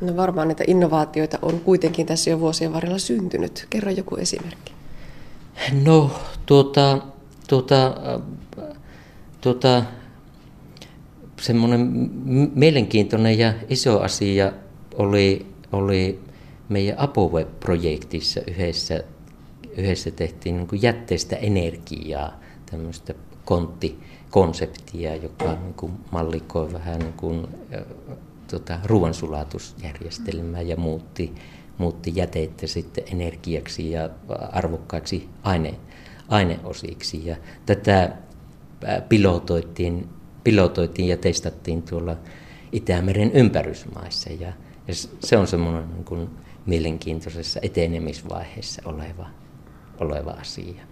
No 0.01 0.15
varmaan 0.15 0.47
niitä 0.47 0.63
innovaatioita 0.67 1.39
on 1.41 1.59
kuitenkin 1.59 2.05
tässä 2.05 2.29
jo 2.29 2.39
vuosien 2.39 2.73
varrella 2.73 2.97
syntynyt. 2.97 3.67
Kerro 3.69 3.91
joku 3.91 4.15
esimerkki. 4.15 4.80
No, 5.69 6.11
tuota, 6.45 6.97
tuota, 7.47 7.93
tuota, 9.41 9.83
semmoinen 11.41 11.79
mielenkiintoinen 12.55 13.39
ja 13.39 13.53
iso 13.69 13.99
asia 13.99 14.51
oli, 14.97 15.45
oli 15.71 16.19
meidän 16.69 16.99
Apove-projektissa 16.99 18.41
yhdessä, 18.47 19.03
yhdessä 19.77 20.11
tehtiin 20.11 20.57
niin 20.57 20.81
jätteestä 20.81 21.35
energiaa, 21.35 22.39
tämmöistä 22.71 23.13
konttikonseptia, 23.45 25.15
joka 25.15 25.55
niin 25.55 25.73
kuin 25.73 25.91
mallikoi 26.11 26.73
vähän 26.73 26.99
niin 26.99 27.13
kuin, 27.13 27.47
tuota, 28.49 28.79
ruoansulatusjärjestelmää 28.85 30.61
ja 30.61 30.77
muutti 30.77 31.35
muutti 31.81 32.11
jätettä 32.15 32.67
sitten 32.67 33.03
energiaksi 33.11 33.91
ja 33.91 34.09
arvokkaiksi 34.51 35.29
aine, 35.43 35.73
aineosiksi. 36.29 37.25
Ja 37.25 37.35
tätä 37.65 38.13
pilotoitiin, 39.09 40.09
pilotoitiin 40.43 41.07
ja 41.07 41.17
testattiin 41.17 41.83
tuolla 41.83 42.15
Itämeren 42.71 43.31
ympärysmaissa. 43.31 44.29
Ja, 44.29 44.53
ja 44.87 44.93
se 45.19 45.37
on 45.37 45.47
semmoinen 45.47 45.93
niin 45.93 46.05
kuin 46.05 46.29
mielenkiintoisessa 46.65 47.59
etenemisvaiheessa 47.63 48.81
oleva, 48.85 49.27
oleva 49.99 50.31
asia. 50.31 50.83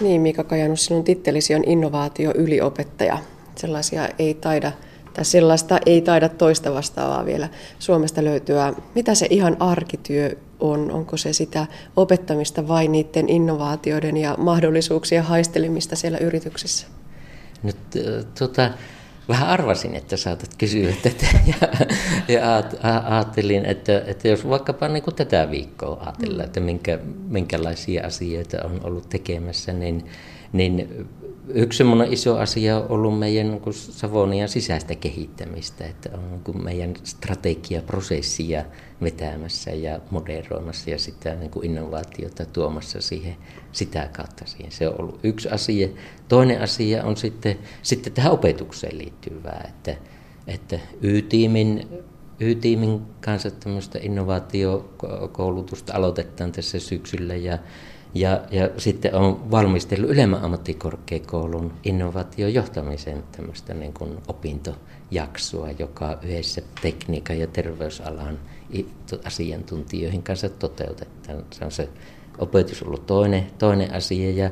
Niin, 0.00 0.20
Mika 0.20 0.44
Kajanus, 0.44 0.84
sinun 0.84 1.04
tittelisi 1.04 1.54
on 1.54 1.64
innovaatio-yliopettaja. 1.66 3.18
Sellaisia 3.56 4.08
ei 4.18 4.34
taida 4.34 4.72
tai 5.16 5.24
sellaista 5.24 5.78
ei 5.86 6.00
taida 6.00 6.28
toista 6.28 6.74
vastaavaa 6.74 7.24
vielä 7.24 7.48
Suomesta 7.78 8.24
löytyä. 8.24 8.74
Mitä 8.94 9.14
se 9.14 9.26
ihan 9.30 9.56
arkityö 9.60 10.36
on? 10.60 10.90
Onko 10.90 11.16
se 11.16 11.32
sitä 11.32 11.66
opettamista 11.96 12.68
vai 12.68 12.88
niiden 12.88 13.28
innovaatioiden 13.28 14.16
ja 14.16 14.34
mahdollisuuksien 14.38 15.24
haistelemista 15.24 15.96
siellä 15.96 16.18
yrityksissä? 16.18 16.86
Nyt 17.62 17.76
tuota, 18.38 18.70
vähän 19.28 19.48
arvasin, 19.48 19.94
että 19.94 20.16
saatat 20.16 20.50
kysyä 20.58 20.92
tätä 21.02 21.26
ja, 21.52 21.68
ja 22.28 22.62
ajattelin, 23.04 23.64
että, 23.64 24.02
että 24.06 24.28
jos 24.28 24.48
vaikkapa 24.48 24.88
niin 24.88 25.02
kuin 25.02 25.14
tätä 25.14 25.50
viikkoa 25.50 26.00
ajatellaan, 26.00 26.46
että 26.46 26.60
minkä, 26.60 26.98
minkälaisia 27.28 28.06
asioita 28.06 28.56
on 28.64 28.80
ollut 28.84 29.08
tekemässä, 29.08 29.72
niin, 29.72 30.06
niin 30.52 31.06
Yksi 31.48 31.76
semmoinen 31.76 32.12
iso 32.12 32.38
asia 32.38 32.76
on 32.76 32.86
ollut 32.88 33.18
meidän 33.18 33.50
niin 33.50 33.74
Savonian 33.74 34.48
sisäistä 34.48 34.94
kehittämistä, 34.94 35.86
että 35.86 36.10
on 36.14 36.40
niin 36.46 36.64
meidän 36.64 36.94
strategiaprosessia 37.04 38.64
vetämässä 39.02 39.70
ja 39.70 40.00
moderoimassa 40.10 40.90
ja 40.90 40.98
sitä 40.98 41.34
niin 41.34 41.50
kuin 41.50 41.66
innovaatiota 41.66 42.46
tuomassa 42.46 43.00
siihen, 43.00 43.36
sitä 43.72 44.08
kautta 44.12 44.46
siihen. 44.46 44.72
Se 44.72 44.88
on 44.88 45.00
ollut 45.00 45.20
yksi 45.22 45.48
asia. 45.48 45.88
Toinen 46.28 46.62
asia 46.62 47.04
on 47.04 47.16
sitten, 47.16 47.58
sitten 47.82 48.12
tähän 48.12 48.32
opetukseen 48.32 48.98
liittyvää, 48.98 49.64
että, 49.68 49.96
että 50.46 50.78
Y-tiimin 51.02 51.88
Y-tiimin 52.40 53.02
kanssa 53.20 53.50
tämmöistä 53.50 53.98
innovaatiokoulutusta 54.02 55.94
aloitetaan 55.94 56.52
tässä 56.52 56.78
syksyllä 56.78 57.34
ja 57.34 57.58
ja, 58.20 58.40
ja 58.50 58.70
sitten 58.78 59.14
on 59.14 59.50
valmistellut 59.50 60.10
ylemmän 60.10 60.42
ammattikorkeakoulun 60.42 61.72
innovaatiojohtamisen 61.84 63.24
tämmöistä 63.32 63.74
niin 63.74 63.92
kuin 63.92 64.18
opintojaksoa, 64.28 65.70
joka 65.78 66.18
yhdessä 66.22 66.62
tekniikan 66.82 67.38
ja 67.38 67.46
terveysalan 67.46 68.38
asiantuntijoihin 69.24 70.22
kanssa 70.22 70.48
toteutetaan. 70.48 71.44
Se 71.50 71.64
on 71.64 71.72
se 71.72 71.88
opetus 72.38 72.82
ollut 72.82 73.06
toinen, 73.06 73.46
toinen 73.58 73.94
asia. 73.94 74.30
Ja 74.30 74.50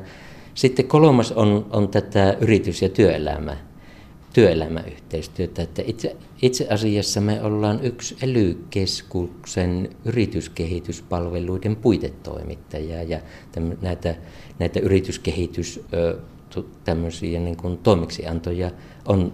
sitten 0.53 0.87
kolmas 0.87 1.31
on, 1.31 1.65
on 1.69 1.87
tätä 1.87 2.37
yritys- 2.41 2.81
ja 2.81 2.89
työelämää 2.89 3.57
työelämäyhteistyötä. 4.35 5.61
Että 5.61 5.81
itse, 5.85 6.15
itse 6.41 6.67
asiassa 6.69 7.21
me 7.21 7.43
ollaan 7.43 7.79
yksi 7.83 8.15
ely 8.23 8.65
yrityskehityspalveluiden 10.05 11.75
puitetoimittaja 11.75 13.03
ja 13.03 13.19
näitä, 13.81 14.15
näitä 14.59 14.79
yrityskehitys 14.79 15.85
tämmöisiä 16.83 17.39
niin 17.39 17.57
kuin 17.57 17.77
toimeksiantoja 17.77 18.71
on 19.05 19.33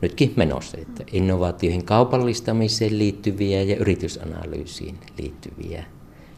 nytkin 0.00 0.32
menossa, 0.36 0.78
että 0.78 1.04
innovaatioihin 1.12 1.84
kaupallistamiseen 1.84 2.98
liittyviä 2.98 3.62
ja 3.62 3.76
yritysanalyysiin 3.76 4.98
liittyviä, 5.18 5.84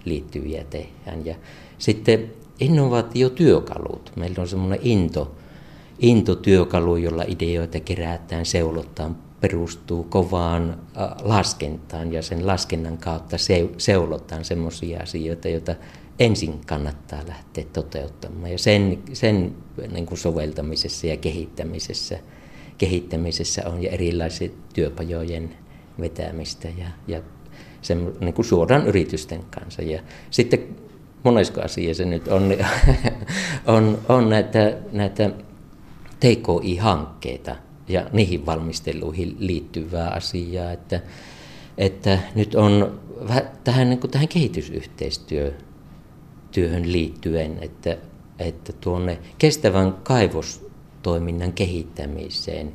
liittyviä 0.05 0.65
tehdään. 0.65 1.27
Ja 1.27 1.35
sitten 1.79 2.31
innovaatiotyökalut. 2.61 4.13
Meillä 4.17 4.41
on 4.41 4.49
semmoinen 4.49 4.81
into, 4.83 5.37
intotyökalu, 6.01 6.97
jolla 6.97 7.25
ideoita 7.27 7.81
kerätään, 7.81 8.47
seulotaan, 8.47 9.17
perustuu 9.41 10.05
kovaan 10.05 10.81
laskentaan 11.23 12.13
ja 12.13 12.23
sen 12.23 12.47
laskennan 12.47 12.99
kautta 12.99 13.37
seulotaan 13.77 14.45
sellaisia 14.45 15.01
asioita, 15.03 15.49
joita 15.49 15.75
ensin 16.19 16.61
kannattaa 16.67 17.23
lähteä 17.29 17.65
toteuttamaan. 17.73 18.53
Ja 18.53 18.59
sen, 18.59 18.99
sen 19.13 19.55
niin 19.93 20.07
kuin 20.07 20.19
soveltamisessa 20.19 21.07
ja 21.07 21.17
kehittämisessä, 21.17 22.19
kehittämisessä 22.79 23.63
on 23.67 23.83
ja 23.83 23.91
erilaisia 23.91 24.49
työpajojen 24.75 25.57
vetämistä 26.01 26.69
ja, 26.79 26.87
ja 27.09 27.23
sen, 27.83 28.13
niin 28.21 28.35
kuin 28.35 28.47
suoraan 28.47 28.87
yritysten 28.87 29.45
kanssa. 29.51 29.83
Ja 29.83 30.03
sitten 30.31 30.77
monesko 31.23 31.61
asia 31.61 31.95
se 31.95 32.05
nyt 32.05 32.29
on, 32.29 32.57
on, 33.77 33.99
on 34.09 34.31
näitä, 34.31 34.77
näitä 34.93 35.31
TKI-hankkeita, 36.21 37.57
ja 37.89 38.07
niihin 38.13 38.47
valmisteluihin 38.47 39.37
liittyvää 39.39 40.11
asiaa, 40.11 40.73
että, 40.73 41.01
että 41.79 42.19
nyt 42.35 42.55
on 42.55 43.01
tähän, 43.65 43.91
niin 43.91 44.01
kuin 44.01 44.11
tähän 44.11 44.29
kehitysyhteistyöhön 44.29 46.93
liittyen, 46.93 47.59
että, 47.61 47.97
että 48.39 48.73
tuonne 48.73 49.19
kestävän 49.39 49.93
kaivostoiminnan 49.93 51.53
kehittämiseen 51.53 52.73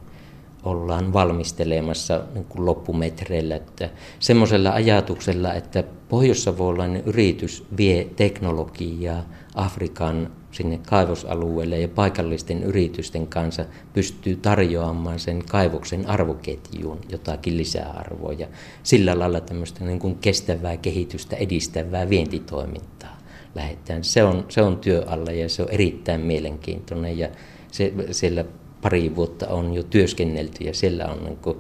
ollaan 0.64 1.14
valmistelemassa 1.14 2.22
niin 2.34 2.46
kuin 2.46 2.66
loppumetreillä. 2.66 3.56
Että 3.56 3.89
semmoisella 4.20 4.70
ajatuksella, 4.70 5.54
että 5.54 5.84
pohjois-savolainen 6.10 7.04
yritys 7.06 7.66
vie 7.78 8.08
teknologiaa 8.16 9.24
Afrikan 9.56 10.32
sinne 10.51 10.80
kaivosalueelle 10.89 11.80
ja 11.80 11.88
paikallisten 11.88 12.64
yritysten 12.64 13.28
kanssa 13.28 13.66
pystyy 13.93 14.36
tarjoamaan 14.36 15.20
sen 15.20 15.43
kaivoksen 15.51 16.10
arvoketjuun 16.10 17.01
jotakin 17.10 17.58
lisäarvoa 17.58 18.34
ja 18.34 18.47
sillä 18.84 19.20
lailla 19.20 19.41
tämmöistä 19.41 19.86
niin 19.86 19.99
kuin 19.99 20.16
kestävää 20.16 20.78
kehitystä 20.78 21.36
edistävää 21.36 22.10
vientitoimintaa 22.10 23.18
lähdetään. 23.56 24.03
Se 24.03 24.24
on, 24.24 24.45
se 24.49 24.62
on 24.62 24.78
työ 24.78 25.03
alla 25.08 25.32
ja 25.32 25.49
se 25.49 25.64
on 25.64 25.70
erittäin 25.70 26.22
mielenkiintoinen 26.22 27.18
ja 27.18 27.30
se, 27.72 27.93
siellä 28.12 28.45
pari 28.82 29.16
vuotta 29.16 29.47
on 29.47 29.74
jo 29.74 29.84
työskennelty 29.84 30.64
ja 30.64 30.74
siellä 30.74 31.06
on 31.06 31.24
niin 31.24 31.38
kuin, 31.38 31.58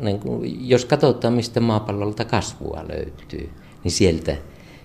niin 0.00 0.20
kuin, 0.20 0.68
jos 0.68 0.84
katsotaan 0.84 1.34
mistä 1.34 1.60
maapallolta 1.60 2.24
kasvua 2.24 2.84
löytyy, 2.88 3.50
niin 3.84 3.92
sieltä, 3.92 4.36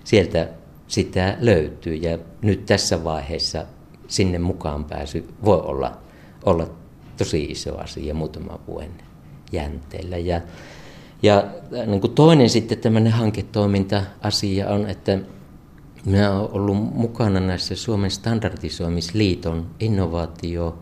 sieltä 0.04 0.48
sitä 0.88 1.36
löytyy 1.40 1.94
ja 1.94 2.18
nyt 2.42 2.66
tässä 2.66 3.04
vaiheessa 3.04 3.66
sinne 4.08 4.38
mukaan 4.38 4.84
pääsy 4.84 5.28
voi 5.44 5.60
olla, 5.60 5.98
olla 6.44 6.70
tosi 7.16 7.44
iso 7.44 7.78
asia 7.78 8.14
muutama 8.14 8.58
vuoden 8.66 9.02
jänteellä. 9.52 10.16
Ja, 10.16 10.40
ja 11.22 11.44
niin 11.86 12.00
kuin 12.00 12.14
toinen 12.14 12.50
sitten 12.50 12.78
tämmöinen 12.78 13.12
hanketoiminta-asia 13.12 14.68
on, 14.68 14.86
että 14.86 15.18
minä 16.04 16.32
olen 16.32 16.50
ollut 16.52 16.76
mukana 16.76 17.40
näissä 17.40 17.76
Suomen 17.76 18.10
standardisoimisliiton 18.10 19.66
innovaatio 19.80 20.78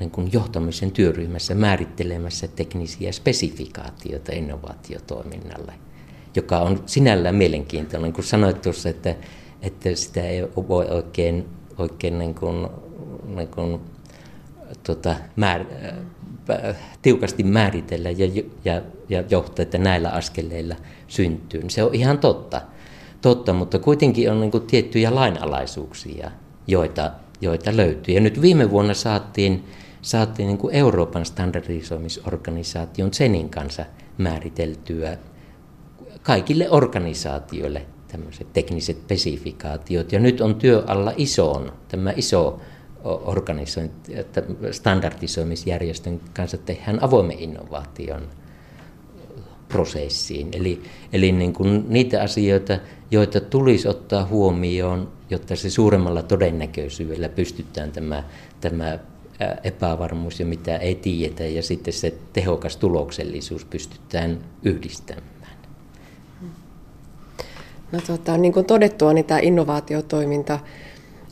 niin 0.00 0.10
kuin 0.10 0.32
johtamisen 0.32 0.90
työryhmässä 0.90 1.54
määrittelemässä 1.54 2.48
teknisiä 2.48 3.12
spesifikaatioita 3.12 4.32
innovaatiotoiminnalle– 4.32 5.72
joka 6.36 6.58
on 6.58 6.82
sinällään 6.86 7.34
mielenkiintoinen. 7.34 8.02
Niin 8.02 8.12
kuin 8.12 8.24
sanoit 8.24 8.62
tuossa, 8.62 8.88
että, 8.88 9.14
että 9.62 9.94
sitä 9.94 10.22
ei 10.22 10.42
voi 10.68 10.86
oikein, 10.86 11.48
oikein 11.78 12.18
niin 12.18 12.34
kuin, 12.34 12.68
niin 13.26 13.48
kuin, 13.48 13.80
tota, 14.86 15.16
määr, 15.36 15.64
äh, 16.50 16.76
tiukasti 17.02 17.42
määritellä 17.42 18.10
ja, 18.10 18.42
ja, 18.64 18.82
ja 19.08 19.24
johtaa, 19.30 19.62
että 19.62 19.78
näillä 19.78 20.10
askeleilla 20.10 20.74
syntyy. 21.08 21.62
Se 21.68 21.82
on 21.82 21.94
ihan 21.94 22.18
totta, 22.18 22.60
totta 23.20 23.52
mutta 23.52 23.78
kuitenkin 23.78 24.30
on 24.30 24.40
niin 24.40 24.50
kuin 24.50 24.66
tiettyjä 24.66 25.14
lainalaisuuksia, 25.14 26.30
joita, 26.66 27.10
joita 27.40 27.76
löytyy. 27.76 28.14
Ja 28.14 28.20
nyt 28.20 28.42
viime 28.42 28.70
vuonna 28.70 28.94
saatiin, 28.94 29.64
saatiin 30.02 30.46
niin 30.46 30.58
kuin 30.58 30.74
Euroopan 30.74 31.26
standardisoimisorganisaation 31.26 33.10
Zenin 33.10 33.48
kanssa 33.48 33.84
määriteltyä 34.18 35.16
kaikille 36.22 36.70
organisaatioille 36.70 37.86
tämmöiset 38.08 38.52
tekniset 38.52 38.96
spesifikaatiot. 38.96 40.12
Ja 40.12 40.20
nyt 40.20 40.40
on 40.40 40.54
työ 40.54 40.84
alla 40.86 41.12
isoon, 41.16 41.72
tämä 41.88 42.12
iso 42.16 42.60
standardisoimisjärjestön 44.70 46.20
kanssa 46.34 46.58
tehdään 46.58 47.02
avoimen 47.02 47.38
innovaation 47.38 48.28
prosessiin. 49.68 50.48
Eli, 50.52 50.82
eli 51.12 51.32
niin 51.32 51.52
kuin 51.52 51.84
niitä 51.88 52.22
asioita, 52.22 52.78
joita 53.10 53.40
tulisi 53.40 53.88
ottaa 53.88 54.26
huomioon, 54.26 55.12
jotta 55.30 55.56
se 55.56 55.70
suuremmalla 55.70 56.22
todennäköisyydellä 56.22 57.28
pystytään 57.28 57.92
tämä, 57.92 58.24
tämä 58.60 58.98
epävarmuus 59.64 60.40
ja 60.40 60.46
mitä 60.46 60.76
ei 60.76 60.94
tiedetä 60.94 61.44
ja 61.44 61.62
sitten 61.62 61.94
se 61.94 62.14
tehokas 62.32 62.76
tuloksellisuus 62.76 63.64
pystytään 63.64 64.38
yhdistämään. 64.62 65.31
No 67.92 68.00
tota, 68.06 68.36
niin 68.36 68.52
kuin 68.52 68.66
todettua, 68.66 69.12
niin 69.12 69.24
tämä 69.24 69.40
innovaatiotoiminta 69.40 70.58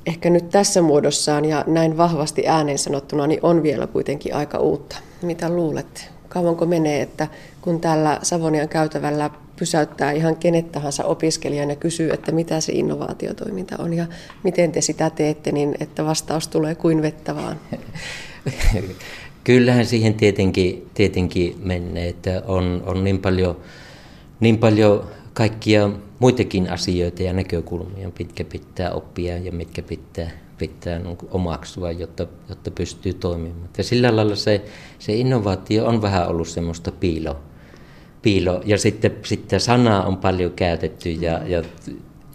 ehkä 0.06 0.30
nyt 0.30 0.48
tässä 0.48 0.82
muodossaan 0.82 1.44
ja 1.44 1.64
näin 1.66 1.96
vahvasti 1.96 2.48
ääneen 2.48 2.78
sanottuna, 2.78 3.26
niin 3.26 3.40
on 3.42 3.62
vielä 3.62 3.86
kuitenkin 3.86 4.34
aika 4.34 4.58
uutta. 4.58 4.96
Mitä 5.22 5.50
luulet? 5.50 6.10
Kauanko 6.28 6.66
menee, 6.66 7.02
että 7.02 7.28
kun 7.62 7.80
tällä 7.80 8.18
Savonian 8.22 8.68
käytävällä 8.68 9.30
pysäyttää 9.56 10.12
ihan 10.12 10.36
kenet 10.36 10.72
tahansa 10.72 11.04
opiskelijan 11.04 11.70
ja 11.70 11.76
kysyy, 11.76 12.10
että 12.10 12.32
mitä 12.32 12.60
se 12.60 12.72
innovaatiotoiminta 12.72 13.76
on 13.78 13.94
ja 13.94 14.06
miten 14.42 14.72
te 14.72 14.80
sitä 14.80 15.10
teette, 15.10 15.52
niin 15.52 15.74
että 15.80 16.04
vastaus 16.04 16.48
tulee 16.48 16.74
kuin 16.74 17.02
vettä 17.02 17.36
vaan. 17.36 17.60
Kyllähän 19.44 19.86
siihen 19.86 20.14
tietenkin, 20.14 20.90
tietenkin 20.94 21.56
menee, 21.62 22.08
että 22.08 22.42
on, 22.46 22.82
on 22.86 23.04
niin 23.04 23.18
paljon, 23.18 23.56
niin 24.40 24.58
paljon 24.58 25.04
kaikkia 25.34 25.90
muitakin 26.18 26.70
asioita 26.70 27.22
ja 27.22 27.32
näkökulmia, 27.32 28.10
mitkä 28.18 28.44
pitää 28.44 28.90
oppia 28.90 29.38
ja 29.38 29.52
mitkä 29.52 29.82
pitää, 29.82 30.30
pitää 30.58 30.98
niin 30.98 31.18
omaksua, 31.30 31.92
jotta, 31.92 32.26
jotta 32.48 32.70
pystyy 32.70 33.14
toimimaan. 33.14 33.68
Ja 33.78 33.84
sillä 33.84 34.16
lailla 34.16 34.36
se, 34.36 34.64
se 34.98 35.14
innovaatio 35.14 35.86
on 35.86 36.02
vähän 36.02 36.28
ollut 36.28 36.48
semmoista 36.48 36.92
piilo, 36.92 37.36
piilo. 38.22 38.62
ja 38.64 38.78
sitten, 38.78 39.16
sitten 39.24 39.60
sanaa 39.60 40.06
on 40.06 40.16
paljon 40.16 40.52
käytetty 40.52 41.10
ja, 41.10 41.40
ja 41.46 41.62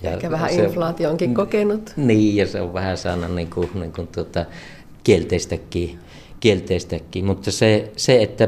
ja 0.03 0.11
Ehkä 0.11 0.31
vähän 0.31 0.53
se, 0.53 0.63
inflaationkin 0.63 1.33
kokenut. 1.33 1.93
Niin, 1.97 2.35
ja 2.35 2.47
se 2.47 2.61
on 2.61 2.73
vähän 2.73 2.97
sana 2.97 3.27
niin 3.27 3.49
kuin, 3.49 3.69
niin 3.73 3.91
kuin 3.91 4.07
tuota, 4.07 4.45
kielteistäkin, 5.03 5.99
kielteistäkin. 6.39 7.25
Mutta 7.25 7.51
se, 7.51 7.91
se 7.97 8.23
että 8.23 8.47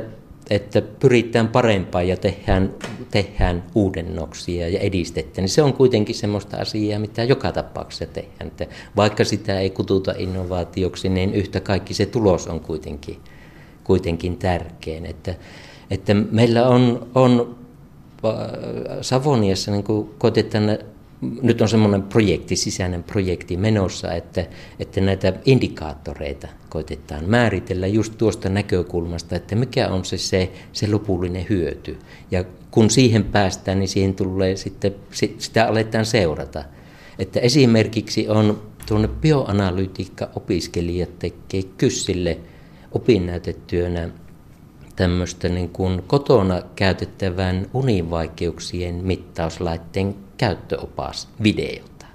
että 0.50 0.82
pyritään 0.82 1.48
parempaan 1.48 2.08
ja 2.08 2.18
tehdään, 2.18 2.74
tehdään 3.12 3.64
uudennoksia 3.76 4.70
ja 4.70 4.80
edistetään, 4.80 5.44
niin 5.44 5.50
se 5.50 5.62
on 5.62 5.74
kuitenkin 5.74 6.16
semmoista 6.16 6.58
asiaa, 6.58 7.00
mitä 7.00 7.24
joka 7.24 7.52
tapauksessa 7.52 8.06
tehdään. 8.06 8.48
Että 8.48 8.68
vaikka 8.96 9.24
sitä 9.24 9.60
ei 9.60 9.70
kututa 9.70 10.14
innovaatioksi, 10.18 11.10
niin 11.10 11.34
yhtä 11.34 11.60
kaikki 11.60 11.94
se 11.94 12.06
tulos 12.06 12.48
on 12.48 12.60
kuitenkin, 12.60 13.18
kuitenkin 13.84 14.38
tärkein. 14.38 15.06
Että, 15.06 15.36
että 15.92 16.14
meillä 16.14 16.68
on, 16.68 17.08
on 17.16 17.56
äh, 18.26 18.32
Savoniassa 19.02 19.72
niin 19.72 19.84
koitetaan 20.18 20.78
nyt 21.22 21.62
on 21.62 21.70
semmoinen 21.70 22.04
projekti, 22.04 22.56
sisäinen 22.56 23.04
projekti 23.04 23.58
menossa, 23.58 24.14
että, 24.14 24.46
että 24.80 25.02
näitä 25.02 25.34
indikaattoreita 25.46 26.48
koitetaan 26.70 27.30
määritellä 27.30 27.88
just 27.88 28.14
tuosta 28.18 28.50
näkökulmasta, 28.50 29.36
että 29.36 29.56
mikä 29.56 29.88
on 29.88 30.06
se, 30.06 30.18
se, 30.18 30.52
se 30.74 30.92
lopullinen 30.92 31.46
hyöty. 31.50 31.98
Ja 32.32 32.44
kun 32.72 32.90
siihen 32.90 33.24
päästään, 33.24 33.80
niin 33.80 33.90
siihen 33.90 34.16
tulee 34.16 34.56
sitten, 34.56 34.96
sitä 35.38 35.68
aletaan 35.68 36.06
seurata. 36.06 36.64
Että 37.20 37.40
esimerkiksi 37.40 38.30
on 38.30 38.62
tuonne 38.88 39.08
bioanalytiikka-opiskelijat 39.08 41.20
tekee 41.20 41.64
kyssille 41.78 42.38
opinnäytetyönä 42.92 44.10
tämmöistä 44.96 45.50
niin 45.50 45.70
kuin 45.70 46.04
kotona 46.08 46.62
käytettävän 46.76 47.70
univaikeuksien 47.74 48.96
mittauslaitteen 48.96 50.27
käyttöopas 50.38 51.28
videota. 51.44 52.06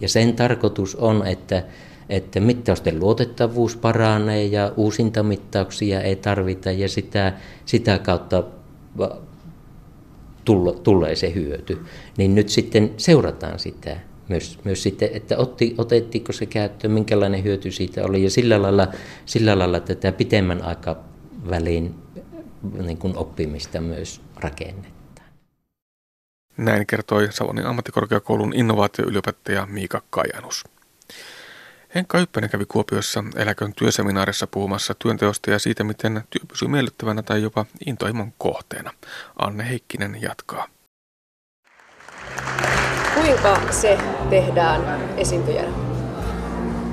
Ja 0.00 0.08
sen 0.08 0.36
tarkoitus 0.36 0.96
on, 0.96 1.26
että, 1.26 1.64
että 2.08 2.40
mittausten 2.40 3.00
luotettavuus 3.00 3.76
paranee 3.76 4.44
ja 4.44 4.72
uusinta 4.76 5.22
mittauksia 5.22 6.00
ei 6.00 6.16
tarvita 6.16 6.70
ja 6.70 6.88
sitä, 6.88 7.32
sitä 7.66 7.98
kautta 7.98 8.42
tulla, 10.44 10.72
tulee 10.72 11.16
se 11.16 11.34
hyöty. 11.34 11.78
Niin 12.18 12.34
nyt 12.34 12.48
sitten 12.48 12.92
seurataan 12.96 13.58
sitä 13.58 13.96
myös, 14.28 14.58
myös 14.64 14.82
sitten, 14.82 15.08
että 15.12 15.38
otti, 15.38 15.74
otettiinko 15.78 16.32
se 16.32 16.46
käyttöön, 16.46 16.92
minkälainen 16.92 17.44
hyöty 17.44 17.70
siitä 17.70 18.04
oli 18.04 18.24
ja 18.24 18.30
sillä 18.30 18.62
lailla, 18.62 18.88
sillä 19.26 19.58
lailla 19.58 19.80
tätä 19.80 20.12
pitemmän 20.12 20.62
aikavälin 20.62 21.94
niin 22.86 22.98
kuin 22.98 23.16
oppimista 23.16 23.80
myös 23.80 24.20
rakenne. 24.36 24.95
Näin 26.56 26.86
kertoi 26.86 27.28
Savonin 27.30 27.66
ammattikorkeakoulun 27.66 28.52
innovaatioyliopettaja 28.54 29.66
Miika 29.66 30.02
Kajanus. 30.10 30.64
Henkka 31.94 32.18
Yppänen 32.18 32.50
kävi 32.50 32.64
Kuopiossa 32.64 33.24
eläkön 33.36 33.72
työseminaarissa 33.72 34.46
puhumassa 34.46 34.94
työnteosta 34.98 35.50
ja 35.50 35.58
siitä, 35.58 35.84
miten 35.84 36.24
työ 36.30 36.46
pysyy 36.48 36.68
miellyttävänä 36.68 37.22
tai 37.22 37.42
jopa 37.42 37.66
intohimon 37.86 38.32
kohteena. 38.38 38.92
Anne 39.38 39.68
Heikkinen 39.68 40.22
jatkaa. 40.22 40.68
Kuinka 43.14 43.60
se 43.70 43.98
tehdään 44.30 45.00
esiintyjänä? 45.16 45.68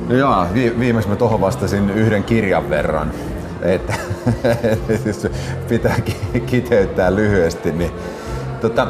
No 0.08 0.16
joo, 0.16 0.48
vi- 0.54 0.80
viimeksi 0.80 1.10
mä 1.10 1.16
tuohon 1.16 1.42
vastasin 1.42 1.90
yhden 1.90 2.24
kirjan 2.24 2.70
verran. 2.70 3.14
että, 3.64 3.94
että 5.10 5.30
pitää 5.70 5.96
kiteyttää 6.46 7.16
lyhyesti, 7.16 7.72
niin 7.72 7.92
tota, 8.62 8.88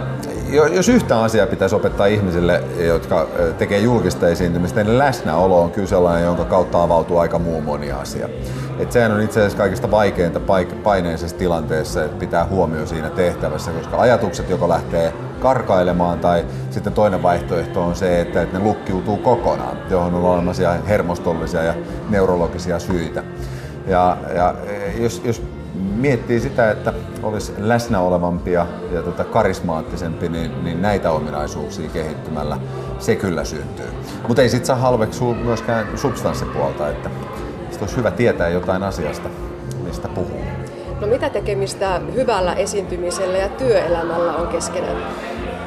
jos 0.53 0.89
yhtä 0.89 1.21
asiaa 1.21 1.47
pitäisi 1.47 1.75
opettaa 1.75 2.05
ihmisille, 2.05 2.63
jotka 2.77 3.27
tekee 3.57 3.79
julkista 3.79 4.27
esiintymistä, 4.27 4.83
niin 4.83 4.97
läsnäolo 4.97 5.61
on 5.61 5.71
kyllä 5.71 5.87
sellainen, 5.87 6.23
jonka 6.23 6.45
kautta 6.45 6.83
avautuu 6.83 7.17
aika 7.17 7.39
muu 7.39 7.61
moni 7.61 7.91
asia. 7.91 8.29
Et 8.79 8.91
sehän 8.91 9.11
on 9.11 9.21
itse 9.21 9.39
asiassa 9.39 9.57
kaikista 9.57 9.91
vaikeinta 9.91 10.39
paineisessa 10.83 11.37
tilanteessa, 11.37 12.03
että 12.03 12.17
pitää 12.17 12.45
huomio 12.45 12.85
siinä 12.85 13.09
tehtävässä, 13.09 13.71
koska 13.71 14.01
ajatukset 14.01 14.49
joko 14.49 14.69
lähtee 14.69 15.13
karkailemaan 15.39 16.19
tai 16.19 16.45
sitten 16.71 16.93
toinen 16.93 17.23
vaihtoehto 17.23 17.83
on 17.83 17.95
se, 17.95 18.21
että, 18.21 18.47
ne 18.53 18.59
lukkiutuu 18.59 19.17
kokonaan, 19.17 19.77
johon 19.89 20.15
on 20.15 20.23
olemassa 20.23 20.73
hermostollisia 20.87 21.63
ja 21.63 21.73
neurologisia 22.09 22.79
syitä. 22.79 23.23
Ja, 23.87 24.17
ja 24.35 24.55
jos, 24.99 25.21
jos 25.25 25.41
miettii 25.95 26.39
sitä, 26.39 26.71
että 26.71 26.93
olisi 27.23 27.53
läsnä 27.57 27.99
olevampi 27.99 28.51
ja 28.51 28.67
tota 29.05 29.23
karismaattisempi, 29.23 30.29
niin, 30.29 30.63
niin 30.63 30.81
näitä 30.81 31.11
ominaisuuksia 31.11 31.89
kehittymällä 31.89 32.57
se 32.99 33.15
kyllä 33.15 33.43
syntyy. 33.43 33.89
Mutta 34.27 34.41
ei 34.41 34.49
sit 34.49 34.65
saa 34.65 34.75
halveksua 34.75 35.33
myöskään 35.33 35.97
substanssipuolta, 35.97 36.89
että 36.89 37.09
olisi 37.83 37.97
hyvä 37.97 38.11
tietää 38.11 38.49
jotain 38.49 38.83
asiasta, 38.83 39.29
mistä 39.83 40.07
puhuu. 40.07 40.41
No 41.01 41.07
mitä 41.07 41.29
tekemistä 41.29 42.01
hyvällä 42.13 42.53
esiintymisellä 42.53 43.37
ja 43.37 43.49
työelämällä 43.49 44.35
on 44.35 44.47
keskenään? 44.47 44.97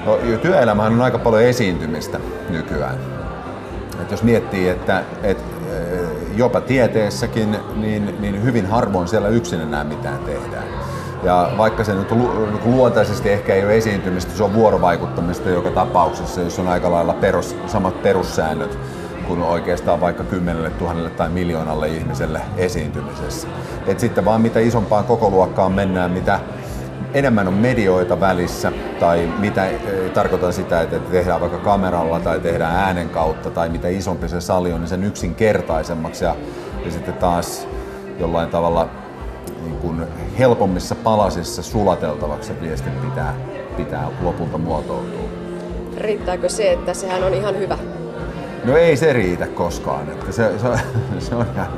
No, 0.06 0.18
työelämähän 0.42 0.92
on 0.92 1.00
aika 1.00 1.18
paljon 1.18 1.42
esiintymistä 1.42 2.20
nykyään. 2.50 2.98
Et 4.02 4.10
jos 4.10 4.22
miettii, 4.22 4.68
että, 4.68 5.02
että 5.22 5.55
jopa 6.36 6.60
tieteessäkin, 6.60 7.56
niin, 7.76 8.16
niin 8.20 8.42
hyvin 8.42 8.66
harvoin 8.66 9.08
siellä 9.08 9.28
yksin 9.28 9.60
enää 9.60 9.84
mitään 9.84 10.18
tehdään. 10.18 10.64
Ja 11.22 11.50
vaikka 11.58 11.84
se 11.84 11.94
nyt 11.94 12.12
luontaisesti 12.64 13.30
ehkä 13.30 13.54
ei 13.54 13.64
ole 13.64 13.76
esiintymistä, 13.76 14.36
se 14.36 14.44
on 14.44 14.54
vuorovaikuttamista 14.54 15.50
joka 15.50 15.70
tapauksessa, 15.70 16.40
jos 16.40 16.58
on 16.58 16.68
aika 16.68 16.90
lailla 16.90 17.14
perus, 17.14 17.56
samat 17.66 18.02
perussäännöt 18.02 18.78
kuin 19.26 19.42
oikeastaan 19.42 20.00
vaikka 20.00 20.24
kymmenelle 20.24 20.70
tuhannelle 20.70 21.10
tai 21.10 21.28
miljoonalle 21.28 21.88
ihmiselle 21.88 22.40
esiintymisessä. 22.56 23.48
Et 23.86 24.00
sitten 24.00 24.24
vaan 24.24 24.40
mitä 24.40 24.60
isompaan 24.60 25.04
koko 25.04 25.30
luokkaan 25.30 25.72
mennään, 25.72 26.10
mitä 26.10 26.40
enemmän 27.16 27.48
on 27.48 27.54
medioita 27.54 28.20
välissä, 28.20 28.72
tai 29.00 29.32
mitä 29.38 29.68
tarkoitan 30.14 30.52
sitä, 30.52 30.80
että 30.80 30.98
tehdään 30.98 31.40
vaikka 31.40 31.58
kameralla 31.58 32.20
tai 32.20 32.40
tehdään 32.40 32.76
äänen 32.76 33.08
kautta, 33.08 33.50
tai 33.50 33.68
mitä 33.68 33.88
isompi 33.88 34.28
se 34.28 34.40
sali 34.40 34.72
on, 34.72 34.80
niin 34.80 34.88
sen 34.88 35.04
yksinkertaisemmaksi 35.04 36.24
ja, 36.24 36.36
ja 36.84 36.90
sitten 36.90 37.14
taas 37.14 37.68
jollain 38.18 38.50
tavalla 38.50 38.88
niin 39.62 39.76
kuin 39.76 40.02
helpommissa 40.38 40.94
palasissa 40.94 41.62
sulateltavaksi 41.62 42.48
se 42.48 42.60
viestin 42.60 42.92
pitää, 42.92 43.34
pitää 43.76 44.08
lopulta 44.22 44.58
muotoutua. 44.58 45.28
Riittääkö 45.96 46.48
se, 46.48 46.72
että 46.72 46.94
sehän 46.94 47.24
on 47.24 47.34
ihan 47.34 47.58
hyvä? 47.58 47.78
No 48.64 48.76
ei 48.76 48.96
se 48.96 49.12
riitä 49.12 49.46
koskaan. 49.46 50.08
Että 50.08 50.32
se, 50.32 50.58
se, 50.58 50.68
se 51.18 51.34
on 51.34 51.46
ihan, 51.54 51.68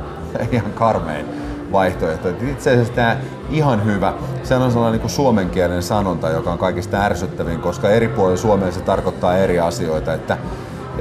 ihan 0.51 0.73
karmein 0.73 1.38
vaihtoehto. 1.71 2.29
Että 2.29 2.45
itse 2.45 2.71
asiassa 2.71 2.93
tämä 2.93 3.17
ihan 3.49 3.85
hyvä, 3.85 4.13
se 4.43 4.55
on 4.55 4.71
sellainen 4.71 5.01
niin 5.01 5.09
suomenkielinen 5.09 5.83
sanonta, 5.83 6.29
joka 6.29 6.51
on 6.51 6.57
kaikista 6.57 7.01
ärsyttävin, 7.01 7.59
koska 7.59 7.89
eri 7.89 8.07
puolilla 8.07 8.37
Suomea 8.37 8.71
se 8.71 8.81
tarkoittaa 8.81 9.37
eri 9.37 9.59
asioita. 9.59 10.13
Että, 10.13 10.37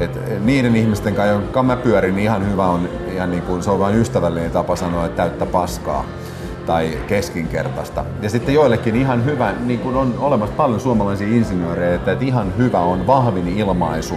että 0.00 0.20
niiden 0.40 0.76
ihmisten 0.76 1.14
kanssa, 1.14 1.32
jotka 1.32 1.62
mä 1.62 1.76
pyörin, 1.76 2.16
niin 2.16 2.24
ihan 2.24 2.50
hyvä 2.50 2.66
on, 2.66 2.88
ihan 3.14 3.30
niin 3.30 3.42
kuin, 3.42 3.62
se 3.62 3.70
on 3.70 3.78
vain 3.78 3.96
ystävällinen 3.96 4.50
tapa 4.50 4.76
sanoa, 4.76 5.06
että 5.06 5.16
täyttä 5.16 5.46
paskaa 5.46 6.04
tai 6.66 6.98
keskinkertaista. 7.06 8.04
Ja 8.22 8.30
sitten 8.30 8.54
joillekin 8.54 8.96
ihan 8.96 9.24
hyvä, 9.24 9.52
niin 9.52 9.80
kuin 9.80 9.96
on 9.96 10.14
olemassa 10.18 10.56
paljon 10.56 10.80
suomalaisia 10.80 11.28
insinöörejä, 11.28 11.94
että, 11.94 12.12
että 12.12 12.24
ihan 12.24 12.52
hyvä 12.58 12.80
on 12.80 13.06
vahvin 13.06 13.48
ilmaisu, 13.48 14.14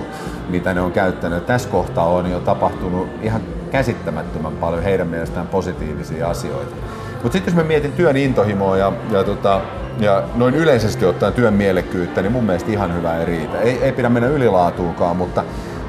mitä 0.50 0.74
ne 0.74 0.82
on 0.82 0.92
käyttänyt. 0.92 1.46
Tässä 1.46 1.70
kohtaa 1.70 2.06
on 2.06 2.32
jo 2.32 2.40
tapahtunut 2.40 3.08
ihan 3.22 3.42
käsittämättömän 3.72 4.54
paljon 4.54 4.84
heidän 4.84 5.08
mielestään 5.08 5.48
positiivisia 5.48 6.30
asioita. 6.30 6.76
Mutta 7.14 7.32
sitten 7.32 7.52
jos 7.52 7.56
mä 7.56 7.68
mietin 7.68 7.92
työn 7.92 8.18
intohimoa 8.18 8.78
ja, 8.78 8.94
ja, 9.12 9.24
tota, 9.24 9.62
ja 10.00 10.24
noin 10.36 10.56
yleisesti 10.56 11.06
ottaen 11.06 11.34
työn 11.34 11.54
mielekkyyttä, 11.54 12.22
niin 12.22 12.32
mun 12.32 12.44
mielestä 12.44 12.72
ihan 12.72 12.96
hyvä 12.96 13.18
ei 13.18 13.26
riitä. 13.26 13.60
Ei, 13.60 13.84
ei 13.84 13.92
pidä 13.92 14.10
mennä 14.10 14.30
ylilaatuukaan, 14.30 15.16
mutta, 15.16 15.44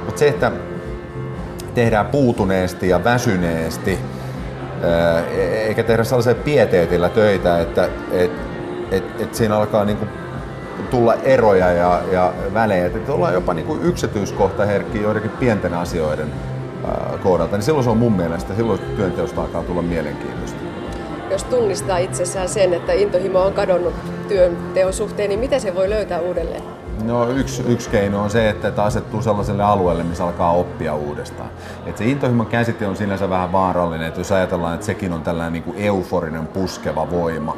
mutta 0.05 0.19
se, 0.19 0.29
että 0.29 0.53
tehdään 1.75 2.07
puutuneesti 2.07 2.89
ja 2.89 3.05
väsyneesti, 3.05 3.99
eikä 5.67 5.83
tehdä 5.83 6.05
sellaisella 6.05 6.43
pieteetillä 6.45 7.09
töitä, 7.09 7.61
että 7.61 7.89
et, 8.11 8.33
et, 8.91 9.21
et 9.21 9.35
siinä 9.35 9.57
alkaa 9.57 9.85
niinku 9.85 10.07
tulla 10.91 11.15
eroja 11.15 11.73
ja, 11.73 12.01
ja 12.13 12.33
välejä, 12.55 12.87
että 12.87 13.13
ollaan 13.13 13.35
jopa 13.35 13.55
niinku 13.55 13.79
yksityiskohtaherkkiä 13.83 15.03
joidenkin 15.03 15.31
pienten 15.31 15.75
asioiden 15.75 16.33
kohdalta, 17.23 17.57
niin 17.57 17.63
silloin 17.63 17.85
se 17.85 17.91
on 17.91 17.97
mun 17.97 18.13
mielestä, 18.13 18.55
silloin 18.55 18.81
työnteosta 18.97 19.41
alkaa 19.41 19.63
tulla 19.63 19.83
mielenkiintoista. 19.83 20.59
Jos 21.31 21.45
tunnistaa 21.45 21.99
itsessään 21.99 22.49
sen, 22.49 22.75
että 22.75 22.93
intohimo 22.93 23.41
on 23.41 23.53
kadonnut 23.53 23.95
työnteon 24.29 24.93
suhteen, 24.93 25.29
niin 25.29 25.41
miten 25.41 25.61
se 25.61 25.75
voi 25.75 25.91
löytää 25.91 26.21
uudelleen? 26.21 26.63
No 27.05 27.29
yksi, 27.29 27.63
yksi 27.69 27.91
keino 27.91 28.23
on 28.23 28.31
se, 28.31 28.49
että 28.49 28.83
asettuu 28.83 29.23
sellaiselle 29.23 29.63
alueelle, 29.63 30.03
missä 30.03 30.25
alkaa 30.25 30.53
oppia 30.53 30.95
uudestaan. 30.95 31.51
Et 31.87 31.97
se 31.97 32.05
intohimon 32.05 32.47
käsite 32.47 32.87
on 32.87 32.97
sinänsä 32.97 33.31
vähän 33.31 33.53
vaarallinen, 33.53 34.09
että 34.09 34.21
jos 34.21 34.33
ajatellaan, 34.33 34.75
että 34.75 34.87
sekin 34.87 35.13
on 35.13 35.23
tällainen 35.23 35.53
niin 35.53 35.63
kuin 35.63 35.77
euforinen 35.79 36.47
puskeva 36.47 37.11
voima, 37.11 37.57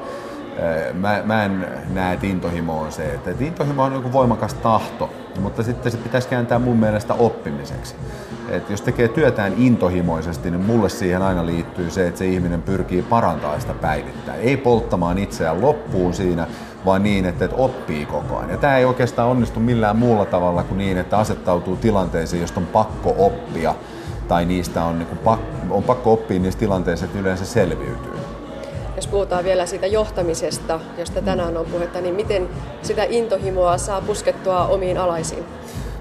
Mä, 0.93 1.21
mä 1.25 1.45
en 1.45 1.67
näe, 1.95 2.15
että 2.15 2.27
intohimo 2.27 2.81
on 2.81 2.93
se. 2.93 3.15
Että 3.15 3.31
intohimo 3.41 3.83
on 3.83 3.93
joku 3.93 4.13
voimakas 4.13 4.55
tahto, 4.55 5.11
mutta 5.41 5.63
sitten 5.63 5.93
se 5.93 5.99
pitäisi 5.99 6.29
kääntää 6.29 6.59
mun 6.59 6.77
mielestä 6.77 7.15
oppimiseksi. 7.15 7.95
Et 8.49 8.71
jos 8.71 8.81
tekee 8.81 9.09
työtään 9.09 9.55
intohimoisesti, 9.57 10.51
niin 10.51 10.65
mulle 10.65 10.89
siihen 10.89 11.23
aina 11.23 11.47
liittyy 11.47 11.91
se, 11.91 12.07
että 12.07 12.19
se 12.19 12.27
ihminen 12.27 12.63
pyrkii 12.63 13.03
parantamaan 13.03 13.61
sitä 13.61 13.75
päivittäin. 13.75 14.41
Ei 14.41 14.57
polttamaan 14.57 15.19
itseään 15.19 15.61
loppuun 15.61 16.15
siinä, 16.15 16.47
vaan 16.85 17.03
niin, 17.03 17.25
että, 17.25 17.49
oppii 17.53 18.07
koko 18.07 18.37
ajan. 18.37 18.51
Ja 18.51 18.57
tämä 18.57 18.77
ei 18.77 18.85
oikeastaan 18.85 19.29
onnistu 19.29 19.61
millään 19.61 19.97
muulla 19.97 20.25
tavalla 20.25 20.63
kuin 20.63 20.79
niin, 20.79 20.99
että 20.99 21.19
asettautuu 21.19 21.77
tilanteisiin, 21.77 22.41
josta 22.41 22.61
on 22.61 22.67
pakko 22.67 23.15
oppia, 23.19 23.75
tai 24.29 24.45
niistä 24.45 24.85
on, 24.85 24.99
niin 24.99 25.09
kuin, 25.09 25.39
on 25.71 25.83
pakko 25.83 26.13
oppia 26.13 26.41
niistä 26.41 26.61
tilanteista, 26.61 27.07
että 27.07 27.19
yleensä 27.19 27.45
selviytyy. 27.45 28.14
Jos 28.97 29.07
puhutaan 29.07 29.45
vielä 29.45 29.67
siitä 29.67 29.87
johtamisesta, 29.87 30.81
josta 30.99 31.23
tänään 31.23 31.57
on 31.57 31.67
puhetta, 31.67 32.01
niin 32.01 32.15
miten 32.15 32.49
sitä 32.83 33.05
intohimoa 33.09 33.79
saa 33.79 34.01
puskettua 34.01 34.67
omiin 34.67 34.99
alaisiin? 34.99 35.45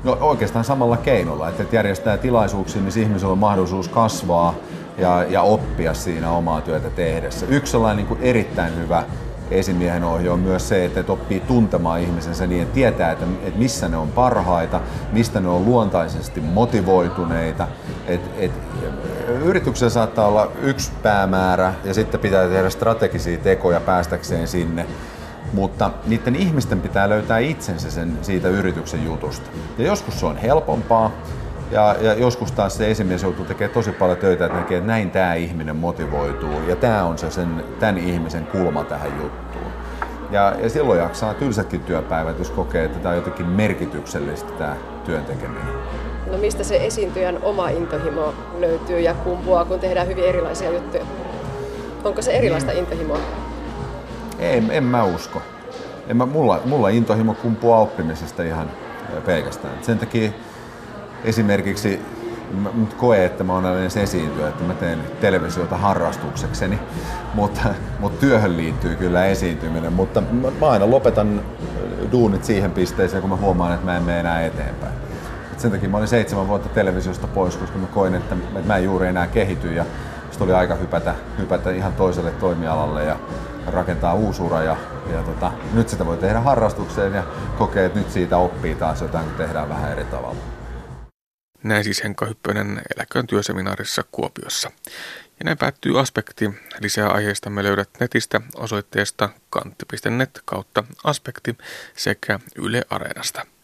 No 0.03 0.17
oikeastaan 0.21 0.65
samalla 0.65 0.97
keinolla, 0.97 1.49
että 1.49 1.75
järjestää 1.75 2.17
tilaisuuksia, 2.17 2.81
missä 2.81 2.99
ihmisellä 2.99 3.31
on 3.31 3.37
mahdollisuus 3.37 3.87
kasvaa 3.87 4.55
ja, 4.97 5.25
ja 5.29 5.41
oppia 5.41 5.93
siinä 5.93 6.31
omaa 6.31 6.61
työtä 6.61 6.89
tehdessä. 6.89 7.45
Yksi 7.49 7.71
sellainen 7.71 7.97
niin 7.97 8.07
kuin 8.07 8.19
erittäin 8.21 8.75
hyvä 8.75 9.03
esimiehen 9.54 10.04
ohje 10.04 10.30
on 10.30 10.39
myös 10.39 10.70
se, 10.70 10.86
että 10.86 11.04
oppii 11.08 11.39
tuntemaan 11.39 11.99
ihmisensä 11.99 12.47
niin, 12.47 12.62
että 12.62 12.74
tietää, 12.74 13.12
että, 13.12 13.26
että 13.43 13.60
missä 13.60 13.89
ne 13.89 13.97
on 13.97 14.08
parhaita, 14.08 14.82
mistä 15.12 15.39
ne 15.39 15.47
on 15.47 15.66
luontaisesti 15.66 16.41
motivoituneita. 16.41 17.68
että 18.08 18.30
että 18.38 18.60
yrityksen 19.43 19.91
saattaa 19.91 20.28
olla 20.28 20.51
yksi 20.62 20.91
päämäärä 21.04 21.74
ja 21.84 21.93
sitten 21.93 22.20
pitää 22.20 22.47
tehdä 22.47 22.70
strategisia 22.70 23.38
tekoja 23.38 23.80
päästäkseen 23.80 24.47
sinne 24.47 24.86
mutta 25.54 25.91
niiden 26.06 26.36
ihmisten 26.36 26.82
pitää 26.82 27.10
löytää 27.10 27.39
itsensä 27.39 27.91
sen 27.91 28.18
siitä 28.22 28.47
yrityksen 28.47 29.06
jutusta. 29.06 29.49
Ja 29.78 29.86
joskus 29.86 30.20
se 30.20 30.26
on 30.26 30.38
helpompaa, 30.38 31.12
ja, 31.72 31.95
ja 32.01 32.14
joskus 32.14 32.51
taas 32.51 32.78
se 32.78 32.91
esimies 32.91 33.24
joutuu 33.24 33.45
tekemään 33.45 33.74
tosi 33.74 33.91
paljon 33.91 34.18
töitä, 34.18 34.45
että 34.45 34.58
näkee, 34.58 34.78
että 34.78 34.88
näin 34.88 35.12
tämä 35.12 35.34
ihminen 35.34 35.76
motivoituu, 35.76 36.62
ja 36.68 36.76
tämä 36.76 37.04
on 37.04 37.18
se 37.18 37.32
sen, 37.32 37.64
tämän 37.80 37.97
ihmisen 37.97 38.47
kulma 38.47 38.84
tähän 38.84 39.12
juttuun. 39.22 39.42
Ja, 40.34 40.55
ja 40.63 40.69
silloin 40.69 40.99
jaksaa 40.99 41.34
tylsätkin 41.34 41.81
työpäivät, 41.81 42.39
jos 42.39 42.49
kokee, 42.49 42.86
että 42.86 42.99
tämä 42.99 43.09
on 43.09 43.15
jotenkin 43.15 43.45
merkityksellistä 43.45 44.51
tämä 44.51 44.75
työn 45.05 45.25
tekeminen. 45.25 45.73
No 46.31 46.38
mistä 46.38 46.63
se 46.63 46.86
esiintyjän 46.86 47.39
oma 47.41 47.69
intohimo 47.69 48.34
löytyy 48.59 48.99
ja 48.99 49.13
kumpuaa, 49.13 49.65
kun 49.65 49.79
tehdään 49.79 50.07
hyvin 50.07 50.23
erilaisia 50.23 50.71
juttuja? 50.71 51.05
Onko 52.03 52.21
se 52.21 52.31
erilaista 52.31 52.71
mm. 52.71 52.77
intohimoa? 52.77 53.19
Ei, 54.39 54.63
en 54.69 54.84
mä 54.84 55.03
usko. 55.03 55.41
En 56.07 56.17
mä, 56.17 56.25
mulla, 56.25 56.61
mulla 56.65 56.89
intohimo 56.89 57.34
kumpuaa 57.34 57.79
oppimisesta 57.79 58.43
ihan 58.43 58.71
pelkästään. 59.25 59.73
Sen 59.81 59.99
takia 59.99 60.31
esimerkiksi 61.23 61.99
mä 62.54 62.70
koen, 62.97 63.24
että 63.24 63.43
mä 63.43 63.54
oon 63.54 63.78
edes 63.80 63.97
esiintyä, 63.97 64.47
että 64.47 64.64
mä 64.64 64.74
teen 64.74 64.99
televisiota 65.22 65.78
harrastuksekseni, 65.78 66.80
mutta, 67.34 67.62
mutta 67.99 68.20
työhön 68.20 68.58
liittyy 68.58 68.95
kyllä 68.95 69.26
esiintyminen, 69.26 69.93
mutta 69.93 70.24
mä 70.62 70.70
aina 70.70 70.89
lopetan 70.89 71.41
duunit 72.12 72.43
siihen 72.43 72.72
pisteeseen, 72.72 73.22
kun 73.22 73.30
mä 73.30 73.36
huomaan, 73.36 73.74
että 73.74 73.86
mä 73.86 73.97
en 73.97 74.04
mene 74.04 74.20
enää 74.20 74.45
eteenpäin. 74.45 74.93
Et 75.51 75.60
sen 75.60 75.72
takia 75.72 75.89
mä 75.89 75.97
olin 75.97 76.08
seitsemän 76.08 76.47
vuotta 76.47 76.70
televisiosta 76.70 77.28
pois, 77.28 77.58
koska 77.58 77.78
mä 77.78 77.88
koin, 77.88 78.16
että 78.16 78.36
mä 78.66 78.78
en 78.78 78.84
juuri 78.84 79.08
enää 79.08 79.28
kehity 79.28 79.74
ja 79.74 79.86
sitten 80.30 80.45
oli 80.45 80.54
aika 80.54 80.76
hypätä, 80.76 81.16
hypätä 81.38 81.72
ihan 81.72 81.93
toiselle 81.93 82.32
toimialalle 82.32 83.04
ja 83.04 83.16
rakentaa 83.68 84.14
uusura 84.14 84.62
ja, 84.62 84.78
ja 85.14 85.24
tota, 85.24 85.51
nyt 85.74 85.89
sitä 85.89 86.06
voi 86.06 86.18
tehdä 86.18 86.39
harrastukseen 86.39 87.14
ja 87.14 87.24
kokee, 87.58 87.86
että 87.86 87.99
nyt 87.99 88.12
siitä 88.12 88.38
oppii 88.38 88.76
taas 88.76 89.01
jotain, 89.01 89.26
kun 89.26 89.36
tehdään 89.36 89.70
vähän 89.70 89.91
eri 89.91 90.06
tavalla. 90.06 90.53
Näin 91.64 91.84
siis 91.84 92.03
Henkka 92.03 92.26
Hyppönen 92.26 92.82
eläköön 92.95 93.28
työseminaarissa 93.28 94.03
Kuopiossa. 94.11 94.72
Ja 95.39 95.45
näin 95.45 95.57
päättyy 95.57 95.99
aspekti. 95.99 96.49
Lisää 96.80 97.09
aiheista 97.09 97.49
me 97.49 97.64
löydät 97.64 97.89
netistä 97.99 98.41
osoitteesta 98.55 99.30
kantti.net 99.49 100.41
kautta 100.45 100.84
aspekti 101.03 101.57
sekä 101.95 102.39
Yle 102.55 102.82
Areenasta. 102.89 103.45